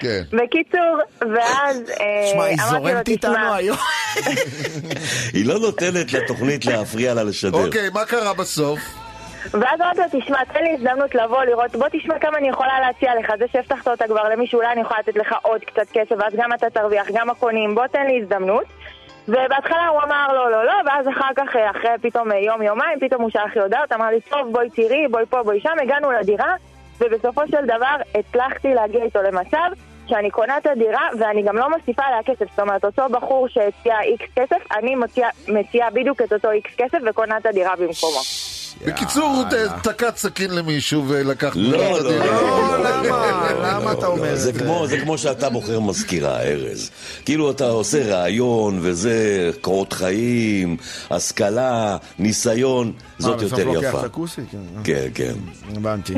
כן. 0.00 0.22
בקיצור, 0.32 0.98
ואז 1.20 1.90
אה, 2.00 2.30
שמע, 2.32 2.44
היא 2.44 2.58
זורמת 2.70 3.08
איתנו 3.08 3.54
היום. 3.54 3.76
היא 5.34 5.46
לא 5.46 5.58
נותנת 5.58 6.12
לתוכנית 6.12 6.66
להפריע 6.66 7.14
לה 7.14 7.22
לשדר. 7.22 7.64
אוקיי, 7.64 7.90
מה 7.94 8.04
קרה 8.04 8.34
בסוף? 8.34 8.80
ואז 9.52 9.80
אמרתי 9.80 10.00
לו, 10.00 10.20
תשמע, 10.20 10.44
תן 10.44 10.62
לי 10.62 10.74
הזדמנות 10.74 11.14
לבוא, 11.14 11.44
לראות, 11.44 11.76
בוא 11.76 11.88
תשמע 11.92 12.18
כמה 12.18 12.38
אני 12.38 12.48
יכולה 12.48 12.80
להציע 12.80 13.12
לך, 13.20 13.32
זה 13.38 13.44
שהבטחת 13.52 13.88
אותה 13.88 14.04
כבר 14.06 14.28
למישהו, 14.28 14.58
אולי 14.58 14.72
אני 14.72 14.80
יכולה 14.80 15.00
לתת 15.00 15.16
לך 15.16 15.34
עוד 15.42 15.60
קצת 15.60 15.90
כסף, 15.92 16.14
ואז 16.18 16.32
גם 16.36 16.52
אתה 16.52 16.70
תרוויח, 16.70 17.06
גם 17.14 17.30
הקונים, 17.30 17.74
בוא 17.74 17.86
תן 17.86 18.06
לי 18.06 18.20
הזדמנות. 18.22 18.64
ובהתחלה 19.28 19.88
הוא 19.88 20.02
אמר 20.02 20.26
לא, 20.32 20.50
לא, 20.50 20.64
לא, 20.64 20.72
ואז 20.86 21.08
אחר 21.08 21.28
כך, 21.36 21.56
אה, 21.56 21.70
אחרי 21.70 21.90
פתאום 22.02 22.32
אה, 22.32 22.38
יום, 22.38 22.62
יומיים, 22.62 23.00
פתאום 23.00 23.22
הוא 23.22 23.30
שלח 23.30 23.56
לי 23.56 23.62
הודעות, 23.62 23.92
אמר 23.92 24.06
לי, 24.06 24.20
טוב, 24.20 24.52
בואי 24.52 24.70
תראי, 24.70 25.08
בואי 25.10 25.24
פה, 25.30 25.42
בואי 25.42 25.60
שם, 25.60 25.76
הגענו 25.82 26.12
לדירה, 26.12 26.54
ובסופו 27.00 27.40
של 27.50 27.64
דבר 27.64 27.96
הצלחתי 28.14 28.74
להגיע 28.74 29.04
איתו 29.04 29.22
למצב 29.22 29.70
שאני 30.10 30.30
קונה 30.30 30.58
את 30.58 30.66
הדירה, 30.66 31.00
ואני 31.20 31.42
גם 31.42 31.56
לא 31.56 31.66
מוסיפה 31.70 32.02
עליה 32.02 32.18
כסף, 32.26 32.50
זאת 32.50 32.60
אומרת, 32.60 32.84
אותו 32.84 33.02
בחור 33.12 33.48
שהציע 33.48 33.94
איקס 34.00 34.26
כסף, 34.36 34.62
אני 34.78 34.94
מציעה 34.94 35.28
מציעה 35.48 35.90
בדיוק 35.90 36.22
את 36.22 36.32
אותו 36.32 36.50
איקס 36.50 36.70
כסף 36.78 36.98
וקונה 37.10 37.36
את 37.38 37.46
הדירה 37.46 37.72
במקומו. 37.76 38.20
בקיצור, 38.86 39.24
הוא 39.36 39.44
ת- 39.44 39.88
תקע 39.88 40.10
סכין 40.16 40.50
למישהו 40.54 41.04
ולקח 41.08 41.52
לא, 41.56 41.76
את 41.76 42.02
לא, 42.02 42.08
הדירה. 42.08 42.26
לא, 42.42 42.78
למה? 42.84 43.48
למה 43.72 43.92
אתה 43.92 44.06
אומר 44.06 44.32
את 44.32 44.38
זה 44.38 44.52
זה? 44.52 44.58
כמו, 44.58 44.86
זה 44.86 44.98
כמו 45.00 45.18
שאתה 45.18 45.50
בוחר 45.50 45.80
מזכירה, 45.80 46.40
ארז. 46.42 46.90
כאילו 47.24 47.50
אתה 47.50 47.64
עושה 47.68 48.14
רעיון 48.14 48.78
וזה, 48.82 49.18
קורות 49.60 49.92
חיים, 49.92 50.76
השכלה, 51.10 51.96
ניסיון, 52.18 52.92
זאת 53.18 53.30
מה, 53.30 53.36
בסוף 53.36 53.58
יותר 53.58 53.64
לוקח 53.72 53.88
יפה. 53.88 54.00
את 54.00 54.04
הכוסי? 54.04 54.40
כן, 54.52 54.58
כן, 54.84 55.08
כן. 55.14 55.32
הבנתי. 55.76 56.14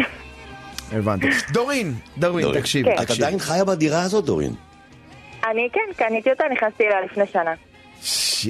הבנתי. 0.93 1.27
דורין, 1.53 1.95
דורין, 2.19 2.47
דורין, 2.47 2.61
תקשיב, 2.61 2.87
כן. 2.87 2.95
את 2.95 3.01
תקשיב. 3.01 3.25
עדיין 3.25 3.39
חיה 3.39 3.65
בדירה 3.65 4.03
הזאת, 4.03 4.25
דורין? 4.25 4.55
אני 5.51 5.69
כן, 5.73 6.05
קניתי 6.05 6.31
אותה, 6.31 6.45
נכנסתי 6.53 6.85
אליה 6.87 7.01
לפני 7.01 7.25
שנה. 7.33 7.55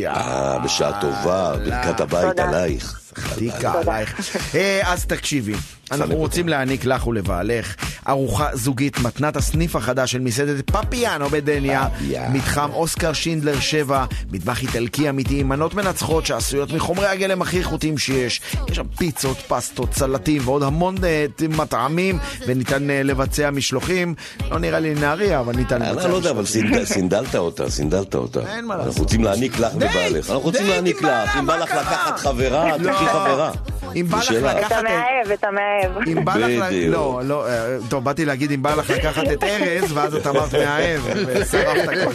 אה, 0.06 0.58
בשעה 0.64 1.00
טובה, 1.00 1.52
ברכת 1.64 2.00
הבית. 2.00 2.38
עלייך. 2.38 3.01
חתיקה 3.18 3.72
עלייך. 3.72 4.36
אה, 4.54 4.80
אז 4.92 5.04
תקשיבי, 5.06 5.52
אנחנו. 5.92 6.14
רוצים 6.16 6.48
להעניק 6.48 6.84
לך 6.84 7.06
ולבעלך 7.06 7.74
ארוחה 8.08 8.48
זוגית, 8.52 8.98
מתנת 8.98 9.36
הסניף 9.36 9.76
החדש 9.76 10.12
של 10.12 10.18
מסעדת 10.20 10.70
פפיאנו 10.70 11.28
בדניה. 11.28 11.88
מתחם 12.32 12.70
אוסקר 12.72 13.12
שינדלר 13.12 13.60
7, 13.60 14.04
מטבח 14.32 14.62
איטלקי 14.62 15.08
אמיתי 15.08 15.40
עם 15.40 15.48
מנות 15.48 15.74
מנצחות 15.74 16.26
שעשויות 16.26 16.72
מחומרי 16.72 17.06
הגלם 17.06 17.42
הכי 17.42 17.58
איכותיים 17.58 17.98
שיש. 17.98 18.40
יש 18.68 18.76
שם 18.76 18.86
פיצות, 18.98 19.36
פסטות, 19.48 19.94
סלטים 19.94 20.42
ועוד 20.44 20.62
המון 20.62 20.94
אה, 21.04 21.26
מטעמים, 21.48 22.18
וניתן 22.46 22.90
אה, 22.90 23.02
לבצע 23.02 23.50
משלוחים. 23.50 24.14
לא 24.50 24.58
נראה 24.58 24.80
לי 24.80 24.94
נהריה, 24.94 25.40
אבל 25.40 25.56
ניתן 25.56 25.82
לבצע 25.82 26.02
אני 26.04 26.10
לא 26.12 26.16
יודע, 26.16 26.30
אבל 26.30 26.42
משלוחים. 26.42 26.74
סינד- 26.74 26.84
סינדלת 26.84 27.34
אותה, 27.36 27.70
סינדלת 27.70 28.14
אותה. 28.14 28.40
אין 28.56 28.64
מה 28.66 28.74
אנחנו 28.74 28.86
לעשות. 28.88 29.02
רוצים 29.02 29.24
להעניק 29.24 29.58
לך 29.58 29.74
ובעלך. 29.74 30.26
אנחנו 30.26 30.40
רוצים 30.40 30.66
להעניק 30.66 31.02
לך. 31.02 31.36
אם 31.38 31.46
בא 31.46 31.56
לך? 31.56 31.70
לקחת 31.70 32.18
חברה, 32.18 32.76
לא. 33.04 33.08
תקחי 33.08 33.18
חברה. 33.18 33.50
אם 33.96 34.06
בא 34.08 34.18
לך. 34.18 34.30
לקחת... 34.30 34.72
את 34.72 34.78
המאהב, 34.78 35.30
את 35.34 35.44
המאהב. 35.44 36.08
אם 36.08 36.24
בא 36.24 36.36
לך. 36.36 36.64
לא, 36.88 37.20
לא, 37.24 37.46
אה, 37.48 37.52
טוב, 37.88 38.04
באתי 38.04 38.24
להגיד 38.24 38.50
אם 38.52 38.62
בא 38.62 38.74
לך 38.74 38.90
לקחת 38.90 39.24
את 39.32 39.44
ארז, 39.44 39.92
ואז 39.92 40.14
את 40.14 40.26
אמרת 40.26 40.54
מאהב, 40.54 41.00
ושרפת 41.26 41.88
הכל. 41.88 42.12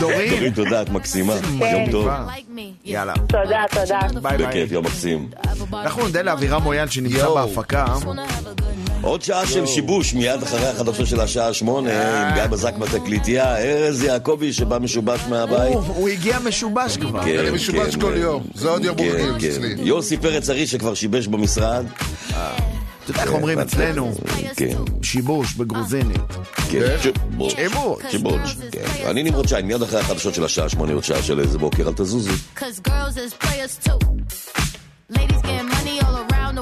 דורין, 0.00 0.30
דורין, 0.30 0.52
תודה, 0.52 0.82
את 0.82 0.88
מקסימה. 0.90 1.34
יום 1.72 1.90
טוב. 1.90 2.08
יאללה, 2.84 3.12
תודה, 3.28 3.64
תודה. 3.70 4.20
ביי 4.22 4.36
ביי. 4.38 4.46
בכיף, 4.46 4.72
יום 4.72 4.84
מקסים. 4.84 5.28
אנחנו 5.74 6.02
נודה 6.02 6.22
לאבירם 6.22 6.62
מויאל 6.62 6.88
שנמצא. 6.88 7.28
בהפקה. 7.28 7.84
עוד 9.02 9.22
שעה 9.22 9.46
של 9.46 9.66
שיבוש, 9.66 10.14
מיד 10.14 10.42
אחרי 10.42 10.66
החדשות 10.68 11.06
של 11.06 11.20
השעה 11.20 11.52
שמונה, 11.52 11.90
עם 12.28 12.34
גיא 12.34 12.46
בזק 12.46 12.74
בתקליטייה, 12.76 13.56
ארז 13.58 14.02
יעקבי 14.02 14.52
שבא 14.52 14.78
משובש 14.78 15.20
מהבית. 15.28 15.74
הוא- 15.74 16.08
הגיע 16.08 16.38
משובש 16.38 16.96
כבר. 16.96 17.22
כן, 17.24 17.38
אני 17.38 17.50
משובש 17.50 17.94
כן. 17.94 18.00
כל 18.00 18.12
יום. 18.16 18.42
זה 18.54 18.68
עוד 18.68 18.81
יום 18.84 18.96
כן, 18.96 19.04
מורדים 19.04 19.38
כן. 19.38 19.50
אצלי. 19.50 19.74
יוסי 19.78 20.16
פרץ 20.16 20.50
ארי 20.50 20.66
שכבר 20.66 20.94
שיבש 20.94 21.26
במשרד. 21.26 21.86
אתה 23.04 23.10
יודע 23.10 23.22
איך 23.22 23.32
אומרים 23.32 23.58
אצלנו? 23.58 24.12
כן, 24.56 24.76
שיבוש 25.02 25.54
בגרוזינית. 25.54 26.20
כן. 26.70 26.96
שיבוש. 27.02 27.54
שיבוש. 28.10 28.56
כן. 28.72 29.08
אני 29.10 29.22
נמרוד 29.22 29.48
שי, 29.48 29.62
מיד 29.64 29.82
אחרי 29.82 30.00
החדשות 30.00 30.34
של 30.34 30.44
השעה 30.44 30.68
שמונה, 30.68 30.92
עוד 30.92 31.04
שעה 31.04 31.22
של 31.22 31.40
איזה 31.40 31.58
בוקר, 31.58 31.88
אל 31.88 31.92
תזוזו. 31.92 32.32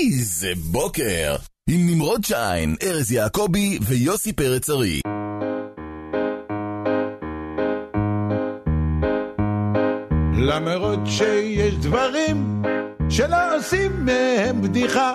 איזה 0.00 0.52
בוקר! 0.56 1.36
עם 1.70 1.86
נמרוד 1.86 2.24
שיין, 2.24 2.76
ארז 2.82 3.12
יעקבי 3.12 3.78
ויוסי 3.82 4.32
פרץ 4.32 4.70
ארי. 4.70 5.00
למרות 10.38 10.98
שיש 11.06 11.74
דברים 11.74 12.62
שלא 13.10 13.56
עושים 13.56 14.04
מהם 14.04 14.62
בדיחה. 14.62 15.14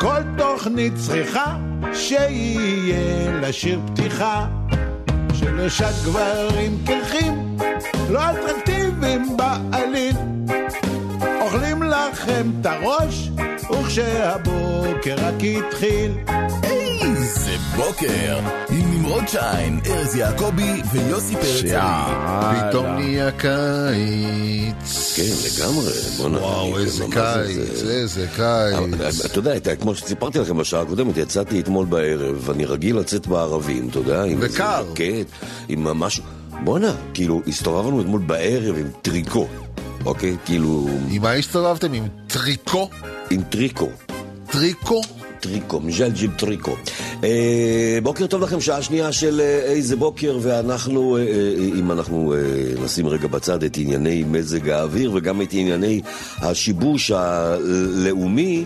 כל 0.00 0.20
תוכנית 0.38 0.92
צריכה 1.06 1.56
שיהיה 1.94 3.40
לה 3.40 3.52
שיר 3.52 3.80
פתיחה. 3.86 4.46
שלושה 5.34 5.88
גברים 6.04 6.78
קרחים, 6.86 7.56
לא 8.10 8.20
אטרקטיביים 8.30 9.36
בעליל. 9.36 10.31
לכם 12.12 12.50
את 12.60 12.66
הראש, 12.66 13.30
וכשהבוקר 13.70 15.14
רק 15.18 15.34
התחיל. 15.68 16.12
איזה 17.02 17.50
בוקר! 17.76 18.38
עם 18.70 18.94
נמרוד 18.94 19.28
שיין, 19.28 19.80
ארז 19.86 20.16
יעקבי 20.16 20.82
ויוסי 20.92 21.34
פרץ 21.36 21.72
ארי. 21.72 22.58
פתאום 22.70 22.86
נהיה 22.86 23.30
קיץ. 23.30 25.14
כן, 25.16 25.22
לגמרי. 25.62 25.92
וואו, 26.18 26.78
איזה 26.78 27.04
קיץ, 27.10 27.56
זה- 27.74 27.92
איזה 27.92 28.26
קיץ. 28.36 29.24
אתה 29.24 29.38
יודע, 29.38 29.76
כמו 29.76 29.94
שסיפרתי 29.94 30.38
לכם 30.38 30.58
בשעה 30.58 30.80
הקודמת, 30.82 31.16
יצאתי 31.16 31.60
אתמול 31.60 31.86
בערב, 31.86 32.50
אני 32.50 32.64
רגיל 32.64 32.98
לצאת 32.98 33.26
בערבים, 33.26 33.88
אתה 33.88 33.98
יודע, 33.98 34.22
עם 34.24 34.42
איזה 34.42 34.54
וקר. 34.54 34.82
ז'קט, 34.92 35.26
עם 35.68 35.84
משהו, 35.84 36.24
בואנה, 36.64 36.92
כאילו, 37.14 37.40
הסתובבנו 37.46 38.00
אתמול 38.00 38.20
בערב 38.26 38.76
עם 38.78 38.88
טריקו, 39.02 39.46
אוקיי? 40.04 40.36
כאילו, 40.44 40.88
עם 41.10 41.22
מה 41.22 41.32
הסתובבתם? 41.32 41.92
עם 41.92 42.04
טריקו? 42.26 42.88
עם 43.30 43.42
טריקו. 43.42 43.88
טריקו? 44.50 45.00
טריקו, 45.40 45.80
מז'ל 45.80 46.10
ג'יב 46.10 46.30
טריקו. 46.36 46.76
אה, 47.24 47.98
בוקר 48.02 48.26
טוב 48.26 48.42
לכם, 48.42 48.60
שעה 48.60 48.82
שנייה 48.82 49.12
של 49.12 49.40
אה, 49.40 49.58
איזה 49.58 49.96
בוקר, 49.96 50.38
ואנחנו, 50.42 51.16
אה, 51.16 51.22
אם 51.78 51.92
אנחנו 51.92 52.34
אה, 52.34 52.38
נשים 52.84 53.06
רגע 53.06 53.28
בצד 53.28 53.62
את 53.62 53.76
ענייני 53.76 54.24
מזג 54.24 54.68
האוויר 54.68 55.12
וגם 55.14 55.42
את 55.42 55.48
ענייני 55.52 56.00
השיבוש 56.38 57.10
הלאומי, 57.10 58.64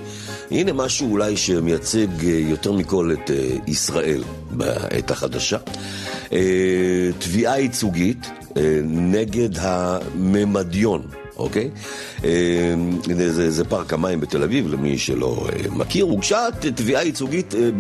הנה 0.51 0.73
משהו 0.73 1.11
אולי 1.11 1.37
שמייצג 1.37 2.23
יותר 2.23 2.73
מכל 2.73 3.13
את 3.13 3.31
אה, 3.31 3.49
ישראל 3.67 4.23
בעת 4.51 5.11
החדשה. 5.11 5.59
אה, 6.33 7.11
תביעה 7.19 7.61
ייצוגית 7.61 8.31
אה, 8.57 8.81
נגד 8.85 9.59
הממדיון. 9.59 11.03
אוקיי? 11.39 11.71
אה, 12.25 12.75
זה, 13.17 13.51
זה, 13.51 13.65
פארק 13.65 13.93
המים 13.93 14.21
בתל 14.21 14.43
אביב, 14.43 14.73
למי 14.73 14.99
שלא 14.99 15.47
אה, 15.49 15.71
מכיר. 15.71 16.05
הוגשה 16.05 16.47
תביעה 16.75 17.05
ייצוגית 17.05 17.55
אה, 17.55 17.71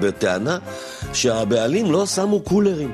בטענה 0.00 0.58
שהבעלים 1.12 1.92
לא 1.92 2.06
שמו 2.06 2.40
קולרים. 2.40 2.92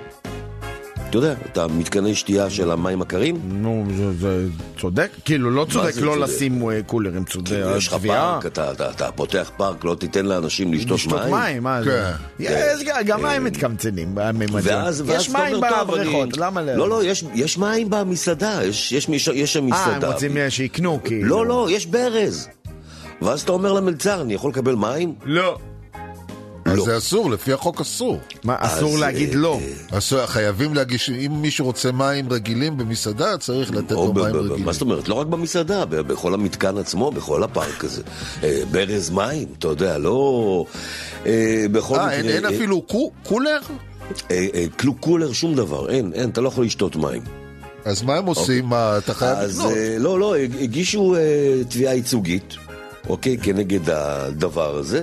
אתה 1.13 1.19
יודע, 1.19 1.35
את 1.53 1.59
המתקני 1.59 2.15
שתייה 2.15 2.51
של 2.51 2.71
המים 2.71 3.03
הקרים? 3.03 3.41
נו, 3.49 3.87
זה- 3.97 4.13
זה 4.13 4.47
צודק? 4.81 5.11
כאילו, 5.25 5.51
לא 5.51 5.67
צודק 5.71 5.97
לא 5.97 6.13
צודק? 6.13 6.19
לשים 6.23 6.71
אה, 6.71 6.83
קולרים, 6.87 7.25
צודק. 7.25 7.49
כאילו, 7.49 7.77
יש 7.77 7.89
לך. 7.89 7.95
פארק, 7.95 8.47
אתה, 8.47 8.73
אתה, 8.73 8.91
אתה 8.91 9.13
פותח 9.13 9.51
פארק, 9.57 9.85
לא 9.85 9.95
תיתן 9.95 10.27
לאנשים 10.27 10.75
לשתות 10.75 10.97
לשתות 10.99 11.21
מים? 11.21 11.31
מים, 11.31 11.63
מה 11.63 11.83
זה? 11.83 11.91
כן. 12.39 12.45
יש, 12.45 12.83
גם 13.07 13.23
מים 13.23 13.45
מתקמצנים 13.45 14.17
ואז 14.63 15.05
יש 15.09 15.31
מים 15.31 15.57
בבריכות, 15.61 16.29
אני... 16.35 16.43
למה 16.43 16.63
ל... 16.63 16.77
לא, 16.77 16.89
לא, 16.89 17.05
יש, 17.05 17.25
יש 17.35 17.59
מים 17.59 17.91
במסעדה, 17.91 18.61
יש, 18.65 18.93
יש, 18.93 19.09
יש, 19.09 19.29
יש 19.29 19.53
שם 19.53 19.61
אה, 19.65 19.69
מסעדה. 19.69 20.07
הם 20.07 20.13
רוצים 20.13 20.37
שיקנו, 20.49 21.01
כאילו. 21.05 21.29
לא, 21.29 21.47
לא, 21.47 21.69
יש 21.71 21.87
ברז. 21.87 22.49
ואז 23.23 23.41
אתה 23.41 23.53
אומר 23.53 23.73
למלצר, 23.73 24.23
אני 24.23 24.35
יכול 24.35 24.51
לקבל 24.51 24.75
מים? 24.75 25.15
לא. 25.25 25.59
אז 26.73 26.79
לא. 26.79 26.85
זה 26.85 26.99
אסור, 26.99 27.31
לפי 27.31 27.53
החוק 27.53 27.81
אסור. 27.81 28.21
מה, 28.45 28.57
אסור 28.59 28.99
להגיד 28.99 29.31
אה, 29.31 29.37
לא. 29.37 29.61
אסור, 29.91 30.27
חייבים 30.27 30.75
להגיש, 30.75 31.11
אם 31.11 31.43
מישהו 31.43 31.67
רוצה 31.67 31.93
מים 31.93 32.33
רגילים 32.33 32.77
במסעדה, 32.79 33.39
צריך 33.39 33.71
לתת 33.71 33.91
לו 33.91 34.13
מים 34.13 34.25
רגילים. 34.25 34.65
מה 34.65 34.73
זאת 34.73 34.83
אומרת? 34.83 35.09
לא 35.09 35.15
רק 35.15 35.27
במסעדה, 35.27 35.85
בכל 35.85 36.35
המתקן 36.35 36.79
עצמו, 36.79 37.11
בכל 37.11 37.43
הפארק 37.43 37.85
הזה. 37.85 38.03
אה, 38.43 38.63
ברז 38.71 39.11
מים, 39.11 39.49
אתה 39.59 39.69
יודע, 39.69 39.99
לא... 39.99 40.65
אה, 41.27 41.67
בכל 41.73 41.95
אה, 41.97 42.01
מקרה... 42.07 42.13
אין- 42.17 42.29
אין 42.29 42.45
אה, 42.45 42.51
אפילו 42.51 42.83
קו- 42.83 43.11
קולר? 43.23 43.59
אה, 44.31 44.47
אה, 44.55 44.65
קולר, 45.01 45.33
שום 45.33 45.55
דבר, 45.55 45.91
אין, 45.91 46.11
אין, 46.15 46.31
אתה 46.31 46.41
לא 46.41 46.49
יכול 46.49 46.65
לשתות 46.65 46.97
מים. 46.97 47.23
אז 47.85 48.03
מה 48.03 48.17
הם 48.17 48.27
עושים? 48.27 48.65
מה, 48.65 48.99
אתה 48.99 49.15
חייב 49.15 49.39
לקנות. 49.51 49.73
אה, 49.73 49.97
לא, 49.99 50.21
לא, 50.21 50.37
הג- 50.37 50.57
הגישו 50.63 51.15
אה, 51.17 51.21
תביעה 51.69 51.95
ייצוגית. 51.95 52.55
אוקיי, 53.09 53.39
כנגד 53.43 53.91
הדבר 53.91 54.77
הזה, 54.77 55.03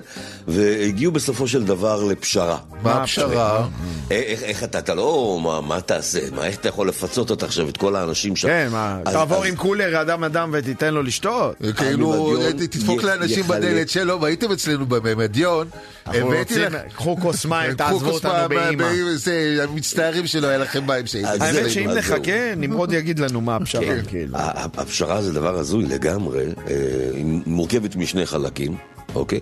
והגיעו 0.50 1.12
בסופו 1.12 1.48
של 1.48 1.64
דבר 1.64 2.04
לפשרה. 2.04 2.58
מה 2.84 2.92
הפשרה? 2.94 3.68
אה, 4.12 4.16
איך, 4.18 4.44
איך 4.44 4.64
אתה, 4.64 4.80
אתה 4.80 4.96
לא, 4.96 5.40
מה, 5.44 5.62
מה 5.62 5.82
תעשה? 5.82 6.20
מה, 6.36 6.46
איך 6.46 6.56
אתה 6.56 6.70
יכול 6.70 6.88
לפצות 6.88 7.30
אותה 7.30 7.46
עכשיו, 7.46 7.70
את 7.70 7.78
כל 7.78 7.96
האנשים 7.96 8.36
שם? 8.36 8.48
כן, 8.48 8.68
מה, 8.72 9.00
אז- 9.06 9.14
תעבור 9.14 9.44
אז- 9.44 9.50
עם 9.50 9.56
קולר 9.56 10.02
אדם 10.02 10.24
אדם 10.24 10.50
ותיתן 10.54 10.94
לו 10.94 11.04
לשתות? 11.04 11.56
כאילו, 11.78 12.14
הממדיון 12.38 12.68
תדפוק 12.68 13.04
י- 13.04 13.06
לאנשים. 13.06 13.44
בדלת 13.48 13.90
שלו, 13.90 14.22
והייתם 14.22 14.52
אצלנו 14.52 14.86
בממדיון, 14.86 15.68
אנחנו 16.08 16.20
הבאתי 16.22 16.40
רוצים, 16.40 16.64
לך... 16.64 16.76
קחו 16.96 17.18
כוס 17.22 17.46
מים, 17.46 17.74
תעזבו 17.74 18.10
אותנו 18.10 18.50
באימא. 18.50 18.86
זה, 19.16 19.66
מצטערים 19.74 20.28
שלא 20.28 20.48
היה 20.48 20.58
לכם 20.58 20.88
מים 20.88 21.08
שהייתם. 21.08 21.42
האמת 21.42 21.70
שאם 21.72 21.90
נחכה, 21.90 22.56
נמרוד 22.58 22.94
יגיד 22.94 23.20
לנו 23.20 23.42
מה 23.42 23.56
הפשרה, 23.56 23.82
כן. 23.82 24.02
כאילו. 24.08 24.38
הפשרה 24.78 25.22
זה 25.22 25.34
דבר 25.34 25.58
הזוי 25.60 25.86
לגמרי, 25.86 26.44
אה, 26.68 26.76
היא 27.14 27.26
מורכבת 27.46 27.96
משני 27.96 28.26
חלקים, 28.26 28.76
אוקיי? 29.16 29.40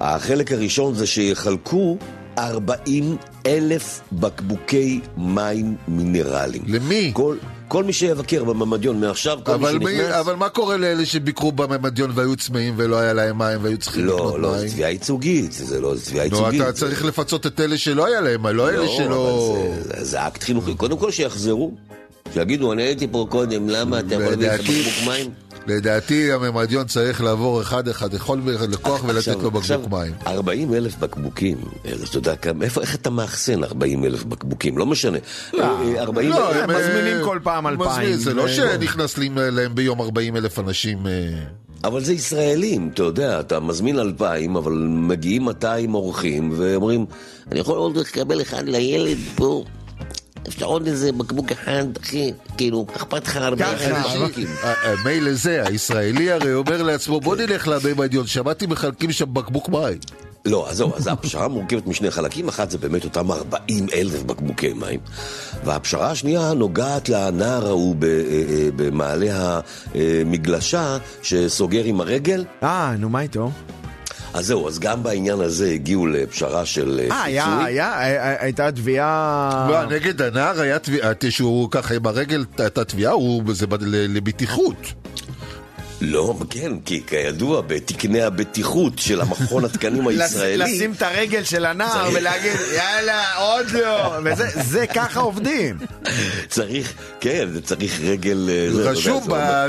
החלק 0.00 0.52
הראשון 0.52 0.94
זה 0.94 1.06
שיחלקו 1.06 1.96
40 2.38 3.16
אלף 3.46 4.00
בקבוקי 4.12 5.00
מים 5.16 5.76
מינרליים. 5.88 6.62
למי? 6.66 7.10
כל, 7.14 7.36
כל 7.68 7.84
מי 7.84 7.92
שיבקר 7.92 8.44
בממדיון 8.44 9.00
מעכשיו, 9.00 9.38
כל 9.44 9.56
מי 9.56 9.68
אבל, 9.68 9.78
מי, 9.78 9.84
שנכנס... 9.96 10.14
אבל 10.14 10.34
מה 10.34 10.48
קורה 10.48 10.76
לאלה 10.76 11.06
שביקרו 11.06 11.52
בממדיון 11.52 12.10
והיו 12.14 12.36
צמאים 12.36 12.74
ולא 12.76 12.96
היה 12.98 13.12
להם 13.12 13.38
מים 13.38 13.58
והיו 13.62 13.78
צריכים 13.78 14.06
לקנות 14.06 14.20
לא, 14.34 14.40
לא, 14.40 14.50
מים? 14.50 14.58
זה 14.60 14.68
תביעה 14.68 14.90
ייצוגית, 14.90 15.52
זה 15.52 15.80
לא, 15.80 15.94
זה 15.94 16.04
תביעה 16.04 16.28
נו, 16.28 16.36
ייצוגית. 16.36 16.60
אתה 16.62 16.72
צריך 16.72 17.04
לפצות 17.04 17.46
את 17.46 17.60
אלה 17.60 17.78
שלא 17.78 18.06
היה 18.06 18.20
להם, 18.20 18.46
לא 18.46 18.70
אלה 18.70 18.88
שלא... 18.96 19.48
אבל 19.88 19.98
זה, 19.98 20.04
זה 20.04 20.26
אקט 20.26 20.42
חינוכי. 20.42 20.74
קודם 20.74 20.98
כל 20.98 21.10
שיחזרו, 21.10 21.72
שיגידו, 22.34 22.72
אני 22.72 22.82
הייתי 22.82 23.06
פה 23.10 23.26
קודם, 23.30 23.68
למה 23.68 24.00
אתה 24.00 24.14
יכול 24.14 24.24
להביא 24.26 24.46
לדעתי- 24.48 24.80
הבקבוק 24.80 25.08
מים? 25.08 25.30
לדעתי 25.66 26.32
הממדיון 26.32 26.86
צריך 26.86 27.20
לעבור 27.22 27.60
אחד-אחד, 27.62 28.14
לכל 28.14 28.38
לקוח 28.68 29.04
ולתת 29.04 29.18
עכשיו- 29.18 29.34
לו 29.34 29.40
בקבוק 29.40 29.60
עכשיו, 29.62 29.80
מים. 29.90 30.12
40 30.26 30.74
אלף 30.74 30.96
בקבוקים, 30.96 31.56
אה, 31.86 31.92
אתה 32.08 32.18
יודע 32.18 32.36
כמה, 32.36 32.64
איפה, 32.64 32.80
איך 32.80 32.94
אתה 32.94 33.10
מאחסן 33.10 33.64
40 33.64 34.04
אלף 34.04 34.24
בקבוקים? 34.24 34.78
לא 34.78 34.86
משנה. 34.86 35.18
אה, 35.54 35.60
אה, 35.60 36.02
40 36.02 36.28
לא. 36.30 36.54
הם 36.54 36.70
מזמינים 36.70 37.16
אה, 37.18 37.24
כל 37.24 37.38
פעם 37.42 37.66
אלפיים. 37.66 37.90
מזמין, 37.90 38.16
זה 38.18 38.34
לא 38.34 38.42
ו- 38.42 38.48
שנכנס 38.48 39.18
לי- 39.18 39.28
להם 39.34 39.74
ביום 39.74 40.00
40 40.00 40.36
אלף 40.36 40.58
אנשים. 40.58 41.06
אה, 41.06 41.12
אבל 41.84 42.04
זה 42.04 42.12
ישראלים, 42.12 42.90
אתה 42.94 43.02
יודע, 43.02 43.40
אתה 43.40 43.60
מזמין 43.60 43.98
2,000, 43.98 44.56
אבל 44.56 44.72
מגיעים 44.88 45.44
200 45.44 45.94
אורחים, 45.94 46.52
ואומרים, 46.56 47.06
אני 47.52 47.60
יכול 47.60 47.78
עוד 47.78 47.96
לקבל 47.96 48.42
אחד 48.42 48.68
לילד 48.68 49.16
פה. 49.34 49.64
אפשר 50.48 50.66
עוד 50.66 50.86
איזה 50.86 51.12
בקבוק 51.12 51.52
אחד, 51.52 51.84
אחי, 52.02 52.32
כאילו, 52.56 52.86
אכפת 52.96 53.26
לך 53.26 53.36
הרבה. 53.36 53.64
אה, 53.64 53.74
אה, 54.64 54.94
מילא 55.04 55.32
זה, 55.32 55.62
הישראלי 55.66 56.32
הרי 56.32 56.54
אומר 56.54 56.82
לעצמו, 56.82 57.20
בוא 57.20 57.36
נלך 57.36 57.68
לממדיון, 57.68 58.26
שמעתי 58.26 58.66
מחלקים 58.66 59.12
שם 59.12 59.34
בקבוק 59.34 59.68
מים. 59.68 59.98
לא, 60.44 60.66
אז 60.70 60.76
זהו, 60.76 60.92
אז 60.96 61.06
הפשרה 61.06 61.48
מורכבת 61.48 61.86
משני 61.86 62.10
חלקים, 62.10 62.48
אחת 62.48 62.70
זה 62.70 62.78
באמת 62.78 63.04
אותם 63.04 63.30
40 63.32 63.86
אלף 63.94 64.22
בקבוקי 64.22 64.72
מים, 64.72 65.00
והפשרה 65.64 66.10
השנייה 66.10 66.52
נוגעת 66.54 67.08
לנער 67.08 67.66
ההוא 67.66 67.96
ב- 67.98 68.04
אה, 68.04 68.68
במעלה 68.76 69.60
המגלשה 69.94 70.96
שסוגר 71.22 71.84
עם 71.84 72.00
הרגל. 72.00 72.44
אה, 72.62 72.94
נו, 72.98 73.08
מה 73.08 73.20
איתו? 73.20 73.50
אז 74.34 74.46
זהו, 74.46 74.68
אז 74.68 74.78
גם 74.78 75.02
בעניין 75.02 75.40
הזה 75.40 75.70
הגיעו 75.70 76.06
לפשרה 76.06 76.66
של 76.66 77.00
אה, 77.00 77.16
אה, 77.16 77.22
היה, 77.22 77.44
פיצוי. 77.44 77.64
היה, 77.64 77.92
אה, 77.92 78.44
הייתה 78.44 78.72
תביעה... 78.72 79.68
לא, 79.70 79.96
נגד 79.96 80.22
הנער 80.22 80.60
היה 80.60 80.78
תביעה, 80.78 81.10
שהוא 81.30 81.70
ככה 81.70 81.94
עם 81.94 82.06
הרגל, 82.06 82.44
הייתה 82.58 82.84
תביעה, 82.84 83.12
זה 83.52 83.66
לבטיחות. 83.88 84.76
לא, 86.04 86.34
כן, 86.50 86.72
כי 86.84 87.02
כידוע, 87.06 87.60
בתקני 87.60 88.22
הבטיחות 88.22 88.98
של 88.98 89.20
המכון 89.20 89.64
התקנים 89.64 90.06
הישראלי, 90.08 90.56
לשים 90.74 90.92
את 90.92 91.02
הרגל 91.02 91.44
של 91.44 91.66
הנער 91.66 92.10
ולהגיד, 92.14 92.52
יאללה, 92.76 93.34
עוד 93.38 93.66
לא. 93.70 94.12
וזה 94.24 94.46
זה 94.64 94.86
ככה 94.86 95.20
עובדים. 95.20 95.78
צריך, 96.48 96.92
כן, 97.20 97.48
זה 97.52 97.62
צריך 97.62 98.00
רגל... 98.00 98.48
אה, 98.52 98.90
רשום, 98.90 99.34
אה, 99.34 99.66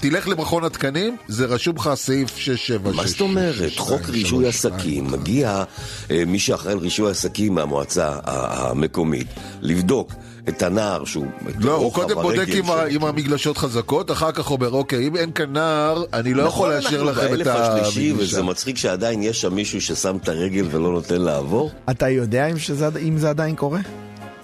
תלך 0.00 0.28
למכון 0.28 0.64
התקנים, 0.64 1.16
זה 1.28 1.44
רשום 1.46 1.76
לך 1.76 1.90
סעיף 1.94 2.36
676. 2.36 2.96
מה 2.96 3.06
זאת 3.06 3.20
אומרת? 3.20 3.72
חוק 3.76 4.08
רישוי 4.08 4.48
עסקים, 4.48 5.10
מגיע 5.10 5.64
אה, 6.10 6.22
מי 6.26 6.38
שאחראי 6.38 6.72
על 6.72 6.78
רישוי 6.78 7.10
עסקים 7.10 7.54
מהמועצה 7.54 8.08
ה- 8.24 8.70
המקומית, 8.70 9.26
לבדוק 9.62 10.12
את 10.48 10.62
הנער 10.62 11.04
שהוא... 11.04 11.26
לא, 11.60 11.72
הוא 11.74 11.92
קודם 11.92 12.14
בודק 12.14 12.46
אם 12.48 12.70
ה-. 12.70 12.86
אם 12.86 13.04
המגלשות 13.04 13.58
חזקות, 13.58 14.10
אחר 14.10 14.32
כך 14.32 14.50
אומר, 14.50 14.70
אוקיי, 14.70 15.06
אם 15.08 15.16
אין 15.16 15.32
כאן 15.32 15.52
נער, 15.52 16.04
אני 16.12 16.34
לא 16.34 16.42
יכול 16.42 16.68
נכון, 16.68 16.70
לאשר 16.84 16.88
אנחנו 17.08 17.10
לכם 17.10 17.24
את 17.24 17.30
באלף 17.30 17.46
השלישי, 17.46 18.10
המגלשה. 18.10 18.24
וזה 18.32 18.42
מצחיק 18.42 18.76
שעדיין 18.76 19.22
יש 19.22 19.40
שם 19.40 19.54
מישהו 19.54 19.80
ששם 19.80 20.16
את 20.22 20.28
הרגל 20.28 20.66
ולא 20.70 20.90
נותן 20.92 21.20
לעבור? 21.20 21.70
אתה 21.90 22.08
יודע 22.08 22.46
אם 22.46 22.58
שזה- 22.58 22.88
אם 23.02 23.18
זה 23.18 23.30
עדיין 23.30 23.56
קורה? 23.56 23.80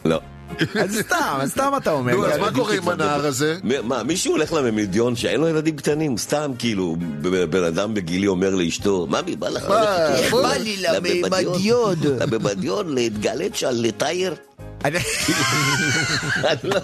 לא. 0.04 0.20
אז 0.80 0.98
סתם, 1.00 1.16
אז 1.40 1.50
סתם 1.50 1.72
אתה 1.76 1.90
אומר. 1.92 2.14
נו, 2.16 2.26
אז 2.26 2.38
מה 2.40 2.52
קורה 2.52 2.74
עם 2.74 2.88
הנער 2.88 3.26
הזה? 3.26 3.56
מה, 3.82 4.02
מישהו 4.02 4.32
הולך 4.32 4.52
למדיון 4.52 5.16
שאין 5.16 5.40
לו 5.40 5.48
ילדים 5.48 5.76
קטנים? 5.76 6.16
סתם 6.18 6.52
כאילו, 6.58 6.96
בן 7.50 7.64
אדם 7.64 7.94
בגילי 7.94 8.26
אומר 8.26 8.54
לאשתו, 8.54 9.06
ממי, 9.10 9.36
בא 9.36 9.48
לך 9.48 9.68
מה, 9.68 9.84
ללכת 10.10 10.32
בא 10.32 10.54
לי 10.54 10.76
למדיון, 10.82 11.94
למדיון, 12.32 12.94
להתגלת 12.94 13.54
שם, 13.56 13.68
לטייר? 13.72 14.34
אני- 14.84 14.98
לא- 16.64 16.80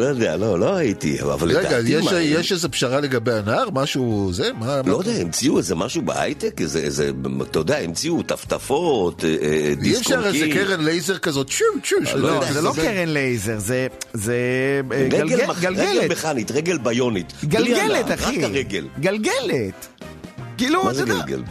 לא 0.00 0.04
יודע, 0.04 0.36
לא, 0.36 0.58
לא 0.58 0.76
הייתי, 0.76 1.22
אבל 1.22 1.48
רגע, 1.50 1.60
לדעתי 1.60 1.88
יש- 1.92 2.04
מה, 2.12 2.20
יש 2.20 2.52
איזה 2.52 2.68
פשרה 2.68 3.00
לגבי 3.00 3.32
הנער? 3.32 3.70
משהו 3.72 4.30
זה? 4.32 4.50
מה? 4.58 4.80
לא 4.86 4.96
יודע, 4.96 5.12
המציאו 5.12 5.58
איזה 5.58 5.74
משהו 5.74 6.02
בהייטק, 6.02 6.60
איזה, 6.60 7.10
אתה 7.50 7.58
יודע, 7.58 7.78
המציאו 7.78 8.22
טפטפות, 8.22 9.24
אה, 9.24 9.28
אה, 9.42 9.72
אי 9.82 9.96
אפשר 9.96 10.26
איזה. 10.26 10.46
קרן 10.52 10.84
לייזר 10.84 11.18
כזאת, 11.18 11.50
צ'ו 11.50 11.64
צ'ו. 11.84 12.16
לא 12.16 12.34
לא, 12.34 12.52
זה 12.52 12.62
לא 12.62 12.72
קרן 12.74 13.08
לייזר, 13.08 13.58
זה... 13.58 13.86
זה 14.12 14.34
אה, 14.92 14.96
רגל 14.96 15.18
גלגלת. 15.18 16.10
מכנית, 16.10 16.50
רגל 16.50 16.78
ביונית. 16.78 17.32
גלגלת, 17.44 18.12
אחי. 18.14 18.36
רק 18.38 18.44
הרגל. 18.44 18.86
גלגלת. 19.00 19.86
כאילו, 20.58 20.84
מה 20.84 20.90
אתה 20.90 20.94
זה 20.94 21.02
יודע, 21.02 21.14
גלגל? 21.14 21.42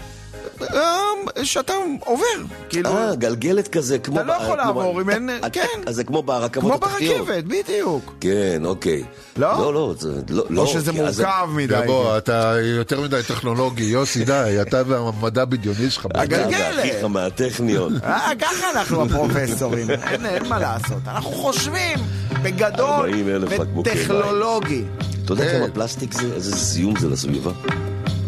אה, 0.74 1.00
שאתה 1.46 1.74
עובר. 2.00 2.24
כאילו, 2.70 2.90
אה, 2.98 3.16
גלגלת 3.16 3.68
כזה, 3.68 4.00
כמו... 4.00 4.16
אתה 4.16 4.24
לא 4.24 4.34
יכול 4.34 4.46
כמו- 4.46 4.56
לעבור 4.56 5.02
אם 5.02 5.10
אין- 5.10 5.30
אתה- 5.40 5.50
כן. 5.50 5.68
אז 5.86 5.96
זה 5.96 6.04
כמו 6.04 6.24
ברכבות 6.24 6.72
כמו 6.82 6.88
התחתיות. 6.88 7.28
ברכבת, 7.28 7.44
בדיוק. 7.44 8.14
כן, 8.22 8.62
אוקיי. 8.66 9.04
לא? 9.38 9.58
לא, 9.58 9.74
לא, 9.74 9.94
זה... 10.00 10.10
לא, 10.30 10.42
או 10.42 10.48
לא, 10.50 10.66
שזה 10.66 10.92
מורכב 10.92 11.48
מדי. 11.56 11.82
בוא, 11.86 12.18
אתה 12.18 12.56
יותר 12.62 13.02
מדי 13.02 13.20
טכנולוגי, 13.28 13.84
יוסי, 13.84 14.26
די, 14.26 14.58
אתה 14.62 14.82
והמדע 14.88 15.46
בדיוני 15.46 15.90
שלך. 15.90 16.06
אתה 16.06 16.22
הגלגלת. 16.22 16.76
ואחיך 16.78 17.04
מהטכניון. 17.06 17.96
אה, 18.04 18.30
ככה 18.40 18.72
אנחנו 18.76 19.02
הפרופסורים, 19.04 19.88
אין 20.26 20.48
מה 20.50 20.60
לעשות. 20.60 20.98
אנחנו 21.08 21.32
חושבים 21.32 22.00
בגדול 22.44 22.90
40,000 22.90 23.60
בקבוקי 23.62 23.90
מים. 23.90 24.00
וטכנולוגי. 24.02 24.84
אתה 25.26 25.34
יודע 25.34 25.44
כן. 25.46 25.60
כמה 25.60 25.74
פלסטיק 25.74 26.14
זה? 26.14 26.34
איזה 26.36 26.56
זיהום 26.56 27.00
זה 27.00 27.10
לסביבה? 27.10 27.52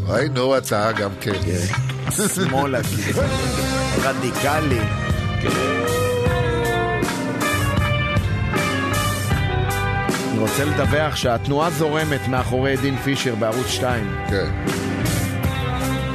היי, 0.09 0.29
נו, 0.29 0.57
אתה 0.57 0.91
גם 0.91 1.09
כן. 1.21 1.31
שמאלה, 2.35 2.79
כאילו. 2.83 3.21
רדיקלי. 4.03 4.79
אני 10.31 10.39
רוצה 10.39 10.65
לדווח 10.65 11.15
שהתנועה 11.15 11.69
זורמת 11.69 12.27
מאחורי 12.27 12.77
דין 12.77 12.97
פישר 12.97 13.35
בערוץ 13.35 13.67
2. 13.67 14.15
כן. 14.29 14.49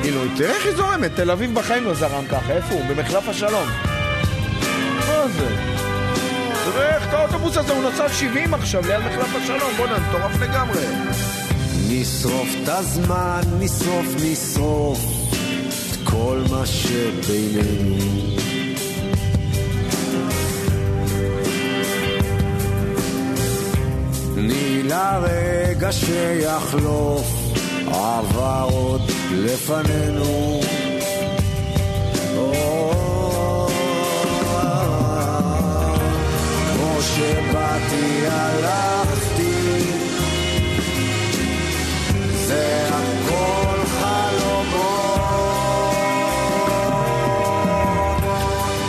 כאילו, 0.02 0.20
תראה 0.36 0.54
איך 0.54 0.66
היא 0.66 0.74
זורמת, 0.74 1.10
תל 1.16 1.30
אביב 1.30 1.54
בחיים 1.54 1.84
לא 1.84 1.94
זרם 1.94 2.24
ככה, 2.30 2.52
איפה 2.52 2.74
הוא? 2.74 2.84
במחלף 2.88 3.28
השלום. 3.28 3.68
מה 5.08 5.28
זה? 5.28 5.48
תראה 6.64 6.96
איך 6.96 7.08
את 7.08 7.14
האוטובוס 7.14 7.56
הזה, 7.56 7.72
הוא 7.72 7.90
נסע 7.90 8.08
70 8.08 8.54
עכשיו 8.54 8.82
ליד 8.86 9.00
מחלף 9.00 9.36
השלום, 9.36 9.72
בוא'נה, 9.76 9.98
מטורף 9.98 10.40
לגמרי. 10.40 10.86
נשרוף 11.92 12.48
את 12.62 12.68
הזמן, 12.68 13.40
נשרוף, 13.58 14.06
נשרוף 14.24 14.98
את 15.90 15.96
כל 16.04 16.42
מה 16.50 16.66
שבינינו. 16.66 17.96
תני 24.34 24.82
לרגע 24.82 25.92
שיחלוף, 25.92 27.52
עבר 27.86 28.68
עוד 28.72 29.02
לפנינו. 29.32 30.60
כמו 36.72 37.02
שבאתי 37.02 38.26
הלכתי 38.26 39.29
זה 42.50 42.88
הכל 42.88 43.78
חלומות 43.86 44.80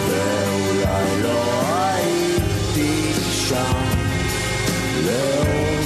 ואולי 0.10 1.22
לא 1.24 1.62
הייתי 1.76 3.14
שם. 3.32 3.74
לעוד 5.06 5.86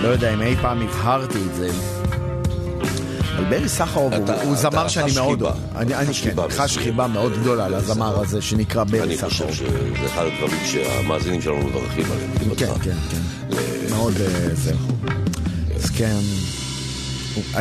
לא, 0.07 0.11
יודע 0.11 0.33
אם 0.33 0.41
אי 0.41 0.55
פעם 0.55 0.81
הבהרתי 0.81 1.37
את 1.49 1.55
זה. 1.55 1.69
אבל 3.35 3.45
ברי 3.49 3.69
סחרוב 3.69 4.13
הוא, 4.43 4.55
זמר 4.55 4.87
שאני 4.87 5.11
מאוד. 5.15 5.41
אוהב. 5.41 5.55
אני, 5.75 5.95
חש 6.49 6.77
כן, 6.77 6.83
חיבה 6.83 7.07
מאוד 7.07 7.33
גדולה 7.41 7.69
לזמר 7.69 8.19
הזה 8.19 8.41
שנקרא 8.41 8.83
ברי 8.83 9.03
אני 9.03 9.17
חושב 9.17 9.29
סחרוב. 9.29 9.53
שזה 9.53 10.05
אחד 10.05 10.23
הדברים 10.25 10.61
שהמאזינים 10.65 11.41
שלנו 11.41 11.57
מברכים 11.57 12.05
עליהם. 12.11 12.31
כן, 12.39 12.49
בטוח. 12.49 12.83
כן, 12.83 12.95
כן. 13.11 13.55
מאוד 13.89 14.13
אה, 14.21 14.55
זה. 14.55 14.73
אז 15.75 15.89
כן, 15.89 16.19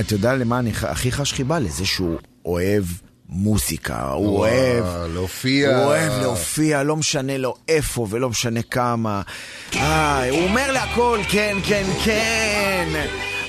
אתה 0.01 0.15
יודע 0.15 0.35
למה 0.35 0.59
אני 0.59 0.71
הכי 0.83 1.13
חש 1.13 1.33
חיבה? 1.33 1.59
לזה 1.59 1.87
שהוא 1.87 2.17
אוהב 2.45 2.85
מוזיקה, 3.29 4.11
הוא 4.11 4.27
וואו, 4.27 4.39
אוהב... 4.39 5.13
להופיע. 5.15 5.77
הוא 5.77 5.85
אוהב 5.85 6.13
להופיע, 6.23 6.83
לא 6.83 6.97
משנה 6.97 7.39
לו 7.39 7.55
איפה 7.69 8.07
ולא 8.11 8.29
משנה 8.31 8.63
כמה. 8.63 9.23
איי, 9.75 10.31
הוא 10.31 10.43
אומר 10.43 10.73
להכל 10.73 11.21
כן, 11.29 11.57
כן, 11.65 11.85
כן. 12.05 12.89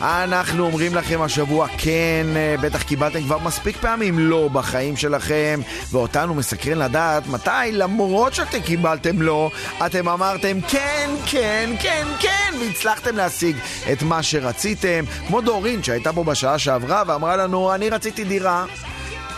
אנחנו 0.01 0.65
אומרים 0.65 0.95
לכם 0.95 1.21
השבוע 1.21 1.67
כן, 1.77 2.25
אה, 2.35 2.55
בטח 2.61 2.83
קיבלתם 2.83 3.23
כבר 3.23 3.37
מספיק 3.37 3.77
פעמים 3.77 4.19
לא 4.19 4.47
בחיים 4.47 4.97
שלכם, 4.97 5.59
ואותנו 5.91 6.35
מסקרן 6.35 6.77
לדעת 6.77 7.27
מתי, 7.27 7.71
למרות 7.71 8.33
שאתם 8.33 8.59
קיבלתם 8.59 9.21
לא, 9.21 9.51
אתם 9.85 10.09
אמרתם 10.09 10.61
כן, 10.61 11.09
כן, 11.25 11.69
כן, 11.79 12.07
כן, 12.19 12.53
והצלחתם 12.59 13.15
להשיג 13.15 13.55
את 13.91 14.03
מה 14.03 14.23
שרציתם. 14.23 15.05
כמו 15.27 15.41
דורין 15.41 15.83
שהייתה 15.83 16.13
פה 16.13 16.23
בשעה 16.23 16.59
שעברה 16.59 17.03
ואמרה 17.07 17.35
לנו, 17.35 17.75
אני 17.75 17.89
רציתי 17.89 18.23
דירה. 18.23 18.65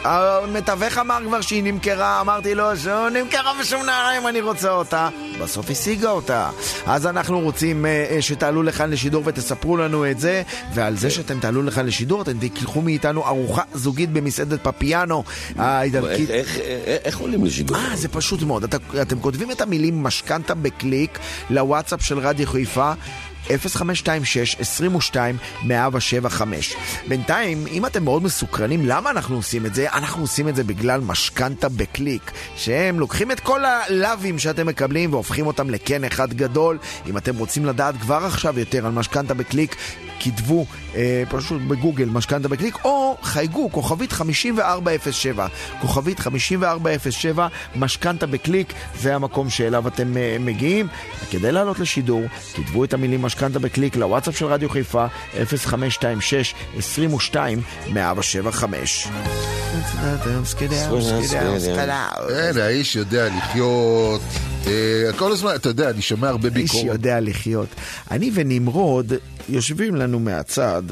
המתווך 0.03 0.97
אמר 0.97 1.17
כבר 1.25 1.41
שהיא 1.41 1.63
נמכרה, 1.63 2.21
אמרתי 2.21 2.55
לו 2.55 2.75
זו 2.75 3.09
נמכרה 3.09 3.53
בשום 3.61 3.85
נעליים, 3.85 4.27
אני 4.27 4.41
רוצה 4.41 4.71
אותה. 4.71 5.09
בסוף 5.41 5.69
השיגה 5.69 6.09
אותה. 6.09 6.49
אז 6.85 7.05
אנחנו 7.07 7.39
רוצים 7.39 7.85
אה, 7.85 8.05
אה, 8.11 8.21
שתעלו 8.21 8.63
לכאן 8.63 8.89
לשידור 8.89 9.23
ותספרו 9.25 9.77
לנו 9.77 10.11
את 10.11 10.19
זה, 10.19 10.41
ועל 10.73 10.97
זה 10.97 11.09
שאתם 11.09 11.39
תעלו 11.39 11.63
לכאן 11.63 11.85
לשידור, 11.85 12.21
אתם 12.21 12.39
תיקחו 12.39 12.81
מאיתנו 12.81 13.25
ארוחה 13.25 13.61
זוגית 13.73 14.09
במסעדת 14.11 14.59
פפיאנו 14.63 15.23
האיטלקית. 15.57 16.29
איך- 16.29 16.55
איך- 16.55 16.57
איך- 16.65 17.01
איך 17.05 17.17
עולים 17.17 17.45
לשידור? 17.45 17.77
אה, 17.77 17.95
זה 17.95 18.07
פשוט 18.07 18.41
מאוד. 18.43 18.63
אתם 19.01 19.19
כותבים 19.19 19.51
את 19.51 19.61
המילים 19.61 20.03
משכנתה 20.03 20.55
בקליק 20.55 21.19
לוואטסאפ 21.49 22.01
של 22.01 22.19
רדיו 22.19 22.47
חיפה. 22.47 22.91
0526-22-1075. 23.49 23.53
בינתיים, 27.07 27.67
אם 27.67 27.85
אתם 27.85 28.03
מאוד 28.03 28.23
מסוקרנים, 28.23 28.85
למה 28.85 29.09
אנחנו 29.09 29.35
עושים 29.35 29.65
את 29.65 29.75
זה? 29.75 29.93
אנחנו 29.93 30.21
עושים 30.21 30.47
את 30.47 30.55
זה 30.55 30.63
בגלל 30.63 31.01
משכנתה 31.01 31.69
בקליק, 31.69 32.31
שהם 32.55 32.99
לוקחים 32.99 33.31
את 33.31 33.39
כל 33.39 33.65
הלאווים 33.65 34.39
שאתם 34.39 34.67
מקבלים 34.67 35.13
והופכים 35.13 35.47
אותם 35.47 35.69
לקן 35.69 36.03
אחד 36.03 36.33
גדול. 36.33 36.77
אם 37.07 37.17
אתם 37.17 37.35
רוצים 37.35 37.65
לדעת 37.65 37.95
כבר 38.01 38.25
עכשיו 38.25 38.59
יותר 38.59 38.85
על 38.85 38.91
משכנתה 38.91 39.33
בקליק, 39.33 39.75
כתבו 40.19 40.65
אה, 40.95 41.23
פשוט 41.29 41.61
בגוגל 41.61 42.05
משכנתה 42.05 42.47
בקליק, 42.47 42.85
או 42.85 43.17
חייגו, 43.21 43.71
כוכבית 43.71 44.11
5407. 44.11 45.47
כוכבית 45.81 46.19
5407, 46.19 47.47
משכנתה 47.75 48.27
בקליק, 48.27 48.73
זה 48.99 49.15
המקום 49.15 49.49
שאליו 49.49 49.87
אתם 49.87 50.17
אה, 50.17 50.37
מגיעים. 50.39 50.87
כדי 51.31 51.51
לעלות 51.51 51.79
לשידור, 51.79 52.23
כתבו 52.55 52.83
את 52.83 52.93
המילים 52.93 53.21
משכנתה 53.21 53.38
בקליק 53.47 53.95
לוואטסאפ 53.95 54.37
של 54.37 54.45
רדיו 54.45 54.69
חיפה, 54.69 55.05
0526 55.33 56.53
22 56.77 57.61
1075. 57.87 59.07
אין, 62.29 62.57
האיש 62.57 62.95
יודע 62.95 63.27
לחיות. 63.37 64.21
אה, 64.67 65.09
כל 65.17 65.31
הזמן, 65.31 65.55
אתה 65.55 65.69
יודע, 65.69 65.89
אני 65.89 66.01
שומע 66.01 66.29
הרבה 66.29 66.49
ביקורת. 66.49 66.85
יודע 66.85 67.19
לחיות. 67.19 67.67
אני 68.11 68.31
ונמרוד 68.33 69.13
יושבים 69.49 69.95
לנו 69.95 70.19
מהצד, 70.19 70.83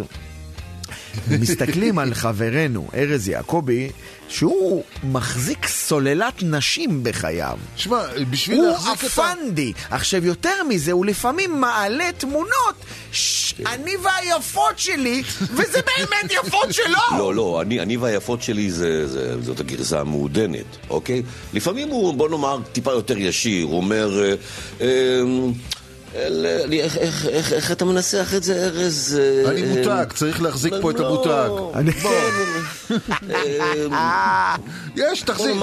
מסתכלים 1.40 2.00
על 2.00 2.14
חברנו 2.14 2.88
ארז 2.96 3.28
יעקבי, 3.28 3.90
שהוא 4.30 4.84
מחזיק 5.04 5.68
סוללת 5.68 6.44
נשים 6.44 7.04
בחייו. 7.04 7.58
שמע, 7.76 8.00
בשביל 8.30 8.58
הוא 8.58 8.68
להחזיק 8.68 9.12
את 9.14 9.20
ה... 9.20 9.32
הפנדי. 9.32 9.74
עכשיו, 9.90 10.26
יותר 10.26 10.64
מזה, 10.70 10.92
הוא 10.92 11.06
לפעמים 11.06 11.62
מעלה 11.62 12.10
תמונות, 12.18 12.76
ש- 13.12 13.54
אני 13.66 13.92
והיפות 13.98 14.80
שלי, 14.80 15.24
וזה 15.42 15.80
באמת 15.98 16.32
יפות 16.32 16.74
שלו! 16.74 17.00
לא, 17.20 17.36
לא, 17.36 17.62
אני, 17.62 17.80
אני 17.80 17.98
והיפות 17.98 18.42
שלי 18.42 18.72
זה, 18.72 19.08
זה, 19.08 19.42
זאת 19.42 19.60
הגרסה 19.60 20.00
המעודנת, 20.00 20.66
אוקיי? 20.90 21.24
לפעמים 21.54 21.90
הוא, 21.90 22.14
בוא 22.14 22.30
נאמר, 22.30 22.60
טיפה 22.72 22.92
יותר 22.92 23.18
ישיר, 23.18 23.66
הוא 23.66 23.78
אומר... 23.78 24.24
אה, 24.24 24.34
אה, 24.82 25.22
איך- 26.18 26.98
איך- 26.98 27.26
איך 27.28 27.54
איך 27.54 27.72
אתה 27.72 27.86
מנסח 27.86 28.34
את 28.38 28.44
זה, 28.44 28.66
ארז? 28.66 29.20
אה, 29.46 29.52
אני 29.52 29.62
מותג, 29.62 30.06
צריך 30.14 30.42
להחזיק 30.42 30.74
פה 30.82 30.92
את 30.92 31.00
לא, 31.00 31.08
המותג. 31.08 31.50
אני- 31.78 31.92
אה, 33.94 34.56
יש, 34.96 35.22
תחזיק, 35.22 35.56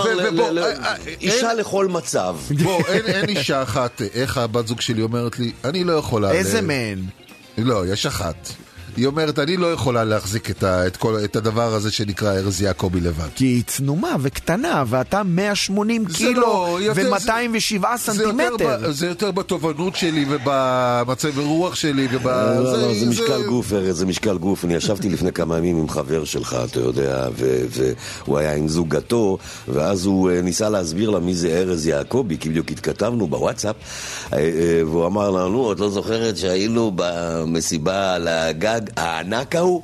אישה 1.21 1.55
לכל 1.55 1.89
מצב. 1.89 2.37
בוא, 2.63 2.83
אין- 2.89 3.29
אישה 3.29 3.63
אחת, 3.63 4.03
איך 4.15 4.39
הבת 4.39 4.67
זוג 4.67 4.81
שלי 4.81 5.03
אומרת 5.03 5.39
לי, 5.39 5.53
אני 5.65 5.85
לא 5.85 5.93
יכולה... 5.93 6.33
איזה 6.33 6.61
מהן? 6.61 6.99
לא, 7.59 7.87
יש 7.87 8.07
אחת. 8.07 8.49
היא 8.97 9.07
אומרת, 9.07 9.39
אני 9.39 9.57
לא 9.57 9.73
יכולה 9.73 10.05
להחזיק 10.05 10.51
את, 10.51 10.63
ה, 10.63 10.87
את, 10.87 10.97
כל, 10.97 11.17
את 11.25 11.37
הדבר 11.37 11.75
הזה 11.75 11.91
שנקרא 11.91 12.33
ארז 12.33 12.63
יעקבי 12.63 13.01
לבד. 13.01 13.29
כי 13.35 13.45
היא 13.45 13.63
צנומה 13.67 14.17
וקטנה, 14.21 14.85
ואתה 14.87 15.23
180 15.23 16.05
זה 16.09 16.15
קילו 16.17 16.41
לא, 16.41 16.79
יותר- 16.81 17.11
ו-207 17.13 17.27
זה 17.29 17.75
יותר 17.75 17.97
סנטימטר. 17.99 18.93
זה 18.93 19.07
יותר 19.07 19.31
בתובנות 19.31 19.97
שלי 19.97 20.25
ובמצב 20.29 21.39
הרוח 21.39 21.75
שלי 21.75 22.09
וב... 22.13 22.27
לא, 22.29 22.55
לא, 22.65 22.77
זה- 22.77 23.01
זה 23.01 23.07
משקל 23.07 23.47
גוף, 23.47 23.73
ארז, 23.73 23.97
זה 23.99 24.07
משקל 24.07 24.39
גוף. 24.39 24.65
אני 24.65 24.75
ישבתי 24.75 25.09
לפני 25.09 25.33
כמה 25.33 25.59
ימים 25.59 25.77
עם 25.79 25.89
חבר 25.89 26.25
שלך, 26.25 26.57
אתה 26.71 26.81
יודע, 26.81 27.29
ו- 27.39 27.65
והוא 28.25 28.39
היה 28.39 28.55
עם 28.55 28.69
זוגתו, 28.69 29.39
ואז 29.69 30.05
הוא 30.07 30.31
אה, 30.31 30.41
ניסה 30.43 30.69
להסביר 30.69 31.11
לה 31.11 31.19
מי 31.21 31.35
זה 31.35 31.49
ארז 31.49 31.87
יעקבי, 31.87 32.39
כי 32.39 32.49
בדיוק 32.49 32.71
התכתבנו 32.71 33.27
בוואטסאפ, 33.27 33.77
אה, 34.33 34.39
אה, 34.39 34.51
והוא 34.87 35.07
אמר 35.07 35.31
לנו, 35.31 35.73
את 35.73 35.81
לא 35.81 35.91
זוכרת 35.91 36.37
שהיינו 36.37 36.93
במסיבה 36.97 38.15
על 38.15 38.29
הגג 38.29 38.81
הענק 38.97 39.57
ההוא? 39.57 39.83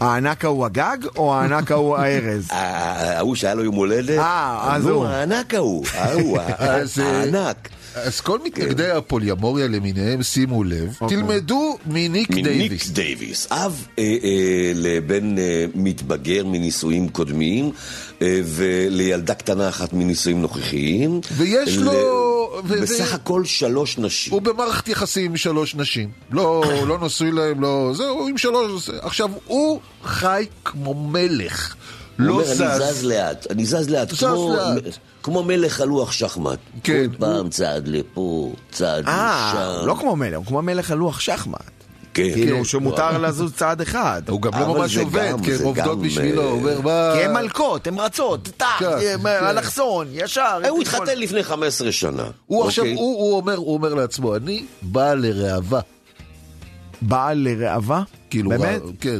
הענק 0.00 0.44
ההוא 0.44 0.66
הגג, 0.66 0.96
או 1.16 1.34
הענק 1.34 1.70
ההוא 1.72 1.96
הארז? 1.96 2.48
ההוא 3.16 3.34
שהיה 3.34 3.54
לו 3.54 3.64
יום 3.64 3.74
הולדת? 3.74 4.18
אה, 4.18 4.74
אז 4.76 4.86
הוא. 4.86 5.04
הענק 5.06 5.54
ההוא, 5.54 5.84
ההוא, 5.94 6.38
אז, 6.58 7.00
אה, 7.00 7.20
הענק. 7.20 7.68
אז 7.94 8.20
כל 8.20 8.38
מתנגדי 8.44 8.90
הפוליאמוריה 8.90 9.68
למיניהם, 9.68 10.22
שימו 10.22 10.64
לב, 10.64 10.96
תלמדו 11.08 11.78
מניק 11.86 12.30
מניק 12.30 12.44
דייוויס. 12.44 12.88
דייוויס, 12.90 13.46
אב 13.52 13.86
אה, 13.98 14.04
אה, 14.24 14.72
לבן 14.74 15.34
מתבגר 15.74 16.46
מנישואים 16.46 17.08
קודמים 17.08 17.70
ולילדה 18.44 19.34
קטנה 19.34 19.68
אחת 19.68 19.92
מנישואים 19.92 20.42
נוכחיים. 20.42 21.20
ויש 21.36 21.76
ל- 21.78 21.88
לו... 22.40 22.60
ו- 22.64 22.82
בסך 22.82 23.08
ו- 23.12 23.14
הכל 23.14 23.44
שלוש 23.44 23.98
נשים. 23.98 24.32
הוא 24.32 24.42
במערכת 24.42 24.88
יחסים 24.88 25.30
עם 25.30 25.36
שלוש 25.36 25.74
נשים. 25.74 26.10
לא, 26.30 26.62
לא 26.86 26.98
נשוי 27.02 27.32
להם, 27.32 27.60
לא... 27.60 27.90
זהו, 27.94 28.28
עם 28.28 28.38
שלוש... 28.38 28.90
עכשיו, 29.00 29.30
הוא 29.46 29.80
חי 30.04 30.46
כמו 30.64 30.94
מלך. 30.94 31.74
הוא 32.18 32.26
לא 32.26 32.32
אומר, 32.32 32.44
זז. 32.44 32.60
אני 32.60 32.92
זז 32.92 33.04
לאט, 33.04 33.46
אני 33.50 33.66
זז 33.66 33.90
לאט, 33.90 34.10
זז 34.10 34.18
כמו- 34.24 34.54
לאט. 34.56 34.96
כמו 35.22 35.42
מלך 35.42 35.80
על 35.80 35.88
לוח 35.88 36.12
שחמט. 36.12 36.58
כן, 36.82 37.06
כל 37.12 37.16
פעם 37.18 37.48
צעד 37.50 37.88
לפה, 37.88 38.52
צעד 38.72 39.08
אה, 39.08 39.52
לשם. 39.80 39.86
לא 39.86 39.94
כמו 39.94 40.16
מלך, 40.16 40.36
הוא 40.38 40.46
כמו 40.46 40.62
מלך 40.62 40.90
על 40.90 40.98
לוח 40.98 41.20
שחמט. 41.20 41.70
כן. 42.14 42.32
כאילו 42.34 42.56
כן. 42.58 42.64
שמותר 42.64 43.18
לזוז 43.18 43.52
צעד 43.54 43.80
אחד. 43.80 44.22
הוא 44.28 44.42
גם 44.42 44.52
לא 44.60 44.74
ממש 44.74 44.96
עובד, 44.96 45.32
כי 45.44 45.54
הן 45.54 45.62
עובדות 45.62 46.02
בשבילו, 46.02 46.42
אה, 46.42 46.46
הוא 46.48 46.58
אומר, 46.58 46.80
מה... 46.80 47.12
כי 47.16 47.24
הן 47.24 47.32
מלכות, 47.32 47.86
הן 47.86 47.98
רצות, 47.98 48.48
טאק, 48.56 48.68
כן, 48.78 48.86
אה, 48.86 49.14
כן. 49.40 49.46
אלכסון, 49.46 50.06
ישר. 50.12 50.60
אה, 50.64 50.68
הוא 50.68 50.82
התחתן 50.82 51.18
לפני 51.18 51.42
15 51.42 51.92
שנה. 51.92 52.24
הוא 52.46 52.64
עכשיו, 52.64 52.84
אוקיי? 52.84 52.94
הוא, 52.96 53.36
אומר, 53.36 53.56
הוא 53.56 53.74
אומר 53.74 53.94
לעצמו, 53.94 54.36
אני 54.36 54.64
בא 54.82 55.14
לראווה. 55.14 55.80
בעל 57.02 57.38
לראווה? 57.48 58.02
כאילו, 58.30 58.50
באמת? 58.50 58.82
רע- 58.82 58.90
כן. 59.00 59.18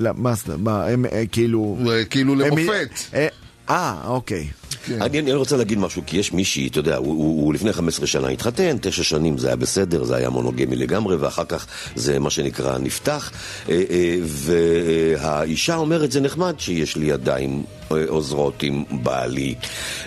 לא, 0.00 0.10
מה 0.14 0.32
מה, 0.58 0.86
הם 0.86 1.06
אה, 1.06 1.22
כאילו... 1.32 1.76
אה, 1.90 2.04
כאילו 2.04 2.34
למופת. 2.34 2.88
אה, 3.14 3.26
אה, 3.70 3.94
אוקיי. 4.06 4.48
כן. 4.86 5.02
אני, 5.02 5.18
אני 5.18 5.32
רוצה 5.32 5.56
להגיד 5.56 5.78
משהו, 5.78 6.02
כי 6.06 6.16
יש 6.16 6.32
מישהי, 6.32 6.68
אתה 6.68 6.78
יודע, 6.78 6.96
הוא, 6.96 7.06
הוא, 7.06 7.44
הוא 7.44 7.54
לפני 7.54 7.72
15 7.72 8.06
שנה 8.06 8.28
התחתן, 8.28 8.76
תשע 8.80 9.02
שנים 9.02 9.38
זה 9.38 9.46
היה 9.46 9.56
בסדר, 9.56 10.04
זה 10.04 10.16
היה 10.16 10.30
מונוגמי 10.30 10.76
לגמרי, 10.76 11.16
ואחר 11.16 11.44
כך 11.44 11.66
זה 11.96 12.18
מה 12.18 12.30
שנקרא 12.30 12.78
נפתח, 12.78 13.30
אה, 13.68 13.82
אה, 13.90 14.16
והאישה 14.24 15.76
אומרת, 15.76 16.12
זה 16.12 16.20
נחמד 16.20 16.54
שיש 16.58 16.96
לי 16.96 17.06
ידיים 17.06 17.62
עוזרות 18.08 18.62
עם 18.62 18.84
בעלי, 18.90 19.54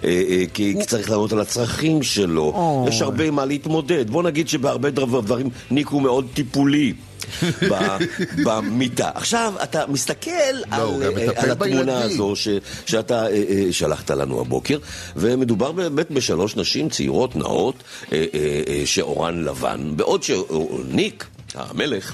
אה, 0.04 0.10
אה, 0.30 0.44
כי 0.54 0.76
צריך 0.88 1.10
לענות 1.10 1.32
על 1.32 1.40
הצרכים 1.40 2.04
שלו, 2.04 2.52
אוי. 2.56 2.90
יש 2.90 3.02
הרבה 3.02 3.32
מה 3.32 3.46
להתמודד, 3.46 4.10
בוא 4.10 4.24
נגיד 4.24 4.50
שבהרבה 4.50 4.90
דבר- 4.90 5.22
דברים 5.22 5.50
ניק 5.72 5.88
הוא 5.88 6.02
מאוד 6.02 6.28
טיפולי. 6.34 6.94
במיטה. 8.46 9.10
עכשיו, 9.16 9.54
אתה 9.64 9.84
מסתכל 9.88 10.30
לא, 10.72 10.76
על, 10.76 11.04
על 11.36 11.52
התמונה. 11.52 12.02
הזו 12.02 12.36
ש, 12.36 12.48
שאתה 12.86 13.28
אה, 13.28 13.44
אה, 13.50 13.64
שלחת 13.72 14.12
לנו 14.12 14.42
הבוקר, 14.42 14.78
ומדובר 15.16 15.72
באמת 15.72 16.12
בשלוש 16.12 16.56
נשים 16.56 16.90
צעירות, 16.90 17.36
נאות, 17.36 17.76
אה, 18.12 18.26
אה, 18.34 18.62
אה, 18.68 18.82
שאורן 18.86 19.44
לבן, 19.44 19.94
בעוד 19.96 20.24
שניק, 20.24 21.26
המלך, 21.56 22.14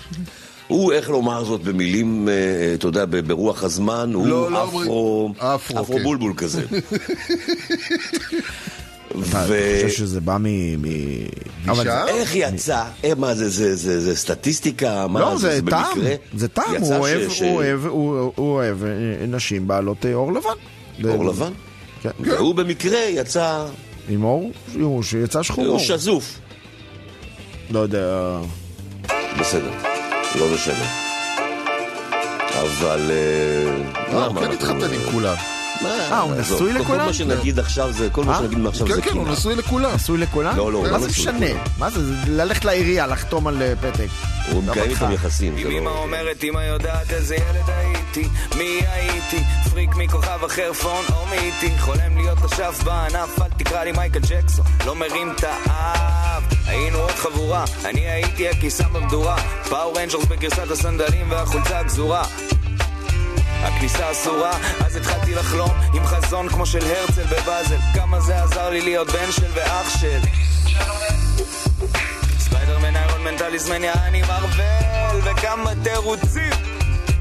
הוא, 0.71 0.91
איך 0.93 1.09
לומר 1.09 1.43
זאת 1.43 1.63
במילים, 1.63 2.29
אה, 2.29 2.33
אתה 2.73 2.87
יודע, 2.87 3.05
ברוח 3.27 3.63
הזמן, 3.63 4.11
הוא 4.13 4.27
לא, 4.27 4.51
לא 4.51 4.63
אפרו, 4.63 5.33
אפרו, 5.37 5.81
אפרו 5.81 5.97
כן. 5.97 6.03
בולבול 6.03 6.33
כזה. 6.37 6.61
אתה 9.29 9.45
חושב 9.83 9.89
שזה 9.89 10.21
בא 10.21 10.37
מ... 10.39 10.45
מ- 10.81 11.27
אבל 11.67 11.79
אישה? 11.79 12.07
איך 12.07 12.31
יצא? 12.35 12.83
אה, 13.03 13.11
מה 13.17 13.35
זה, 13.35 13.49
זה, 13.49 13.75
זה, 13.75 13.99
זה 13.99 14.15
סטטיסטיקה? 14.15 15.05
לא, 15.13 15.37
זה 15.37 15.59
טעם? 15.69 15.99
זה 16.35 16.47
טעם, 16.47 16.75
הוא 16.81 16.95
אוהב- 18.37 18.83
אה, 18.85 18.89
נשים 19.27 19.67
בעלות 19.67 20.05
עור 20.13 20.33
לבן. 20.33 21.09
אור 21.09 21.25
לבן? 21.25 21.51
כן. 22.01 22.09
והוא 22.19 22.55
במקרה 22.55 22.99
יצא, 23.09 23.65
עם 24.09 24.21
עור, 24.21 24.51
הוא 24.79 25.03
שיצא 25.03 25.43
שחור. 25.43 25.65
הוא. 25.65 25.79
שזוף. 25.79 26.39
לא 27.69 27.79
יודע. 27.79 28.37
בסדר, 29.39 29.71
לא 30.35 30.47
משנה. 30.55 30.85
אבל... 32.61 33.11
אה, 33.11 33.71
אה, 34.01 34.13
למה 34.13 34.25
הוא 34.25 34.35
כן 34.39 34.51
אנחנו- 34.51 34.53
התחתן 34.53 34.93
עם 34.93 35.11
כולם. 35.11 35.35
מה, 35.81 35.89
אה, 35.89 36.19
הוא 36.19 36.35
נשוי 36.35 36.73
לכולם? 36.73 36.99
כל 36.99 37.05
מה 37.05 37.13
שנגיד 37.13 37.59
עכשיו 37.59 37.91
זה, 37.91 38.07
כל 38.11 38.23
מה 38.23 38.33
אה? 38.33 38.39
שנגיד 38.39 38.57
מעכשיו 38.57 38.87
כן, 38.87 38.93
זה 38.93 39.01
כן, 39.01 39.09
הוא 39.11 39.23
קינה. 39.23 39.31
נשוי 39.35 39.55
לכולם. 39.55 39.95
נשוי 39.95 40.17
לכולם? 40.17 40.57
לא, 40.57 40.71
לא, 40.71 40.77
הוא 40.77 40.85
מה 40.87 40.91
לא 40.91 40.99
זה 40.99 41.07
נשוי 41.07 41.23
משנה? 41.33 41.45
לכולם. 41.45 41.63
מה 41.77 41.89
זה? 41.89 42.05
זה 42.05 42.13
ללכת 42.27 42.65
לעירייה, 42.65 43.07
לחתום 43.07 43.47
על 43.47 43.61
אה, 43.61 43.73
פתק. 43.81 44.07
הוא 44.51 44.63
מקיים. 44.63 44.89
איתם 44.91 45.11
יחסים. 45.11 45.53
זה 45.55 45.61
אם 45.61 45.67
אמא 45.71 45.89
לא- 45.89 45.97
אומרת, 45.97 46.43
אמא 46.43 46.59
יודעת 46.59 47.11
איזה 47.13 47.35
ילד 47.35 47.69
הייתי, 47.69 48.27
מי 48.57 48.79
הייתי? 48.87 49.37
פריק 49.71 49.89
מכוכב 49.95 50.43
אחר 50.45 50.73
פון 50.73 51.05
או 51.13 51.25
מאיתי, 51.25 51.79
חולם 51.79 52.17
להיות 52.17 52.37
אשף 52.45 52.81
בענף, 52.83 53.41
אל 53.41 53.49
תקרא 53.57 53.83
לי 53.83 53.91
מייקל 53.91 54.19
ג'קסון, 54.19 54.65
לא 54.85 54.95
מרים 54.95 55.33
את 55.35 55.43
האף. 55.43 56.43
היינו 56.67 56.97
עוד 56.97 57.11
חבורה, 57.11 57.65
אני 57.85 58.09
הייתי 58.09 58.49
הקיסם 58.49 58.93
במדורה, 58.93 59.35
Power 59.69 59.99
Rangers 59.99 60.25
בגרסת 60.25 60.71
הסנדלים 60.71 61.31
והחולצה 61.31 61.79
הגזורה. 61.79 62.23
הכניסה 63.63 64.11
אסורה, 64.11 64.51
אז 64.85 64.95
התחלתי 64.95 65.35
לחלום 65.35 65.71
עם 65.93 66.05
חזון 66.05 66.49
כמו 66.49 66.65
של 66.65 66.79
הרצל 66.85 67.23
בבאזל 67.23 67.77
כמה 67.93 68.19
זה 68.19 68.43
עזר 68.43 68.69
לי 68.69 68.81
להיות 68.81 69.07
בן 69.11 69.31
של 69.31 69.51
ואח 69.53 69.99
של 69.99 70.19
מין 73.23 73.37
טליסמן 73.37 73.83
יעני 73.83 74.21
מרוויל 74.21 75.21
וכמה 75.23 75.71
תירוצים. 75.83 76.53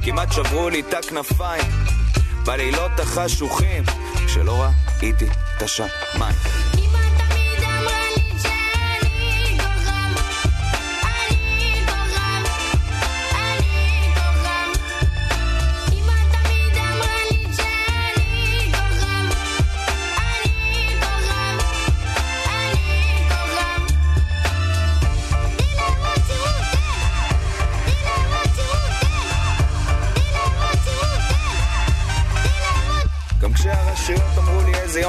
כמעט 0.03 0.33
שברו 0.33 0.69
לי 0.69 0.81
את 0.81 0.95
הכנפיים. 0.95 1.65
בלילות 2.47 3.01
החשוכים 3.01 3.85
כשלא 4.27 4.65
ראיתי 5.03 5.25
את 5.57 5.63
השמיים 5.63 6.80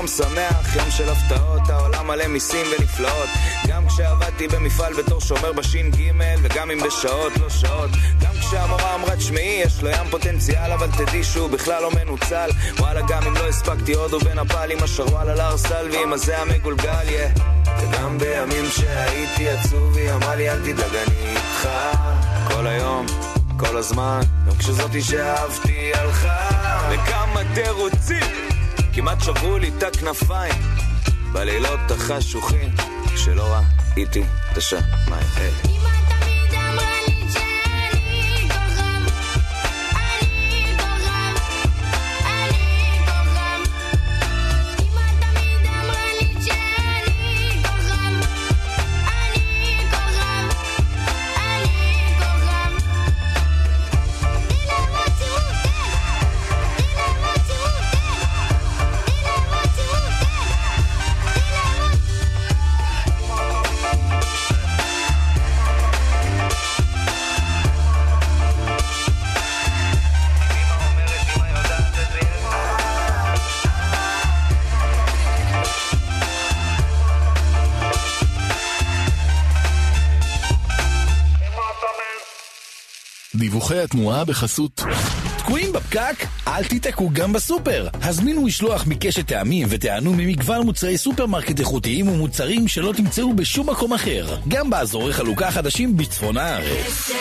יום 0.02 0.08
שמח, 0.08 0.76
יום 0.76 0.92
של 0.92 1.10
הפתעות, 1.10 1.70
העולם 1.70 2.08
מלא 2.08 2.28
מיסים 2.28 2.66
ונפלאות. 2.72 3.30
גם 3.68 3.88
כשעבדתי 3.88 4.48
במפעל 4.48 4.94
בתור 4.94 5.22
שומר 5.22 5.52
בש"ג, 5.54 6.12
וגם 6.44 6.72
אם 6.72 6.80
בשעות 6.80 7.38
לא 7.38 7.50
שעות. 7.50 7.90
גם 8.22 8.32
כשהמורה 8.40 8.96
אמרה 8.96 9.16
תשמעי, 9.16 9.62
יש 9.66 9.84
לו 9.84 9.90
ים 9.90 10.10
פוטנציאל, 10.12 10.72
אבל 10.72 10.88
תדעי 10.88 11.24
שהוא 11.24 11.50
בכלל 11.50 11.82
לא 11.82 11.92
מנוצל. 11.92 12.50
וואלה, 12.80 13.02
גם 13.02 13.24
אם 13.28 13.34
לא 13.34 13.48
הספקתי 13.48 13.94
הודו 13.94 14.18
ונפאל 14.26 14.72
עם 14.72 14.84
השרוואל 14.84 15.30
על 15.30 15.40
הר 15.40 15.58
סל 15.58 15.90
ועם 15.92 16.14
הזה 16.14 16.38
המגולגל, 16.38 17.10
יא. 17.10 17.28
וגם 17.82 18.18
בימים 18.18 18.66
שהייתי 18.70 19.50
עצוב, 19.50 19.98
היא 19.98 20.12
אמרה 20.12 20.36
לי 20.36 20.50
אל 20.50 20.60
תדאג, 20.60 20.96
אני 20.96 21.36
איתך. 21.36 21.70
כל 22.48 22.68
היום, 22.68 23.06
כל 23.58 23.78
הזמן, 23.78 24.22
גם 24.48 24.58
כשזאתי 24.58 25.02
שאהבתי 25.02 25.92
הלכה. 25.94 26.50
וכמה 26.92 27.42
תירוצים, 27.54 28.51
כמעט 28.94 29.22
שברו 29.22 29.58
לי 29.58 29.72
את 29.78 29.84
הכנפיים. 29.84 30.54
בלילות 31.32 31.92
החשוכים, 31.92 32.70
כשלא 33.14 33.56
ראיתי 33.96 34.24
את 34.52 34.58
השמיים. 34.58 35.28
היי. 35.36 35.81
דיווחי 83.52 83.80
התנועה 83.80 84.26
בחסות 84.26 84.84
תקועים 85.38 85.74
בפקק? 85.74 86.26
אל 86.48 86.64
תיתקעו 86.64 87.10
גם 87.14 87.34
בסופר. 87.34 87.88
הזמינו 88.02 88.42
משלוח 88.42 88.88
מקשת 88.88 89.28
טעמים 89.28 89.68
ותיהנו 89.72 90.14
ממגוון 90.14 90.66
מוצרי 90.66 90.98
סופרמרקט 90.98 91.60
איכותיים 91.60 92.08
ומוצרים 92.08 92.68
שלא 92.68 92.94
תמצאו 92.98 93.34
בשום 93.34 93.70
מקום 93.70 93.94
אחר. 93.94 94.36
גם 94.48 94.70
באזורי 94.70 95.14
חלוקה 95.14 95.52
חדשים 95.52 95.98
בצפון 95.98 96.38
הארץ. 96.38 97.12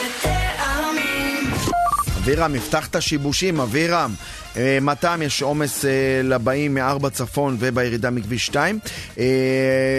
אבירם, 2.17 2.55
יפתח 2.55 2.87
את 2.87 2.95
השיבושים, 2.95 3.59
אבירם. 3.59 4.13
אה, 4.57 4.77
ממת"ם 4.81 5.19
יש 5.23 5.41
עומס 5.41 5.85
אה, 5.85 5.91
לבאים 6.23 6.73
מארבע 6.73 7.09
צפון 7.09 7.57
ובירידה 7.59 8.09
מכביש 8.09 8.45
2. 8.45 8.79
אה, 9.19 9.25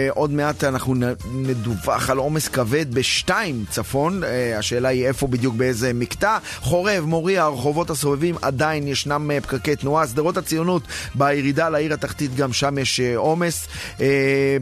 עוד 0.09 0.31
מעט 0.33 0.63
אנחנו 0.63 0.95
נדווח 1.33 2.09
על 2.09 2.17
עומס 2.17 2.47
כבד 2.47 2.93
בשתיים 2.93 3.65
צפון. 3.69 4.21
השאלה 4.57 4.89
היא 4.89 5.07
איפה 5.07 5.27
בדיוק, 5.27 5.55
באיזה 5.55 5.93
מקטע. 5.93 6.37
חורב, 6.59 7.05
מוריה, 7.05 7.43
הרחובות 7.43 7.89
הסובבים, 7.89 8.35
עדיין 8.41 8.87
ישנם 8.87 9.31
פקקי 9.43 9.75
תנועה. 9.75 10.07
שדרות 10.07 10.37
הציונות 10.37 10.83
בירידה 11.15 11.69
לעיר 11.69 11.93
התחתית, 11.93 12.35
גם 12.35 12.53
שם 12.53 12.77
יש 12.77 12.99
עומס. 13.15 13.67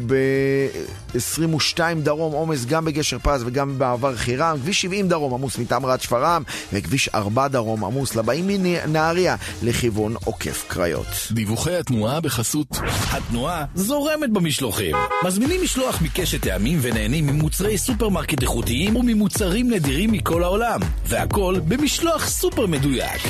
ב-22 0.05 1.79
דרום 2.03 2.33
עומס 2.33 2.65
גם 2.65 2.85
בגשר 2.85 3.17
פז 3.19 3.43
וגם 3.45 3.79
במעבר 3.79 4.15
חירם. 4.15 4.57
כביש 4.61 4.81
70 4.81 5.07
דרום 5.07 5.33
עמוס 5.33 5.57
מתמרת 5.57 6.01
שפרעם, 6.01 6.43
וכביש 6.73 7.09
4 7.09 7.47
דרום 7.47 7.85
עמוס 7.85 8.15
לבאים 8.15 8.47
מנהריה 8.47 9.35
לכיוון 9.81 10.15
עוקף 10.25 10.65
קריות. 10.67 11.07
דיווחי 11.31 11.75
התנועה 11.75 12.19
בחסות 12.19 12.67
התנועה 13.11 13.65
זורמת 13.75 14.29
במשלוחים. 14.29 14.95
מזמינים 15.25 15.63
משלוח 15.63 16.01
מקשת 16.01 16.41
טעמים 16.41 16.79
ונהנים 16.81 17.27
ממוצרי 17.27 17.77
סופרמרקט 17.77 18.41
איכותיים 18.41 18.95
וממוצרים 18.95 19.71
נדירים 19.71 20.11
מכל 20.11 20.43
העולם. 20.43 20.79
והכל 21.05 21.55
במשלוח 21.67 22.29
סופר 22.29 22.65
מדויק. 22.65 23.21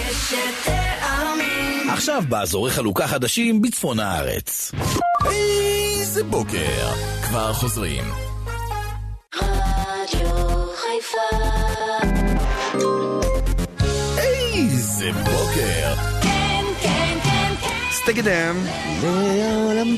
עכשיו 1.90 2.24
באזורי 2.30 2.72
חלוקה 2.72 3.08
חדשים 3.08 3.62
בצפון 3.62 4.00
הארץ. 4.00 4.72
איזה 5.26 6.24
בוקר! 6.24 6.92
כבר 7.24 7.54
חוזרים. 7.54 8.04
איזה 14.18 15.12
בוקר! 15.12 16.21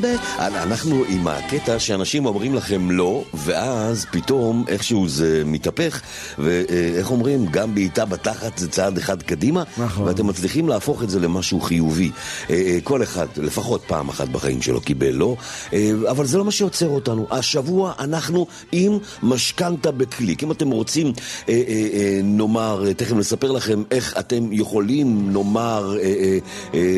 ב... 0.01 0.06
אנחנו 0.39 1.04
עם 1.08 1.28
הקטע 1.28 1.80
שאנשים 1.80 2.26
אומרים 2.26 2.56
לכם 2.56 2.91
לא, 2.91 3.24
ואז 3.34 4.06
פתאום 4.12 4.66
איכשהו 4.68 5.08
זה 5.08 5.43
מתהפך, 5.45 6.01
ואיך 6.39 7.12
אומרים, 7.12 7.45
גם 7.45 7.76
בעיטה 7.76 8.06
בתחת 8.06 8.58
זה 8.58 8.70
צעד 8.70 8.97
אחד 8.97 9.22
קדימה, 9.22 9.64
נכון. 9.78 10.08
ואתם 10.08 10.28
מצליחים 10.28 10.70
להפוך 10.70 11.04
את 11.04 11.10
זה 11.10 11.20
למשהו 11.20 11.62
חיובי. 11.62 12.12
אה, 12.49 12.56
אה, 12.56 12.78
כל 12.84 13.04
אחד, 13.04 13.28
לפחות 13.38 13.82
פעם 13.88 14.10
אחת 14.10 14.28
בחיים 14.28 14.62
שלו 14.62 14.82
קיבל 14.82 15.12
לא, 15.12 15.36
אה, 15.74 15.91
אבל 16.10 16.26
זה 16.26 16.38
לא 16.38 16.45
מה 16.45 16.51
שעוצר 16.51 16.88
אותנו. 16.88 17.28
השבוע 17.32 17.93
אנחנו 17.99 18.47
עם 18.72 18.97
משכנתה 19.24 19.91
בקליק. 19.91 20.43
אם 20.43 20.51
אתם 20.51 20.72
רוצים, 20.72 21.14
נאמר, 22.24 22.93
תכף 22.97 23.14
נספר 23.14 23.51
לכם 23.51 23.84
איך 23.91 24.14
אתם 24.20 24.47
יכולים, 24.51 25.34
נאמר, 25.34 25.97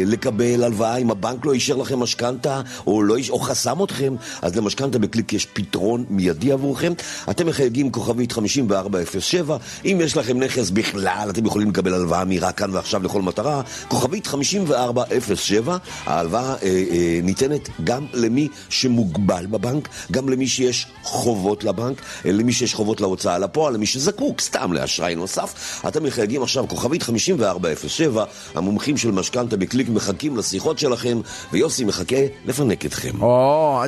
לקבל 0.05 0.63
הלוואה 0.63 0.94
אם 0.97 1.11
הבנק 1.11 1.45
לא 1.45 1.53
אישר 1.53 1.75
לכם 1.75 1.99
משכנתה, 1.99 2.61
או, 2.87 3.03
לא, 3.03 3.15
או 3.29 3.39
חסם 3.39 3.83
אתכם, 3.83 4.15
אז 4.41 4.55
למשכנתה 4.55 4.99
בקליק 4.99 5.33
יש 5.33 5.45
פתרון 5.45 6.05
מיידי 6.09 6.51
עבורכם. 6.51 6.93
אתם 7.29 7.47
מחייגים 7.47 7.91
כוכבית 7.91 8.31
5407, 8.31 9.57
אם 9.85 9.99
יש 10.03 10.17
לכם 10.17 10.39
נכס 10.39 10.69
בכלל, 10.69 11.29
אתם 11.29 11.45
יכולים 11.45 11.69
לקבל 11.69 11.93
הלוואה 11.93 12.25
מהירה 12.25 12.51
כאן 12.51 12.69
ועכשיו 12.73 13.03
לכל 13.03 13.21
מטרה. 13.21 13.61
כוכבית 13.87 14.27
5407, 14.27 15.77
ההלוואה 16.05 16.55
אה, 16.63 16.83
אה, 16.91 17.19
ניתנת 17.23 17.69
גם 17.83 18.05
למי 18.13 18.47
שמוגבל 18.69 19.45
בבנק, 19.45 19.89
גם 20.11 20.29
למי 20.29 20.47
שיש 20.47 20.87
חובות 21.03 21.63
לבנק, 21.63 22.01
אה, 22.25 22.31
למי 22.31 22.53
שיש 22.53 22.73
חובות 22.73 23.01
להוצאה 23.01 23.37
לפועל, 23.37 23.73
למי 23.73 23.85
שזקוק 23.85 24.41
סתם 24.41 24.73
לאשראי 24.73 25.15
נוסף. 25.15 25.81
אתם 25.87 26.03
מחייגים 26.03 26.43
עכשיו 26.43 26.67
כוכבית 26.67 27.03
5407, 27.03 28.25
המומחים 28.55 28.97
של 28.97 29.11
משכנתה 29.11 29.57
בקליק 29.57 29.89
מחכים 29.89 30.37
לשיחות 30.37 30.79
שלכם, 30.89 31.17
ויוסי 31.51 31.83
מחכה 31.85 32.15
לפנק 32.45 32.85
אתכם. 32.85 33.21
או, 33.21 33.81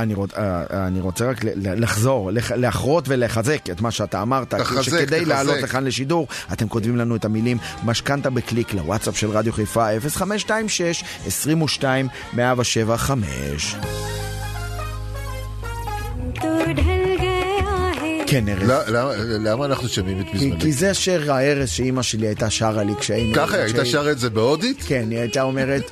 אני 0.00 0.14
רוצ- 0.14 0.34
אני 0.70 1.00
רוצה 1.00 1.30
רק 1.30 1.36
לחזור, 1.56 2.30
לח- 2.30 2.52
לחרות 2.52 3.04
ולחזק 3.08 3.70
את 3.70 3.80
מה 3.80 3.90
שאתה 3.90 4.22
אמרת. 4.22 4.54
תחזק, 4.54 4.82
שכדי 4.82 5.04
תחזק. 5.06 5.26
לעלות 5.28 5.56
לכאן 5.62 5.84
לשידור, 5.84 6.26
אתם 6.52 6.68
כותבים 6.68 6.96
לנו 6.96 7.16
את 7.16 7.24
המילים 7.24 7.58
משכנתה 7.84 8.30
בקליק 8.30 8.74
לוואטסאפ 8.74 9.16
של 9.18 9.30
רדיו 9.30 9.52
חיפה 9.52 9.86
0526 10.00 11.04
22 11.26 12.08
107 12.32 12.96
5 12.96 13.76
כן, 18.30 18.48
ארז. 18.48 18.68
לא- 18.68 18.82
למה- 18.88 19.12
למה 19.50 19.64
אנחנו 19.64 19.88
שומעים 19.88 20.20
את 20.20 20.26
בזמני? 20.34 20.60
כי 20.60 20.72
זה 20.72 20.94
שיר 20.94 21.32
הארז 21.32 21.70
שאימא 21.70 22.02
שלי 22.02 22.26
הייתה 22.26 22.50
שרה 22.50 22.82
לי 22.82 22.92
כשהיינו... 23.00 23.34
ככה 23.34 23.56
היא 23.56 23.64
הייתה 23.64 23.84
שרה 23.84 24.10
את 24.10 24.18
זה 24.18 24.30
בהודית? 24.30 24.82
כן, 24.86 25.06
היא 25.10 25.18
הייתה 25.18 25.42
אומרת, 25.42 25.90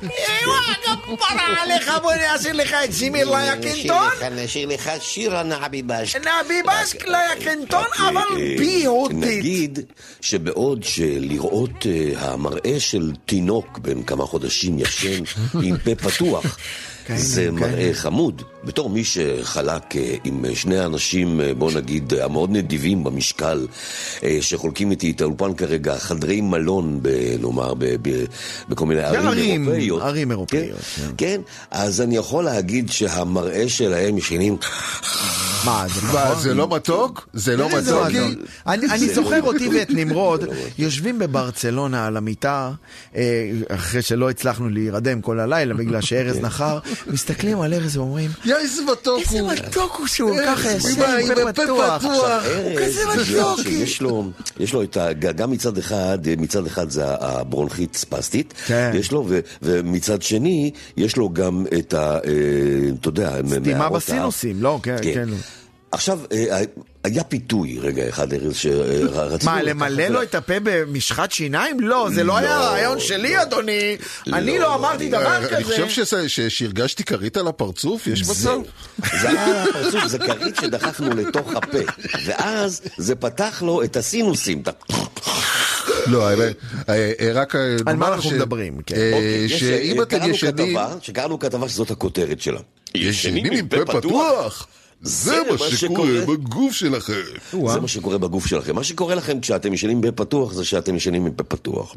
פרה 1.19 1.63
עליך, 1.63 1.91
בוא 2.01 2.13
נעשה 2.13 2.53
לך 2.53 2.75
את 2.83 2.93
זימיר 2.93 3.31
ליקינטון. 3.37 4.07
נשאיר 4.31 4.67
לך 4.69 4.91
שיר 5.01 5.37
הנעבי 5.37 5.81
בשק. 5.83 6.19
נעבי 6.25 6.61
בשק 6.63 7.05
ליקינטון, 7.07 7.83
אבל 7.97 8.15
אה, 8.39 8.55
ביהודית. 8.57 9.17
נגיד 9.39 9.79
שבעוד 10.21 10.83
שלראות 10.83 11.85
אה, 11.85 12.31
המראה 12.31 12.79
של 12.79 13.11
תינוק 13.25 13.77
בן 13.79 14.03
כמה 14.03 14.25
חודשים 14.25 14.79
ישן 14.79 15.23
עם 15.63 15.77
פה 15.77 15.95
פתוח, 15.95 16.57
זה 17.15 17.51
מראה 17.51 17.89
חמוד. 17.93 18.41
בתור 18.63 18.89
מי 18.89 19.03
שחלק 19.03 19.95
אה, 19.95 20.15
עם 20.23 20.45
שני 20.53 20.77
האנשים, 20.79 21.41
אה, 21.41 21.53
בוא 21.53 21.71
נגיד, 21.71 22.13
אה, 22.13 22.25
המאוד 22.25 22.51
נדיבים 22.51 23.03
במשקל, 23.03 23.67
אה, 24.23 24.37
שחולקים 24.41 24.91
איתי 24.91 25.11
את 25.11 25.21
האולפן 25.21 25.53
כרגע, 25.53 25.97
חדרי 25.97 26.41
מלון, 26.41 26.99
ב- 27.01 27.35
נאמר, 27.41 27.73
ב- 27.73 27.95
ב- 28.01 28.25
בכל 28.69 28.85
מיני 28.85 29.01
ערים 29.01 29.27
ערים, 29.27 29.63
אירופאיות. 29.67 30.01
ערים 30.01 30.31
אירופאיות. 30.31 30.79
כן, 30.97 31.11
כן, 31.17 31.41
אז 31.71 32.01
אני 32.01 32.17
יכול 32.17 32.43
להגיד 32.43 32.89
שהמראה 32.91 33.69
שלהם 33.69 34.17
ישנים... 34.17 34.57
מה, 35.65 35.85
זה 35.95 36.01
מה, 36.13 36.25
נכון? 36.29 36.41
זה 36.43 36.53
לא 36.53 36.75
מתוק? 36.75 37.27
זה 37.33 37.57
לא? 37.57 37.67
מתוק. 37.77 38.07
אני 38.67 38.85
אני 38.91 39.07
זה 39.07 39.13
זוכר 39.13 39.39
לא- 39.41 39.47
אותי 39.47 39.69
ואת 39.69 39.89
נמרוד 39.89 40.43
יושבים 40.77 41.19
בברצלונה 41.19 42.07
על 42.07 42.17
המיטה, 42.17 42.71
אה, 43.15 43.21
אחרי 43.69 44.01
שלא 44.01 44.29
הצלחנו 44.29 44.69
להירדם 44.69 45.21
כל 45.21 45.39
הלילה 45.39 45.73
בגלל 45.73 46.01
שארז 46.01 46.37
נחר, 46.37 46.79
מסתכלים 47.07 47.61
על 47.61 47.73
ארז 47.73 47.97
ואומרים, 47.97 48.31
יא, 48.45 48.55
איזה 48.55 48.81
מתוק 48.91 49.19
איזה 49.19 49.41
הוא. 49.41 49.51
מתוק 49.51 49.95
הוא 49.97 50.07
שהוא 50.07 50.31
איזה 50.31 50.43
ככה 50.45 50.71
ישן 50.71 50.87
אימא, 50.87 51.05
עם 51.05 51.53
פה 51.53 51.63
פתוח. 51.63 52.03
כזה 52.77 53.01
מתוק. 53.05 53.61
שיש 53.63 54.01
לו, 54.01 54.31
יש 54.59 54.73
לו 54.73 54.83
את 54.83 54.97
ה... 54.97 55.13
גם 55.13 55.51
מצד 55.51 55.77
אחד, 55.77 56.17
מצד 56.37 56.65
אחד 56.65 56.89
זה 56.89 57.03
הברונכית 57.07 57.95
ספסטית, 57.95 58.53
כן. 58.67 58.91
יש 58.93 59.11
לו, 59.11 59.25
ו, 59.27 59.39
ומצד 59.61 60.21
שני, 60.21 60.71
יש 60.97 61.17
לו 61.17 61.29
גם 61.29 61.65
את 61.79 61.93
ה... 61.93 62.13
אה, 62.13 62.19
אתה 62.99 63.09
יודע, 63.09 63.39
סתימה 63.61 63.89
בסינוסים, 63.89 64.63
לא, 64.63 64.79
כן, 64.83 64.97
כן. 65.01 65.13
כן. 65.13 65.29
עכשיו, 65.91 66.19
אה, 66.31 66.61
היה 67.07 67.23
פיתוי 67.23 67.79
רגע 67.81 68.09
אחד, 68.09 68.33
ארז, 68.33 68.55
שרצינו... 68.55 69.51
מה, 69.51 69.61
למלא 69.61 70.07
לו 70.07 70.23
את 70.23 70.35
הפה 70.35 70.53
במשחת 70.63 71.31
שיניים? 71.31 71.79
לא, 71.79 72.09
זה 72.13 72.23
לא 72.23 72.37
היה 72.37 72.59
לא. 72.59 72.63
רעיון 72.63 72.99
שלי, 72.99 73.41
אדוני. 73.41 73.97
אני 74.33 74.59
לא, 74.59 74.63
לא 74.65 74.75
אמרתי 74.75 75.09
דבר 75.09 75.25
אה, 75.25 75.37
אני 75.37 75.47
כזה. 75.47 75.63
חושב 75.63 75.89
שזה- 75.89 76.29
ש- 76.29 76.39
שהרגשתי 76.39 77.03
כרית 77.03 77.37
על 77.37 77.47
הפרצוף, 77.47 78.07
יש 78.07 78.21
מצב? 78.21 78.57
זה 79.21 79.29
היה 79.29 79.63
הפרצוף, 79.63 80.05
זה 80.07 80.19
כרית 80.19 80.55
שדחפנו 80.61 81.09
לתוך 81.15 81.55
הפה, 81.55 81.77
ואז 82.25 82.81
זה 82.97 83.15
פתח 83.15 83.61
לו 83.65 83.83
את 83.83 83.97
הסינוסים. 83.97 84.63
לא, 86.07 86.29
אה, 86.29 86.33
אה, 86.89 87.11
רק 87.33 87.55
אה, 87.55 87.75
על 87.85 87.95
מה 87.95 88.07
אנחנו 88.13 88.31
מדברים, 88.31 88.77
כן. 88.85 88.95
אה, 88.95 89.11
אוקיי, 89.13 89.45
יש, 89.45 89.59
שאם 89.59 89.97
אה, 89.97 90.03
אתם 90.03 90.17
קראנו 90.17 90.33
ישנים... 90.33 90.53
כתבה, 90.67 90.95
שקראנו 91.01 91.39
כתבה 91.39 91.69
שזאת 91.69 91.91
הכותרת 91.91 92.41
שלה. 92.41 92.59
ישנים 92.95 93.45
עם 93.51 93.67
פה 93.67 93.85
פתוח? 93.85 94.67
זה 95.01 95.37
מה 95.51 95.67
שקורה 95.77 96.25
בגוף 96.27 96.73
שלכם. 96.73 97.13
זה 97.67 97.79
מה 97.79 97.87
שקורה 97.87 98.17
בגוף 98.17 98.45
שלכם. 98.47 98.75
מה 98.75 98.83
שקורה 98.83 99.15
לכם 99.15 99.39
כשאתם 99.39 99.73
ישנים 99.73 100.01
בפה 100.01 100.25
פתוח 100.25 100.53
זה 100.53 100.65
שאתם 100.65 100.95
ישנים 100.95 101.25
עם 101.25 101.31
פה 101.31 101.43
פתוח. 101.43 101.95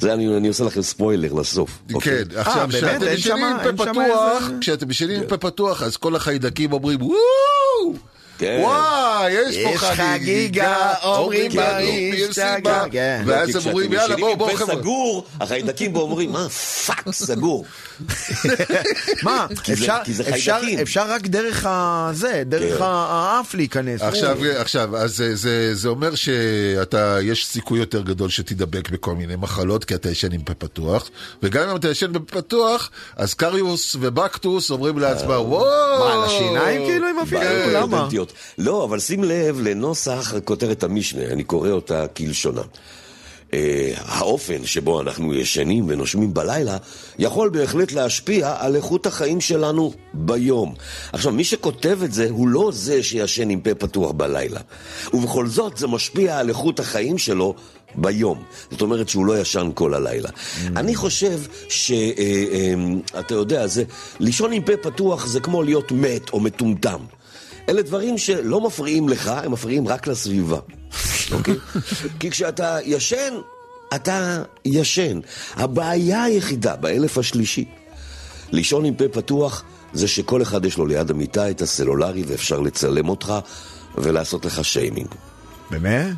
זה 0.00 0.12
אני, 0.12 0.36
אני 0.36 0.48
עושה 0.48 0.64
לכם 0.64 0.82
ספוילר 0.82 1.32
לסוף. 1.32 1.78
אוקיי? 1.94 2.24
כן, 2.30 2.38
עכשיו, 2.38 2.68
באמת? 2.72 2.74
כשאתם 2.84 3.12
ישנים 3.14 3.18
שמה- 3.38 3.50
עם 3.60 3.66
אין 3.66 3.76
פה 3.76 3.84
שמה 3.84 4.04
פתוח, 4.04 4.42
איזה- 4.42 4.54
כשאתם 4.60 4.90
ישנים 4.90 5.20
עם 5.20 5.26
פה 5.28 5.36
פתוח, 5.36 5.82
אז 5.82 5.96
כל 5.96 6.16
החיידקים 6.16 6.72
אומרים 6.72 7.02
וואו! 7.02 7.94
כן. 8.38 8.58
וואי, 8.62 9.30
יש 9.32 9.56
פה 9.64 9.70
יש 9.70 9.80
חגיגה, 9.80 10.12
חגיגה, 10.12 10.94
אומרים 11.02 11.18
אומרים 11.22 11.50
לנו, 11.50 11.60
בריא, 11.86 12.14
יש 12.14 12.28
השתגע. 12.28 12.56
סיבה. 12.56 12.84
כן. 12.92 13.22
ואז 13.26 13.56
הם 13.56 13.62
אומרים, 13.70 13.92
יאללה, 13.92 14.16
בואו, 14.16 14.36
בואו, 14.36 14.50
ישנים 14.50 14.66
חבר'ה. 14.66 14.80
סגור, 14.80 15.24
החיידקים 15.40 15.92
בו 15.92 16.00
אומרים, 16.00 16.32
מה, 16.32 16.48
fuck, 16.86 17.10
סגור. 17.10 17.64
מה, 19.22 19.46
כי 19.62 19.74
זה- 19.74 19.82
אפשר- 19.82 19.98
כי 20.04 20.12
זה 20.14 20.22
אפשר-. 20.28 20.58
אפשר 20.82 21.10
רק 21.10 21.26
דרך 21.26 21.66
הזה, 21.68 22.42
דרך 22.46 22.78
כן. 22.78 22.84
האף 22.84 23.54
להיכנס. 23.54 24.02
עכשיו, 24.02 24.38
עכשיו, 24.56 24.96
אז 24.96 25.16
זה, 25.16 25.36
זה, 25.36 25.74
זה 25.74 25.88
אומר 25.88 26.14
שאתה, 26.14 27.18
יש 27.22 27.46
סיכוי 27.46 27.78
יותר 27.78 28.02
גדול 28.02 28.28
שתידבק 28.30 28.90
בכל 28.90 29.14
מיני 29.14 29.36
מחלות, 29.36 29.84
כי 29.84 29.94
אתה 29.94 30.10
ישן 30.10 30.32
עם 30.32 30.40
פה 30.42 30.54
פתוח, 30.54 31.10
וגם 31.42 31.68
אם 31.68 31.76
אתה 31.76 31.88
ישן 31.88 32.12
בפה 32.12 32.42
פתוח, 32.42 32.90
אז 33.16 33.34
קריוס 33.34 33.96
ובקטוס 34.00 34.70
אומרים 34.70 34.98
לעצמם, 34.98 35.30
וואו! 35.30 35.98
מה, 35.98 36.12
על 36.12 36.24
השיניים 36.24 36.84
כאילו 36.86 37.06
הם 37.08 37.18
אפילו? 37.18 37.40
למה? 37.72 38.08
לא, 38.58 38.84
אבל 38.84 39.00
שים 39.00 39.24
לב 39.24 39.60
לנוסח 39.60 40.32
כותרת 40.44 40.82
המשנה, 40.82 41.24
אני 41.24 41.44
קורא 41.44 41.70
אותה 41.70 42.06
כלשונה. 42.16 42.62
אה, 43.54 43.92
האופן 43.96 44.66
שבו 44.66 45.00
אנחנו 45.00 45.34
ישנים 45.34 45.84
ונושמים 45.88 46.34
בלילה 46.34 46.76
יכול 47.18 47.48
בהחלט 47.48 47.92
להשפיע 47.92 48.56
על 48.58 48.76
איכות 48.76 49.06
החיים 49.06 49.40
שלנו 49.40 49.92
ביום. 50.14 50.74
עכשיו, 51.12 51.32
מי 51.32 51.44
שכותב 51.44 51.98
את 52.04 52.12
זה 52.12 52.26
הוא 52.30 52.48
לא 52.48 52.70
זה 52.74 53.02
שישן 53.02 53.50
עם 53.50 53.60
פה 53.60 53.74
פתוח 53.74 54.10
בלילה. 54.10 54.60
ובכל 55.14 55.46
זאת 55.46 55.76
זה 55.76 55.86
משפיע 55.86 56.38
על 56.38 56.48
איכות 56.48 56.80
החיים 56.80 57.18
שלו 57.18 57.54
ביום. 57.94 58.42
זאת 58.70 58.80
אומרת 58.80 59.08
שהוא 59.08 59.26
לא 59.26 59.38
ישן 59.38 59.70
כל 59.74 59.94
הלילה. 59.94 60.28
אני 60.76 60.94
חושב 60.94 61.40
שאתה 61.68 63.34
יודע, 63.34 63.66
זה, 63.66 63.84
לישון 64.20 64.52
עם 64.52 64.62
פה 64.62 64.76
פתוח 64.76 65.26
זה 65.26 65.40
כמו 65.40 65.62
להיות 65.62 65.92
מת 65.92 66.30
או 66.32 66.40
מטומטם. 66.40 67.00
אלה 67.68 67.82
דברים 67.82 68.18
שלא 68.18 68.60
מפריעים 68.60 69.08
לך, 69.08 69.28
הם 69.28 69.52
מפריעים 69.52 69.88
רק 69.88 70.06
לסביבה. 70.06 70.58
אוקיי? 71.32 71.54
כי 72.20 72.30
כשאתה 72.30 72.78
ישן, 72.84 73.34
אתה 73.94 74.42
ישן. 74.64 75.20
הבעיה 75.54 76.22
היחידה 76.22 76.76
באלף 76.76 77.18
השלישי, 77.18 77.64
לישון 78.52 78.84
עם 78.84 78.94
פה 78.94 79.08
פתוח, 79.08 79.64
זה 79.92 80.08
שכל 80.08 80.42
אחד 80.42 80.64
יש 80.64 80.78
לו 80.78 80.86
ליד 80.86 81.10
המיטה 81.10 81.50
את 81.50 81.62
הסלולרי 81.62 82.22
ואפשר 82.26 82.60
לצלם 82.60 83.08
אותך 83.08 83.32
ולעשות 83.98 84.44
לך 84.44 84.64
שיימינג. 84.64 85.08
באמת? 85.72 86.14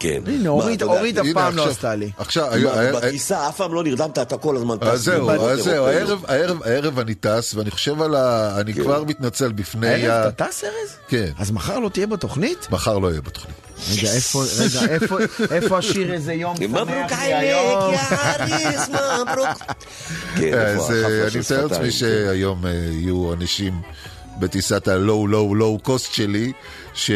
כן. 0.00 0.20
הנה, 0.26 0.48
אורית 0.48 0.82
אורית 0.82 1.18
אף 1.18 1.26
פעם 1.34 1.56
לא 1.56 1.68
עשתה 1.68 1.94
לי. 1.94 2.10
עכשיו, 2.18 2.48
בטיסה 2.94 3.48
אף 3.48 3.56
פעם 3.56 3.74
לא 3.74 3.84
נרדמת, 3.84 4.18
אתה 4.18 4.36
כל 4.36 4.56
הזמן 4.56 4.78
טס. 4.78 4.86
אז 4.86 5.02
זהו, 5.04 5.30
אז 5.30 5.60
זהו. 5.60 5.86
הערב, 6.64 6.98
אני 6.98 7.14
טס, 7.14 7.54
ואני 7.54 7.70
חושב 7.70 8.02
על 8.02 8.14
ה... 8.14 8.56
אני 8.60 8.74
כבר 8.74 9.04
מתנצל 9.04 9.52
בפני 9.52 9.88
ה... 9.88 10.14
הערב 10.14 10.26
אתה 10.26 10.44
טס 10.46 10.64
ארז? 10.64 10.96
כן. 11.08 11.30
אז 11.38 11.50
מחר 11.50 11.78
לא 11.78 11.88
תהיה 11.88 12.06
בתוכנית? 12.06 12.66
מחר 12.70 12.98
לא 12.98 13.10
יהיה 13.10 13.20
בתוכנית. 13.20 13.56
רגע, 13.90 14.12
איפה, 14.12 14.42
רגע, 14.58 14.92
איפה, 14.94 15.18
איפה 15.50 15.78
השיר 15.78 16.12
איזה 16.12 16.32
יום 16.32 16.56
שמח 16.56 16.70
מברוק 16.70 16.88
לי 16.88 16.94
עליק, 16.96 17.12
היום? 17.22 17.94
יא 17.94 17.98
אריס, 17.98 18.88
מברוק. 18.88 19.62
כן, 20.38 20.58
אז 20.58 20.90
אה, 20.90 21.26
אני 21.28 21.40
מתאר 21.40 21.66
לעצמי 21.66 21.90
שפתיים, 21.90 21.90
שהיום 21.90 22.66
אה, 22.66 22.70
יהיו 22.72 23.32
אנשים 23.32 23.80
בטיסת 24.38 24.88
הלואו 24.88 25.26
לואו 25.26 25.54
לואו 25.54 25.78
קוסט 25.78 26.12
שלי, 26.12 26.52
ש- 26.96 27.10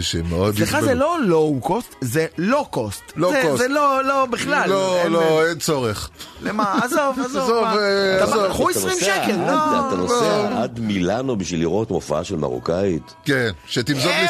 שמאוד... 0.00 0.56
סליחה. 0.56 0.82
זה 0.82 0.94
לא 0.94 1.16
לואו 1.22 1.60
קוסט, 1.60 1.94
זה 2.00 2.26
לא 2.38 2.66
קוסט. 2.70 3.02
לא 3.16 3.30
זה- 3.30 3.42
קוסט. 3.42 3.58
זה 3.58 3.68
לא, 3.68 4.04
לא, 4.04 4.26
בכלל. 4.26 4.68
לא, 4.70 4.96
אין- 5.02 5.12
לא, 5.12 5.46
אין 5.48 5.58
צורך. 5.58 6.10
למה? 6.42 6.78
עזוב, 6.82 7.18
עזוב. 7.24 7.42
עזוב? 7.42 7.64
אה. 7.64 8.48
קחו 8.48 8.70
אתה 8.70 8.78
20 8.78 8.94
נוסע 8.94 9.04
שקל, 9.24 9.36
לא. 9.46 9.88
אתה 9.88 9.96
נוסע 9.96 10.62
עד 10.62 10.80
מילאנו 10.80 11.36
בשביל 11.36 11.60
לראות 11.60 11.90
מופעה 11.90 12.24
של 12.24 12.36
מרוקאית? 12.36 13.14
כן, 13.24 13.50
שתמזוג 13.66 14.12
לי... 14.12 14.26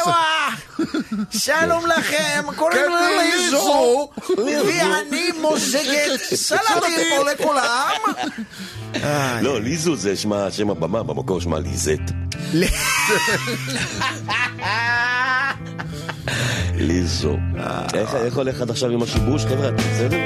שלום 1.31 1.85
לכם, 1.85 2.43
קוראים 2.55 2.77
כן, 2.77 2.91
לי 2.91 3.31
ליזו, 3.41 4.09
ליזו. 4.37 4.65
ואני 4.65 5.29
מוזגת 5.41 6.19
סלטים 6.35 6.63
פה 7.17 7.31
לכולם. 7.31 7.97
לא, 9.45 9.61
ליזו 9.61 9.95
זה 9.95 10.15
שמה- 10.15 10.51
שם 10.51 10.69
הבמה, 10.69 11.03
במקור 11.03 11.41
שמה 11.41 11.59
ליזט. 11.59 12.01
ליזו. 16.75 17.37
איך 17.93 18.15
איך 18.15 18.35
הולך 18.37 18.61
עד 18.61 18.69
עכשיו 18.69 18.89
עם 18.89 19.03
השיבוש, 19.03 19.45
חבר'ה? 19.45 19.71
בסדר? 19.71 20.17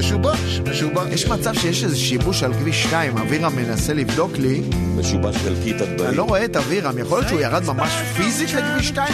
משובש, 0.00 0.60
משובש. 0.70 1.12
יש 1.12 1.26
מצב 1.26 1.54
שיש 1.54 1.84
איזה 1.84 1.96
שיבוש 1.96 2.42
על 2.42 2.54
כביש 2.54 2.82
2, 2.82 3.18
אבירם 3.18 3.56
מנסה 3.56 3.94
לבדוק 3.94 4.32
לי. 4.38 4.62
משובש 4.96 5.36
חלקית 5.36 5.80
עד 5.80 5.88
אני 5.88 5.96
בעיר. 5.96 6.10
לא 6.10 6.22
רואה 6.22 6.44
את 6.44 6.56
אבירם, 6.56 6.98
יכול 6.98 7.18
להיות 7.18 7.28
שהוא 7.28 7.40
ירד 7.40 7.64
ממש 7.66 7.92
פיזית 8.16 8.52
לכביש 8.52 8.88
2? 8.88 9.08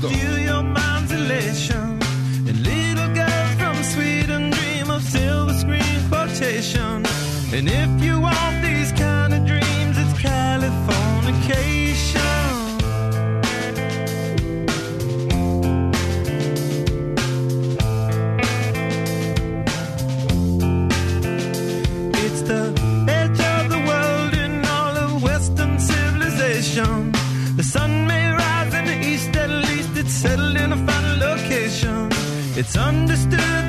Steal 0.00 0.48
your 0.48 0.78
mind's 0.78 1.12
elation. 1.12 2.00
And 2.48 2.66
little 2.66 3.10
It's 32.60 32.76
understood 32.76 33.59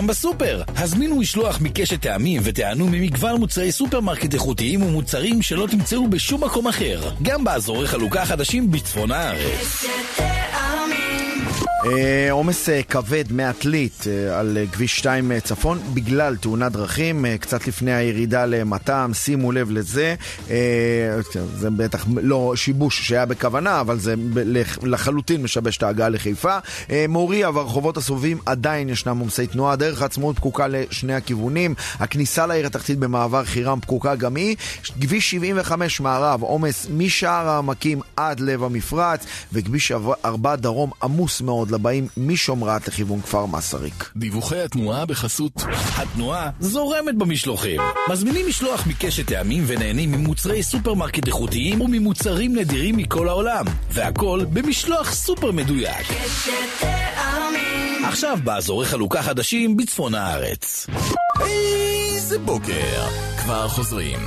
גם 0.00 0.06
בסופר. 0.06 0.62
הזמינו 0.76 1.16
משלוח 1.16 1.60
מקשת 1.60 2.02
טעמים 2.02 2.40
ותיהנו 2.44 2.86
ממגוון 2.86 3.40
מוצרי 3.40 3.72
סופרמרקט 3.72 4.34
איכותיים 4.34 4.82
ומוצרים 4.82 5.42
שלא 5.42 5.66
תמצאו 5.70 6.08
בשום 6.08 6.44
מקום 6.44 6.68
אחר. 6.68 7.10
גם 7.22 7.44
באזורי 7.44 7.86
חלוקה 7.86 8.24
חדשים 8.24 8.70
בצפון 8.70 9.10
הארץ. 9.10 9.89
אה, 11.84 12.30
עומס 12.30 12.68
אה, 12.68 12.82
כבד 12.82 13.32
מעתלית 13.32 14.04
אה, 14.06 14.38
על 14.38 14.58
כביש 14.72 14.98
2 14.98 15.32
אה, 15.32 15.40
צפון 15.40 15.78
בגלל 15.94 16.36
תאונת 16.36 16.72
דרכים, 16.72 17.24
קצת 17.40 17.66
לפני 17.66 17.94
הירידה 17.94 18.46
למת"ם, 18.46 19.14
שימו 19.14 19.52
לב 19.52 19.70
לזה. 19.70 20.14
זה 21.56 21.70
בטח 21.70 22.06
לא 22.22 22.52
שיבוש 22.56 23.08
שהיה 23.08 23.26
בכוונה, 23.26 23.80
אבל 23.80 23.98
זה 23.98 24.14
לחלוטין 24.82 25.42
משבש 25.42 25.76
את 25.76 25.82
ההגעה 25.82 26.08
לחיפה. 26.08 26.58
מוריה 27.08 27.50
והרחובות 27.50 27.96
הסובבים 27.96 28.38
עדיין 28.46 28.88
ישנם 28.88 29.18
עומסי 29.18 29.46
תנועה, 29.46 29.76
דרך 29.76 30.02
העצמאות 30.02 30.36
פקוקה 30.36 30.66
לשני 30.68 31.14
הכיוונים. 31.14 31.74
הכניסה 31.98 32.46
לעיר 32.46 32.66
התחתית 32.66 32.98
במעבר 32.98 33.44
חירם 33.44 33.80
פקוקה 33.80 34.14
גם 34.14 34.36
היא. 34.36 34.56
כביש 35.00 35.30
75 35.30 36.00
מערב, 36.00 36.42
עומס 36.42 36.86
משער 36.96 37.48
העמקים 37.48 38.00
עד 38.16 38.40
לב 38.40 38.64
המפרץ, 38.64 39.26
וכביש 39.52 39.92
4 40.24 40.56
דרום 40.56 40.90
עמוס 41.02 41.40
מאוד 41.40 41.69
לבאים 41.70 42.08
משמרת 42.16 42.88
לכיוון 42.88 43.20
כפר 43.20 43.46
מסריק. 43.46 44.10
דיווחי 44.16 44.60
התנועה 44.60 45.06
בחסות. 45.06 45.52
התנועה 45.96 46.50
זורמת 46.60 47.14
במשלוחים. 47.18 47.80
מזמינים 48.10 48.48
משלוח 48.48 48.86
מקשת 48.86 49.26
טעמים 49.26 49.64
ונהנים 49.66 50.12
ממוצרי 50.12 50.62
סופרמרקט 50.62 51.26
איכותיים 51.26 51.80
וממוצרים 51.80 52.56
נדירים 52.56 52.96
מכל 52.96 53.28
העולם. 53.28 53.64
והכל 53.90 54.40
במשלוח 54.52 55.14
סופר 55.14 55.52
מדויק. 55.52 56.06
עכשיו 58.04 58.38
באזורי 58.44 58.86
חלוקה 58.86 59.22
חדשים 59.22 59.76
בצפון 59.76 60.14
הארץ. 60.14 60.86
איזה 61.40 62.38
בוקר! 62.38 63.06
כבר 63.38 63.68
חוזרים. 63.68 64.18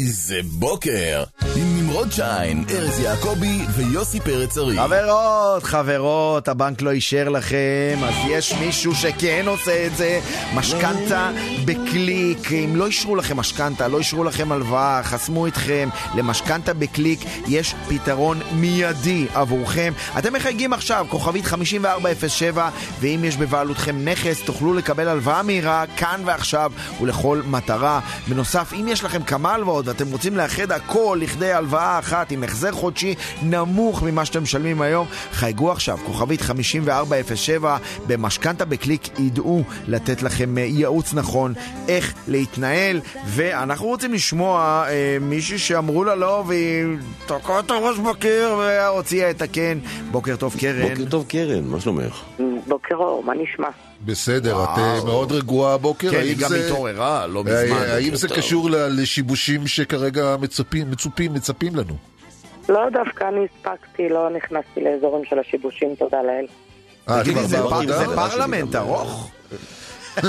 איזה 0.00 0.40
בוקר! 0.44 1.24
עם 1.56 1.76
נמרוד 1.76 2.12
שיין, 2.12 2.64
ארז 2.70 2.98
יעקבי 2.98 3.58
ויוסי 3.76 4.20
פרץ 4.20 4.58
ארי. 4.58 4.76
חברות, 4.76 5.62
חברות, 5.62 6.48
הבנק 6.48 6.82
לא 6.82 6.90
אישר 6.90 7.28
לכם, 7.28 7.98
אז 8.04 8.14
יש 8.28 8.52
מישהו 8.52 8.94
שכן 8.94 9.44
עושה 9.46 9.86
את 9.86 9.96
זה. 9.96 10.20
משכנתה 10.54 11.30
בקליק. 11.64 12.52
אם 12.52 12.76
לא 12.76 12.86
אישרו 12.86 13.16
לכם 13.16 13.36
משכנתה, 13.36 13.88
לא 13.88 13.98
אישרו 13.98 14.24
לכם 14.24 14.52
הלוואה, 14.52 15.02
חסמו 15.02 15.46
אתכם, 15.46 15.88
למשכנתה 16.14 16.74
בקליק 16.74 17.20
יש 17.48 17.74
פתרון 17.88 18.40
מיידי 18.52 19.26
עבורכם. 19.34 19.92
אתם 20.18 20.32
מחייגים 20.32 20.72
עכשיו, 20.72 21.06
כוכבית 21.08 21.44
5407, 21.44 22.70
ואם 23.00 23.20
יש 23.24 23.36
בבעלותכם 23.36 24.04
נכס, 24.04 24.42
תוכלו 24.44 24.74
לקבל 24.74 25.08
הלוואה 25.08 25.42
מהירה, 25.42 25.84
כאן 25.96 26.22
ועכשיו, 26.24 26.72
ולכל 27.00 27.42
מטרה. 27.46 28.00
בנוסף, 28.28 28.72
אם 28.72 28.88
יש 28.88 29.04
לכם 29.04 29.22
כמה 29.22 29.54
הלוואות 29.54 29.81
ואתם 29.86 30.12
רוצים 30.12 30.36
לאחד 30.36 30.72
הכל 30.72 31.18
לכדי 31.20 31.52
הלוואה 31.52 31.98
אחת 31.98 32.30
עם 32.30 32.44
החזר 32.44 32.72
חודשי 32.72 33.14
נמוך 33.42 34.02
ממה 34.02 34.24
שאתם 34.24 34.42
משלמים 34.42 34.82
היום, 34.82 35.06
חייגו 35.32 35.70
עכשיו, 35.72 35.98
כוכבית 36.06 36.40
5407, 36.40 37.76
במשכנתה 38.06 38.64
בקליק 38.64 39.18
ידעו 39.18 39.62
לתת 39.88 40.22
לכם 40.22 40.58
אה, 40.58 40.62
ייעוץ 40.62 41.14
נכון 41.14 41.52
איך 41.88 42.14
להתנהל, 42.28 43.00
ואנחנו 43.26 43.86
רוצים 43.86 44.12
לשמוע 44.12 44.84
אה, 44.88 45.16
מישהי 45.20 45.58
שאמרו 45.58 46.04
לה 46.04 46.14
לא 46.14 46.44
והיא 46.46 46.84
תקעה 47.26 47.60
את 47.60 47.70
הראש 47.70 47.98
בקיר 47.98 48.54
והוציאה 48.58 49.30
את 49.30 49.42
הקן. 49.42 49.78
בוקר 50.10 50.36
טוב 50.36 50.56
קרן. 50.60 50.88
בוקר 50.88 51.10
טוב 51.10 51.24
קרן, 51.28 51.64
מה 51.64 51.80
שלומך? 51.80 52.22
בוקר 52.68 52.94
אור, 52.94 53.24
מה 53.24 53.32
נשמע? 53.34 53.68
בסדר, 54.04 54.64
את 54.64 54.78
אה, 54.78 55.04
מאוד 55.04 55.32
רגועה 55.32 55.74
הבוקר. 55.74 56.10
כן, 56.10 56.16
האם 56.16 56.26
היא 56.26 56.36
גם 56.36 56.48
זה- 56.48 56.66
התעוררה 56.66 57.26
לא 57.26 57.44
אה, 57.48 57.64
מזמן. 57.64 57.76
האם 57.76 58.04
בוקר 58.04 58.16
זה. 58.16 58.28
קשור 58.28 58.70
ל- 58.70 59.00
לשיבושים 59.02 59.66
שכרגע 59.66 60.36
מצפים, 60.40 60.90
מצופים, 60.90 61.34
מצפים 61.34 61.76
לנו? 61.76 61.94
לא, 62.68 62.80
דווקא 62.92 63.24
אני 63.28 63.40
הספקתי, 63.44 64.08
לא 64.08 64.28
נכנסתי 64.36 64.80
לאזורים 64.80 65.24
של 65.24 65.38
השיבושים, 65.38 65.94
תודה 65.98 66.22
לאל. 66.22 66.46
אה, 67.08 67.22
תגידי, 67.24 67.44
זה 67.46 67.58
פרלמנט 68.14 68.74
ארוך? 68.76 69.30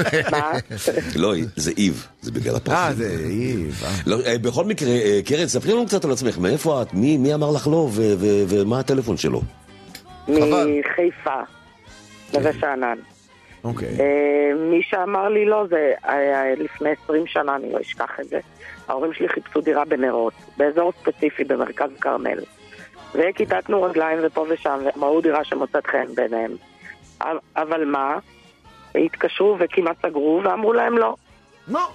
לא, 1.15 1.33
זה 1.55 1.71
איב, 1.77 2.07
זה 2.21 2.31
בגלל 2.31 2.55
הפחד. 2.55 2.73
אה, 2.75 2.93
זה 2.93 3.25
איב. 3.29 3.81
אה. 3.85 3.91
לא, 4.05 4.17
אה, 4.25 4.37
בכל 4.37 4.65
מקרה, 4.65 4.89
אה, 4.89 5.19
קרן, 5.25 5.47
ספרי 5.47 5.73
לנו 5.73 5.85
קצת 5.85 6.05
על 6.05 6.11
עצמך, 6.11 6.37
מאיפה 6.37 6.81
את? 6.81 6.93
מי 6.93 7.17
מי 7.17 7.33
אמר 7.33 7.51
לך 7.51 7.67
לא, 7.67 7.75
ו- 7.91 7.91
ו- 8.19 8.43
ומה 8.47 8.79
הטלפון 8.79 9.17
שלו? 9.17 9.41
מחיפה, 10.27 11.39
נווה 12.33 12.51
שאנן. 12.59 12.97
אוקיי. 13.64 13.88
אה, 13.99 14.56
מי 14.56 14.84
שאמר 14.84 15.30
לי 15.30 15.45
לא 15.45 15.65
זה 15.69 15.94
היה 16.03 16.56
לפני 16.56 16.90
20 17.03 17.27
שנה, 17.27 17.56
אני 17.56 17.72
לא 17.72 17.80
אשכח 17.81 18.19
את 18.19 18.27
זה. 18.30 18.40
ההורים 18.88 19.14
שלי 19.14 19.30
חיפשו 19.30 19.61
דירה 19.61 19.85
בנרות, 19.85 20.34
באזור 20.57 20.91
ספציפי 21.02 21.44
במרכז 21.44 21.90
כרמל. 22.02 22.40
וכיתתנו 23.15 23.84
רגליים 23.84 24.19
ופה 24.23 24.45
ושם, 24.49 24.80
והם 24.85 25.03
ראו 25.03 25.22
דירה 25.22 25.44
שמוצאת 25.44 25.88
חן 25.88 26.06
בעיניהם. 26.15 26.52
אבל- 27.56 27.85
מה? 27.85 28.18
התקשרו 28.95 29.56
וכמעט 29.60 29.95
סגרו 30.06 30.41
ואמרו 30.44 30.73
להם 30.73 30.98
לא. 30.98 31.15
לא. 31.68 31.88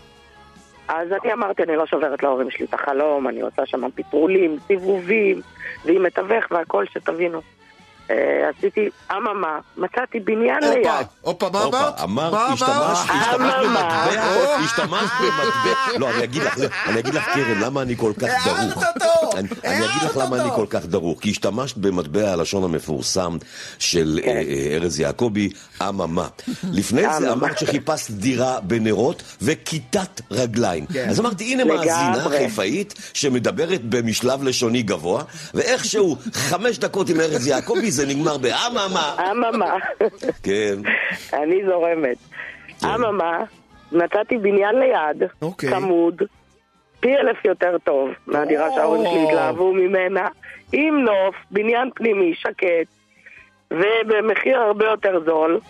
אז 0.88 1.08
אני 1.22 1.32
אמרתי, 1.32 1.62
אני 1.62 1.76
לא 1.76 1.86
שוברת 1.86 2.22
להורים 2.22 2.50
שלי 2.50 2.66
את 2.66 2.74
החלום, 2.74 3.28
אני 3.28 3.40
עושה 3.40 3.66
שם 3.66 3.90
פטרולים, 3.94 4.56
סיבובים, 4.66 5.40
ועם 5.84 6.02
מתווך 6.02 6.44
והכל, 6.50 6.84
שתבינו. 6.86 7.40
אה, 8.10 8.50
עשיתי 8.58 8.88
אממה, 9.12 9.58
מצאתי 9.76 10.20
בניין 10.20 10.62
ליד. 10.62 11.06
הופה, 11.20 11.48
מה 11.52 11.64
אמרת? 11.64 12.00
אמרת, 12.02 12.34
השתמשת. 12.34 13.04
במטבע, 13.34 14.56
השתמשת 14.64 15.12
במטבע. 15.20 15.98
לא, 15.98 16.10
אני 16.10 16.24
אגיד 16.24 16.42
לך, 16.42 16.58
אני 16.86 16.98
אגיד 16.98 17.14
לך, 17.14 17.24
קרן, 17.34 17.60
למה 17.60 17.82
אני 17.82 17.96
כל 17.96 18.12
כך 18.20 18.28
דרוך. 18.44 18.84
אני 19.64 19.78
אגיד 19.78 20.02
לך 20.02 20.16
למה 20.16 20.42
אני 20.42 20.50
כל 20.56 20.66
כך 20.70 20.86
דרוך. 20.86 21.20
כי 21.20 21.30
השתמשת 21.30 21.76
במטבע 21.76 22.32
הלשון 22.32 22.64
המפורסם 22.64 23.36
של 23.78 24.20
כן. 24.24 24.28
אה, 24.28 24.42
אה, 24.48 24.76
ארז 24.76 25.00
יעקבי, 25.00 25.50
אממה. 25.88 26.28
לפני 26.72 27.02
זה. 27.18 27.32
אמרת 27.32 27.58
שחיפשת 27.58 28.10
דירה 28.10 28.60
בנרות 28.60 29.22
וכיתת 29.42 30.20
רגליים. 30.30 30.86
כן. 30.86 31.08
אז 31.08 31.20
אמרתי, 31.20 31.52
הנה. 31.52 31.64
מאזינה 31.64 32.28
חיפאית 32.38 32.94
שמדברת 33.14 33.84
במשלב 33.84 34.42
לשוני 34.42 34.82
גבוה, 34.82 35.22
ואיכשהו 35.54 36.16
חמש 36.32 36.78
דקות 36.78 37.08
עם 37.08 37.20
ארז 37.20 37.46
יעקבי 37.46 37.90
זה 37.98 38.06
נגמר 38.06 38.38
באממה. 38.38 39.16
אממה, 39.30 39.74
כן. 40.42 40.74
אני 41.32 41.56
זורמת. 41.66 42.16
אממה, 42.84 43.44
מצאתי 43.92 44.38
בניין 44.38 44.74
ליד, 44.78 45.28
אוקיי. 45.42 45.70
צמוד, 45.70 46.22
פי 47.00 47.16
אלף 47.16 47.44
יותר 47.44 47.76
טוב 47.84 48.08
מהדירה 48.26 48.68
שההורים 48.74 49.02
שלי 49.10 49.24
התלהבו 49.28 49.72
ממנה, 49.72 50.28
עם 50.72 50.94
נוף, 51.04 51.34
בניין 51.50 51.90
פנימי, 51.94 52.34
שקט, 52.34 52.88
ובמחיר 53.70 54.58
הרבה 54.58 54.84
יותר 54.86 55.20
זול, 55.24 55.60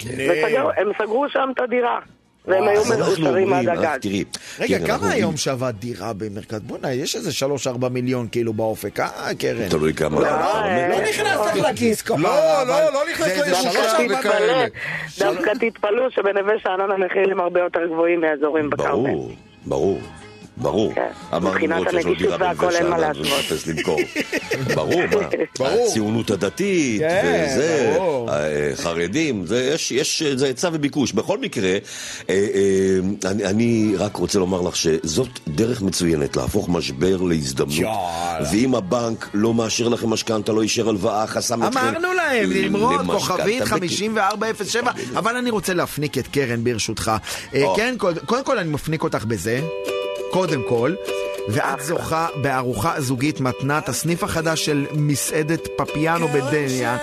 וסגרו- 0.00 0.70
הם 0.76 0.90
סגרו 1.02 1.28
שם 1.28 1.48
את 1.54 1.60
הדירה, 1.60 1.98
והם 2.48 2.68
היו 2.68 2.82
מאושרים 2.84 3.52
עד 3.52 3.68
הגג. 3.68 3.98
תראי. 4.00 4.24
רגע, 4.60 4.86
כמה 4.86 5.10
היום 5.10 5.36
שווה 5.36 5.72
דירה 5.72 6.12
במרכז? 6.12 6.60
בוא'נה, 6.60 6.92
יש 6.92 7.16
איזה 7.16 7.30
3-4 7.66 7.88
מיליון 7.88 8.28
כאילו 8.32 8.52
באופק, 8.52 9.00
אה, 9.00 9.30
קרן? 9.38 9.68
תלוי 9.68 9.94
כמה. 9.94 10.20
לא, 10.20 10.30
לא 10.88 11.00
נכנס 11.08 11.56
לך 11.56 11.70
לכיס 11.70 12.02
כפרה. 12.02 12.18
לא, 12.18 12.62
לא, 12.68 12.92
לא 12.92 13.00
נכנס 13.10 13.66
ארבע 13.76 14.18
וכאלה. 14.18 14.66
דווקא 15.18 15.50
תתפלאו 15.60 16.10
שבנווה 16.10 16.54
שאנן 16.62 16.90
המחירים 16.90 17.40
הרבה 17.40 17.60
יותר 17.60 17.86
גבוהים 17.86 18.20
מאזורים 18.20 18.70
בכרמל. 18.70 19.10
ברור, 19.10 19.32
ברור. 19.66 20.00
ברור. 20.60 20.94
כן. 20.94 21.02
אמרנו 21.36 21.48
מבחינת 21.50 21.70
למרות 21.76 21.88
שיש 21.90 22.04
לו 22.04 22.10
הנגישות 22.10 22.18
דירה 22.30 22.48
והכל, 22.48 22.66
בנווה 22.66 22.78
אין 22.78 22.88
מה 22.90 22.96
שאנן 22.96 23.08
להשוות. 23.08 23.26
ומחפש 23.26 23.68
למכור. 23.68 24.00
ברור, 24.74 25.00
מה? 25.10 25.28
ברור. 25.58 25.86
הציונות 25.90 26.30
הדתית, 26.30 27.00
כן, 27.00 27.46
וזה, 27.52 27.94
ברור. 27.98 28.30
אה, 28.30 28.36
חרדים, 28.76 29.46
זה 29.46 29.70
יש, 29.74 29.92
יש, 29.92 30.22
זה 30.22 30.46
היצע 30.46 30.70
וביקוש. 30.72 31.12
בכל 31.12 31.38
מקרה, 31.38 31.68
אה, 31.70 31.78
אה, 32.28 32.98
אני, 33.30 33.92
רק 33.98 34.16
רוצה 34.16 34.38
לומר 34.38 34.60
לך 34.62 34.76
שזאת 34.76 35.28
דרך 35.48 35.82
מצוינת 35.82 36.36
להפוך 36.36 36.68
משבר 36.68 37.16
להזדמנות. 37.22 37.92
ואם 38.52 38.74
הבנק 38.74 39.28
לא 39.34 39.54
מאשר 39.54 39.88
לכם 39.88 40.10
משכנתה, 40.10 40.52
לא 40.52 40.62
אישר 40.62 40.88
הלוואה, 40.88 41.26
חסם 41.26 41.64
אתכם... 41.64 41.78
אמרנו 41.78 42.12
להם, 42.12 42.50
נמרוד, 42.52 43.06
כוכבית 43.06 43.62
בקי- 43.62 43.66
5407, 43.70 44.90
אבל 45.16 45.36
אני 45.36 45.50
רוצה 45.50 45.74
להפניק 45.74 46.18
את 46.18 46.26
קרן 46.26 46.64
ברשותך. 46.64 47.12
אה. 47.54 47.62
קרן, 47.76 47.94
קוד- 47.98 48.18
קודם 48.18 48.44
כל 48.44 48.58
אני 48.58 48.68
מפניק 48.70 49.02
אותך 49.04 49.24
בזה, 49.24 49.60
קודם 50.30 50.62
כל. 50.68 50.94
ואת 51.48 51.80
זוכה 51.80 52.26
בארוחה 52.42 53.00
זוגית 53.00 53.40
מתנת, 53.40 53.88
הסניף 53.88 54.22
החדש 54.22 54.64
של 54.64 54.86
מסעדת 54.92 55.68
פפיאנו 55.76 56.28
בדניה. 56.28 56.96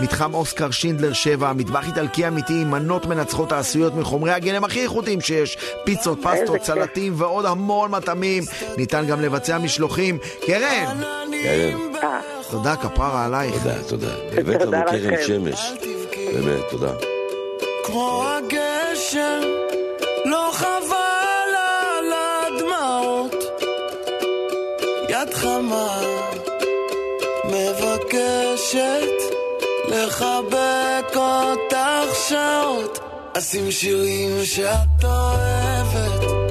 מתחם 0.00 0.34
אוסקר 0.34 0.70
שינדלר 0.70 1.12
7, 1.12 1.52
מטבח 1.52 1.86
איטלקי 1.86 2.28
אמיתי 2.28 2.52
עם 2.52 2.70
מנות 2.70 3.06
מנצחות 3.06 3.52
העשויות 3.52 3.94
מחומרי 3.94 4.32
הגלם 4.32 4.64
הכי 4.64 4.82
איכותיים 4.82 5.20
שיש, 5.20 5.58
פיצות, 5.84 6.18
פסטות. 6.22 6.64
סלטים 6.64 7.14
ועוד 7.16 7.44
המון 7.46 7.90
מטעמים. 7.90 8.42
ניתן 8.76 9.06
גם 9.06 9.20
לבצע 9.20 9.58
משלוחים. 9.58 10.18
קרן! 10.46 11.00
קרן, 11.42 11.78
תודה, 12.50 12.76
כפרה 12.76 13.24
עלייך. 13.24 13.54
תודה, 13.62 13.82
תודה. 13.88 14.14
הבאת 14.38 14.46
לנו 14.48 14.64
תודה 14.64 14.82
קרן. 14.82 15.22
שמש. 15.26 15.72
באמת, 16.34 16.64
תודה. 16.70 16.92
כמו 17.84 18.24
הגשם, 18.26 19.40
לא 20.24 20.50
חבל 20.52 21.01
חמה 25.62 26.00
מבקשת 27.44 29.34
לחבק 29.88 31.16
אותך 31.16 32.16
שעות. 32.28 32.98
אשים 33.38 33.70
שירים 33.70 34.44
שאת 34.44 35.04
אוהבת. 35.04 36.41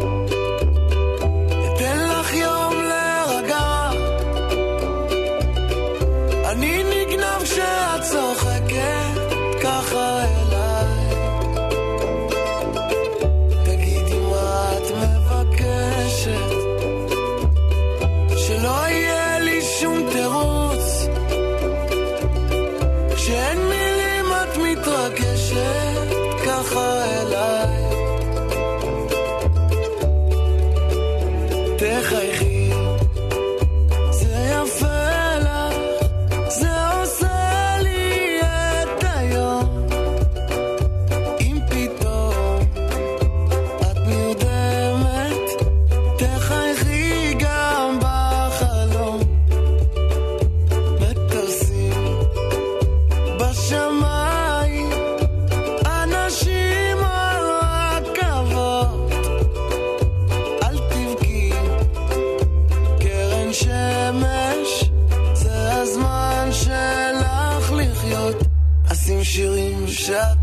שירים 70.11 70.40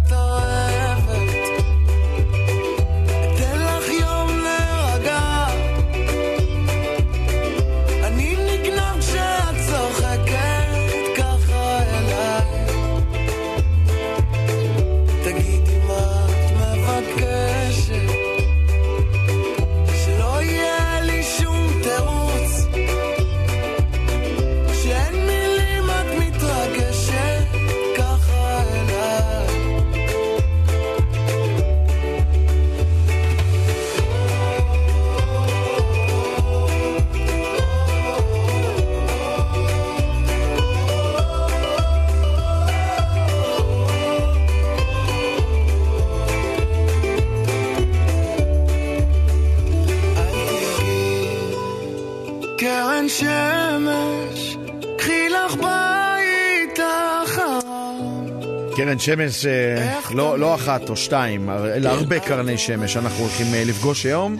קרן 58.89 58.99
שמש, 58.99 59.47
אה, 59.47 60.01
לא, 60.15 60.39
לא 60.39 60.55
אחת 60.55 60.89
או 60.89 60.97
שתיים, 60.97 61.51
אלא 61.51 61.89
הרבה 61.89 62.19
קרני 62.19 62.59
שמש 62.59 62.97
אנחנו 62.97 63.25
הולכים 63.25 63.55
אה, 63.55 63.63
לפגוש 63.67 64.07
היום. 64.07 64.37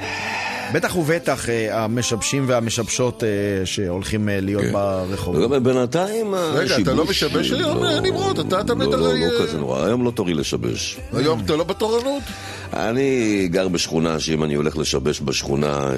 בטח 0.73 0.97
ובטח 0.97 1.49
אה, 1.49 1.85
המשבשים 1.85 2.45
והמשבשות 2.47 3.25
אה, 3.25 3.29
שהולכים 3.67 4.29
אה, 4.29 4.41
להיות 4.41 4.65
ברחובות. 4.73 5.45
וגם 5.51 5.65
בינתיים 5.65 6.35
רגע, 6.35 6.77
אתה 6.83 6.95
לא 6.95 7.05
משבש 7.05 7.53
היום, 7.53 7.85
אה, 7.85 8.01
נמרוד? 8.01 8.39
אתה 8.39 8.65
תמיד 8.65 8.89
לא, 8.89 8.99
לא, 8.99 9.09
הרי... 9.09 9.21
לא 9.21 9.41
אה, 9.41 9.47
כזה 9.47 9.59
נורא, 9.59 9.85
היום 9.85 10.05
לא 10.05 10.11
תורי 10.11 10.35
לשבש. 10.35 10.99
היום 11.13 11.41
אתה 11.45 11.57
לא 11.57 11.65
בתורנות? 11.65 12.23
אני 12.73 13.49
גר 13.51 13.69
בשכונה 13.69 14.21
שאם 14.21 14.45
אני 14.45 14.55
הולך 14.55 14.77
לשבש 14.77 15.21
בשכונה... 15.25 15.91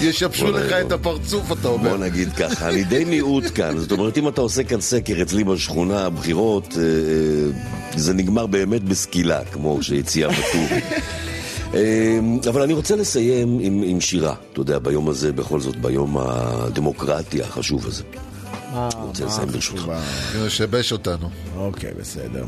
ישבשו 0.00 0.50
לך 0.50 0.72
את 0.72 0.92
הפרצוף, 0.92 1.52
אתה 1.52 1.68
אומר. 1.68 1.88
בוא 1.88 1.98
נגיד 1.98 2.32
ככה, 2.32 2.68
אני 2.68 2.84
די 2.84 3.04
מיעוט 3.04 3.44
כאן. 3.54 3.78
זאת 3.78 3.92
אומרת, 3.92 4.18
אם 4.18 4.28
אתה 4.28 4.40
עושה 4.40 4.64
כאן 4.64 4.80
סקר 4.80 5.22
אצלי 5.22 5.44
בשכונה, 5.44 6.10
בחירות, 6.10 6.76
אה, 6.78 6.82
אה, 6.82 7.98
זה 7.98 8.14
נגמר 8.14 8.46
באמת 8.46 8.82
בסקילה, 8.82 9.44
כמו 9.44 9.82
שהציע 9.82 10.28
ואטורי. 10.28 10.80
אה, 11.74 12.18
אבל 12.48 12.62
אני 12.62 12.72
רוצה 12.72 12.96
לסיים 12.96 13.58
עם, 13.60 13.82
עם 13.86 14.00
שירה, 14.00 14.34
אתה 14.52 14.60
יודע, 14.60 14.78
ביום 14.78 15.08
הזה, 15.08 15.32
בכל 15.32 15.60
זאת, 15.60 15.76
ביום 15.76 16.16
הדמוקרטי 16.18 17.42
החשוב 17.42 17.86
הזה. 17.86 18.02
רוצה 19.02 19.24
לסיים 19.24 19.48
ברשותך. 19.48 19.92
לשבש 20.36 20.92
אותנו. 20.92 21.28
אוקיי, 21.56 21.90
בסדר. 22.00 22.44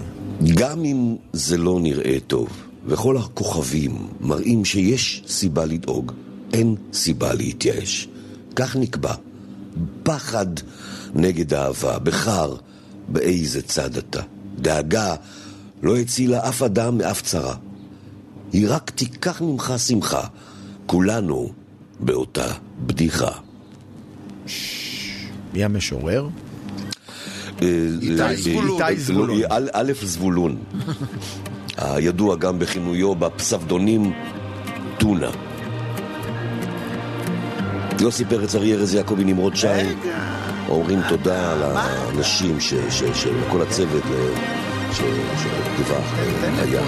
גם 0.55 0.85
אם 0.85 1.17
זה 1.33 1.57
לא 1.59 1.79
נראה 1.81 2.17
טוב, 2.27 2.49
וכל 2.87 3.17
הכוכבים 3.17 4.09
מראים 4.21 4.65
שיש 4.65 5.23
סיבה 5.29 5.65
לדאוג, 5.65 6.13
אין 6.53 6.77
סיבה 6.93 7.35
להתייאש. 7.35 8.09
כך 8.57 8.77
נקבע. 8.77 9.15
פחד 10.03 10.47
נגד 11.15 11.55
אהבה, 11.55 11.99
בחר 11.99 12.55
באיזה 13.09 13.63
צד 13.63 13.97
אתה. 13.97 14.23
דאגה 14.59 15.15
לא 15.83 15.97
הצילה 15.97 16.49
אף 16.49 16.63
אדם 16.63 16.99
מאף 16.99 17.23
צרה. 17.23 17.55
היא 18.53 18.67
רק 18.71 18.91
תיקח 18.91 19.41
ממך 19.41 19.75
שמחה. 19.87 20.27
כולנו 20.87 21.53
באותה 22.01 22.47
בדיחה. 22.87 23.31
מי 25.53 25.65
המשורר? 25.65 26.29
איתי 27.63 28.37
זבולון. 28.37 28.83
איתי 28.83 29.01
זבולון. 29.01 29.41
א' 29.73 29.93
זבולון. 30.03 30.57
הידוע 31.77 32.37
גם 32.37 32.59
בכינויו 32.59 33.15
בפסבדונים 33.15 34.13
טונה. 34.99 35.31
יוסי 38.01 38.25
פרץ, 38.25 38.55
אריה 38.55 38.77
ארז 38.77 38.95
יעקבי, 38.95 39.25
נמרוד 39.25 39.57
שי. 39.57 39.67
אומרים 40.69 41.01
תודה 41.09 41.55
לאנשים, 41.57 42.61
ש- 42.61 42.75
ש- 42.91 43.03
ש- 43.23 43.27
לכל 43.27 43.63
הצוות 43.63 44.03
ל- 44.05 44.35
ש- 44.93 45.01
שדיווח. 45.43 46.15
היה. 46.59 46.81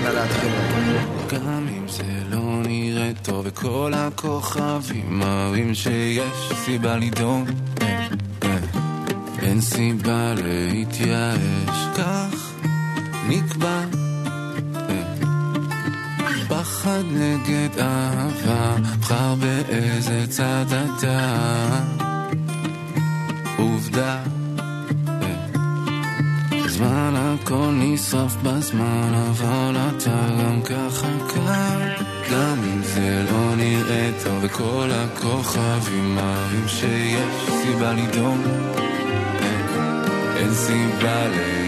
גם 1.30 1.66
אם 1.68 1.88
זה 1.88 2.02
לא 2.30 2.62
נראה 2.66 3.10
טוב 3.22 3.44
וכל 3.48 3.92
הכוכבים 3.96 5.18
מראים 5.18 5.74
שיש 5.74 6.52
סיבה 6.64 6.96
לדאוג 6.96 7.48
אה, 7.82 8.06
אה, 8.42 8.56
אין 9.42 9.60
סיבה 9.60 10.34
להתייאש 10.36 11.38
כך 11.96 12.52
נקבע 13.28 13.68
אה. 13.68 13.89
פחד 16.60 17.02
נגד 17.12 17.78
אהבה 17.78 18.76
בחר 19.00 19.34
באיזה 19.34 20.26
צד 20.28 20.64
אתה 20.70 21.80
עובדה 23.56 24.22
זמן 26.66 27.14
הכל 27.16 27.70
נשרף 27.74 28.36
בזמן, 28.42 29.12
אבל 29.30 29.76
אתה 29.76 30.26
גם 30.40 30.62
ככה 30.62 31.08
כאן. 31.34 31.92
גם 32.32 32.56
אם 32.64 32.82
זה 32.82 33.24
לא 33.32 33.56
נראה 33.56 34.10
טוב, 34.24 34.38
וכל 34.42 34.90
הכוכבים 34.92 36.14
מראים 36.14 36.68
שיש 36.68 37.50
סיבה 37.62 37.92
לדאוג. 37.92 38.40
אין, 39.42 39.66
אין 40.36 40.54
סיבה 40.54 41.28
להתייאש. 41.28 41.59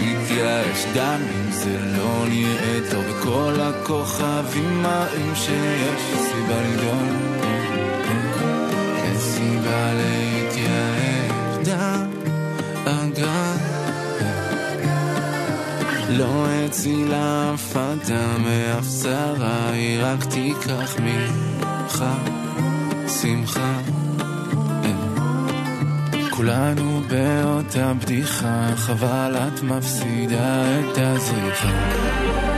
גם 0.95 1.21
אם 1.21 1.51
זה 1.51 1.77
לא 1.97 2.25
נראה 2.29 2.79
טוב. 2.91 3.03
וכל 3.09 3.53
הכוכבים 3.61 4.81
מראים 4.83 5.35
שיש 5.35 6.01
סיבה 6.17 6.61
לדאוג 6.61 7.43
אין 9.03 9.17
סיבה 9.17 9.93
להתייאש. 9.93 11.67
דאגה 12.85 13.55
לא 16.09 16.45
הצילה 16.47 17.51
אף 17.53 17.77
אדם 17.77 18.43
מאף 18.43 18.87
צרה 18.87 19.69
היא 19.71 19.99
רק 20.03 20.23
תיקח 20.23 20.95
ממך 20.99 22.05
שמחה 23.21 23.82
כולנו 26.43 27.01
באותה 27.09 27.93
בדיחה, 27.93 28.69
חבל 28.75 29.35
את 29.37 29.63
מפסידה 29.63 30.79
את 30.79 30.97
הזריחה. 30.97 32.52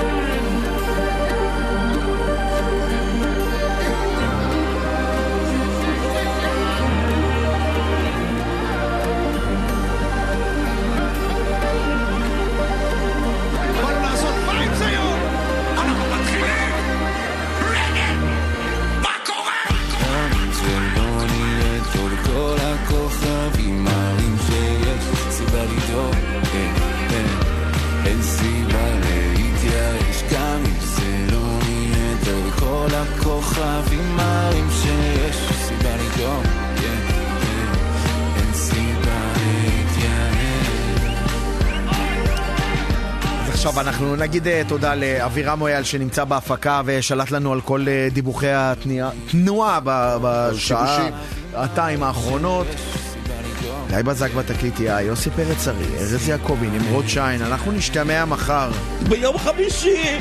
עכשיו 43.67 43.81
אנחנו 43.81 44.15
נגיד 44.15 44.47
אה, 44.47 44.61
תודה 44.67 44.95
לאבירם 44.95 45.59
מויאל 45.59 45.83
שנמצא 45.83 46.23
בהפקה 46.23 46.81
ושלט 46.85 47.31
לנו 47.31 47.53
על 47.53 47.61
כל 47.61 47.85
אה, 47.87 48.07
דיווחי 48.11 48.47
התנועה 48.51 49.79
ב- 49.83 50.17
בשעה. 50.21 51.09
שעתיים 51.53 52.03
האחרונות. 52.03 52.67
גיא 53.89 54.01
בזק 54.01 54.33
בתקליטייה, 54.33 55.01
יוסי 55.01 55.29
פרץ 55.29 55.67
ארי, 55.67 55.85
ארז 55.99 56.29
יעקבי, 56.29 56.67
נמרוד 56.67 57.07
שיין, 57.07 57.41
אנחנו 57.41 57.71
נשתמע 57.71 58.25
מחר. 58.25 58.71
ביום 59.09 59.37
חמישי! 59.37 60.17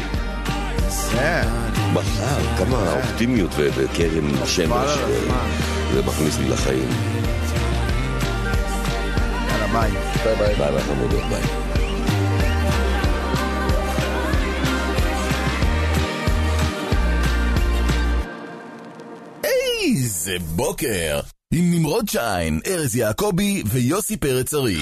מחר, 1.93 2.57
כמה 2.59 2.93
אופטימיות 2.93 3.51
וקרן 3.59 4.47
שמש 4.47 4.73
אה, 4.73 5.07
זה 5.95 6.03
מכניס 6.03 6.39
לי 6.39 6.49
לחיים. 6.49 6.89
יאללה 9.49 9.67
ביי. 9.73 9.91
ביי 10.25 10.37
ביי. 10.37 10.55
ביי 10.55 10.73
ביי 10.73 10.83
חמודות, 10.83 11.23
ביי. 11.31 11.64
איזה 20.27 20.39
בוקר! 20.39 21.21
עם 21.55 21.75
נמרוד 21.75 22.09
שיין, 22.09 22.61
ארז 22.67 22.97
יעקבי 22.97 23.63
ויוסי 23.67 24.17
פרץ 24.17 24.55
ארי. 24.55 24.81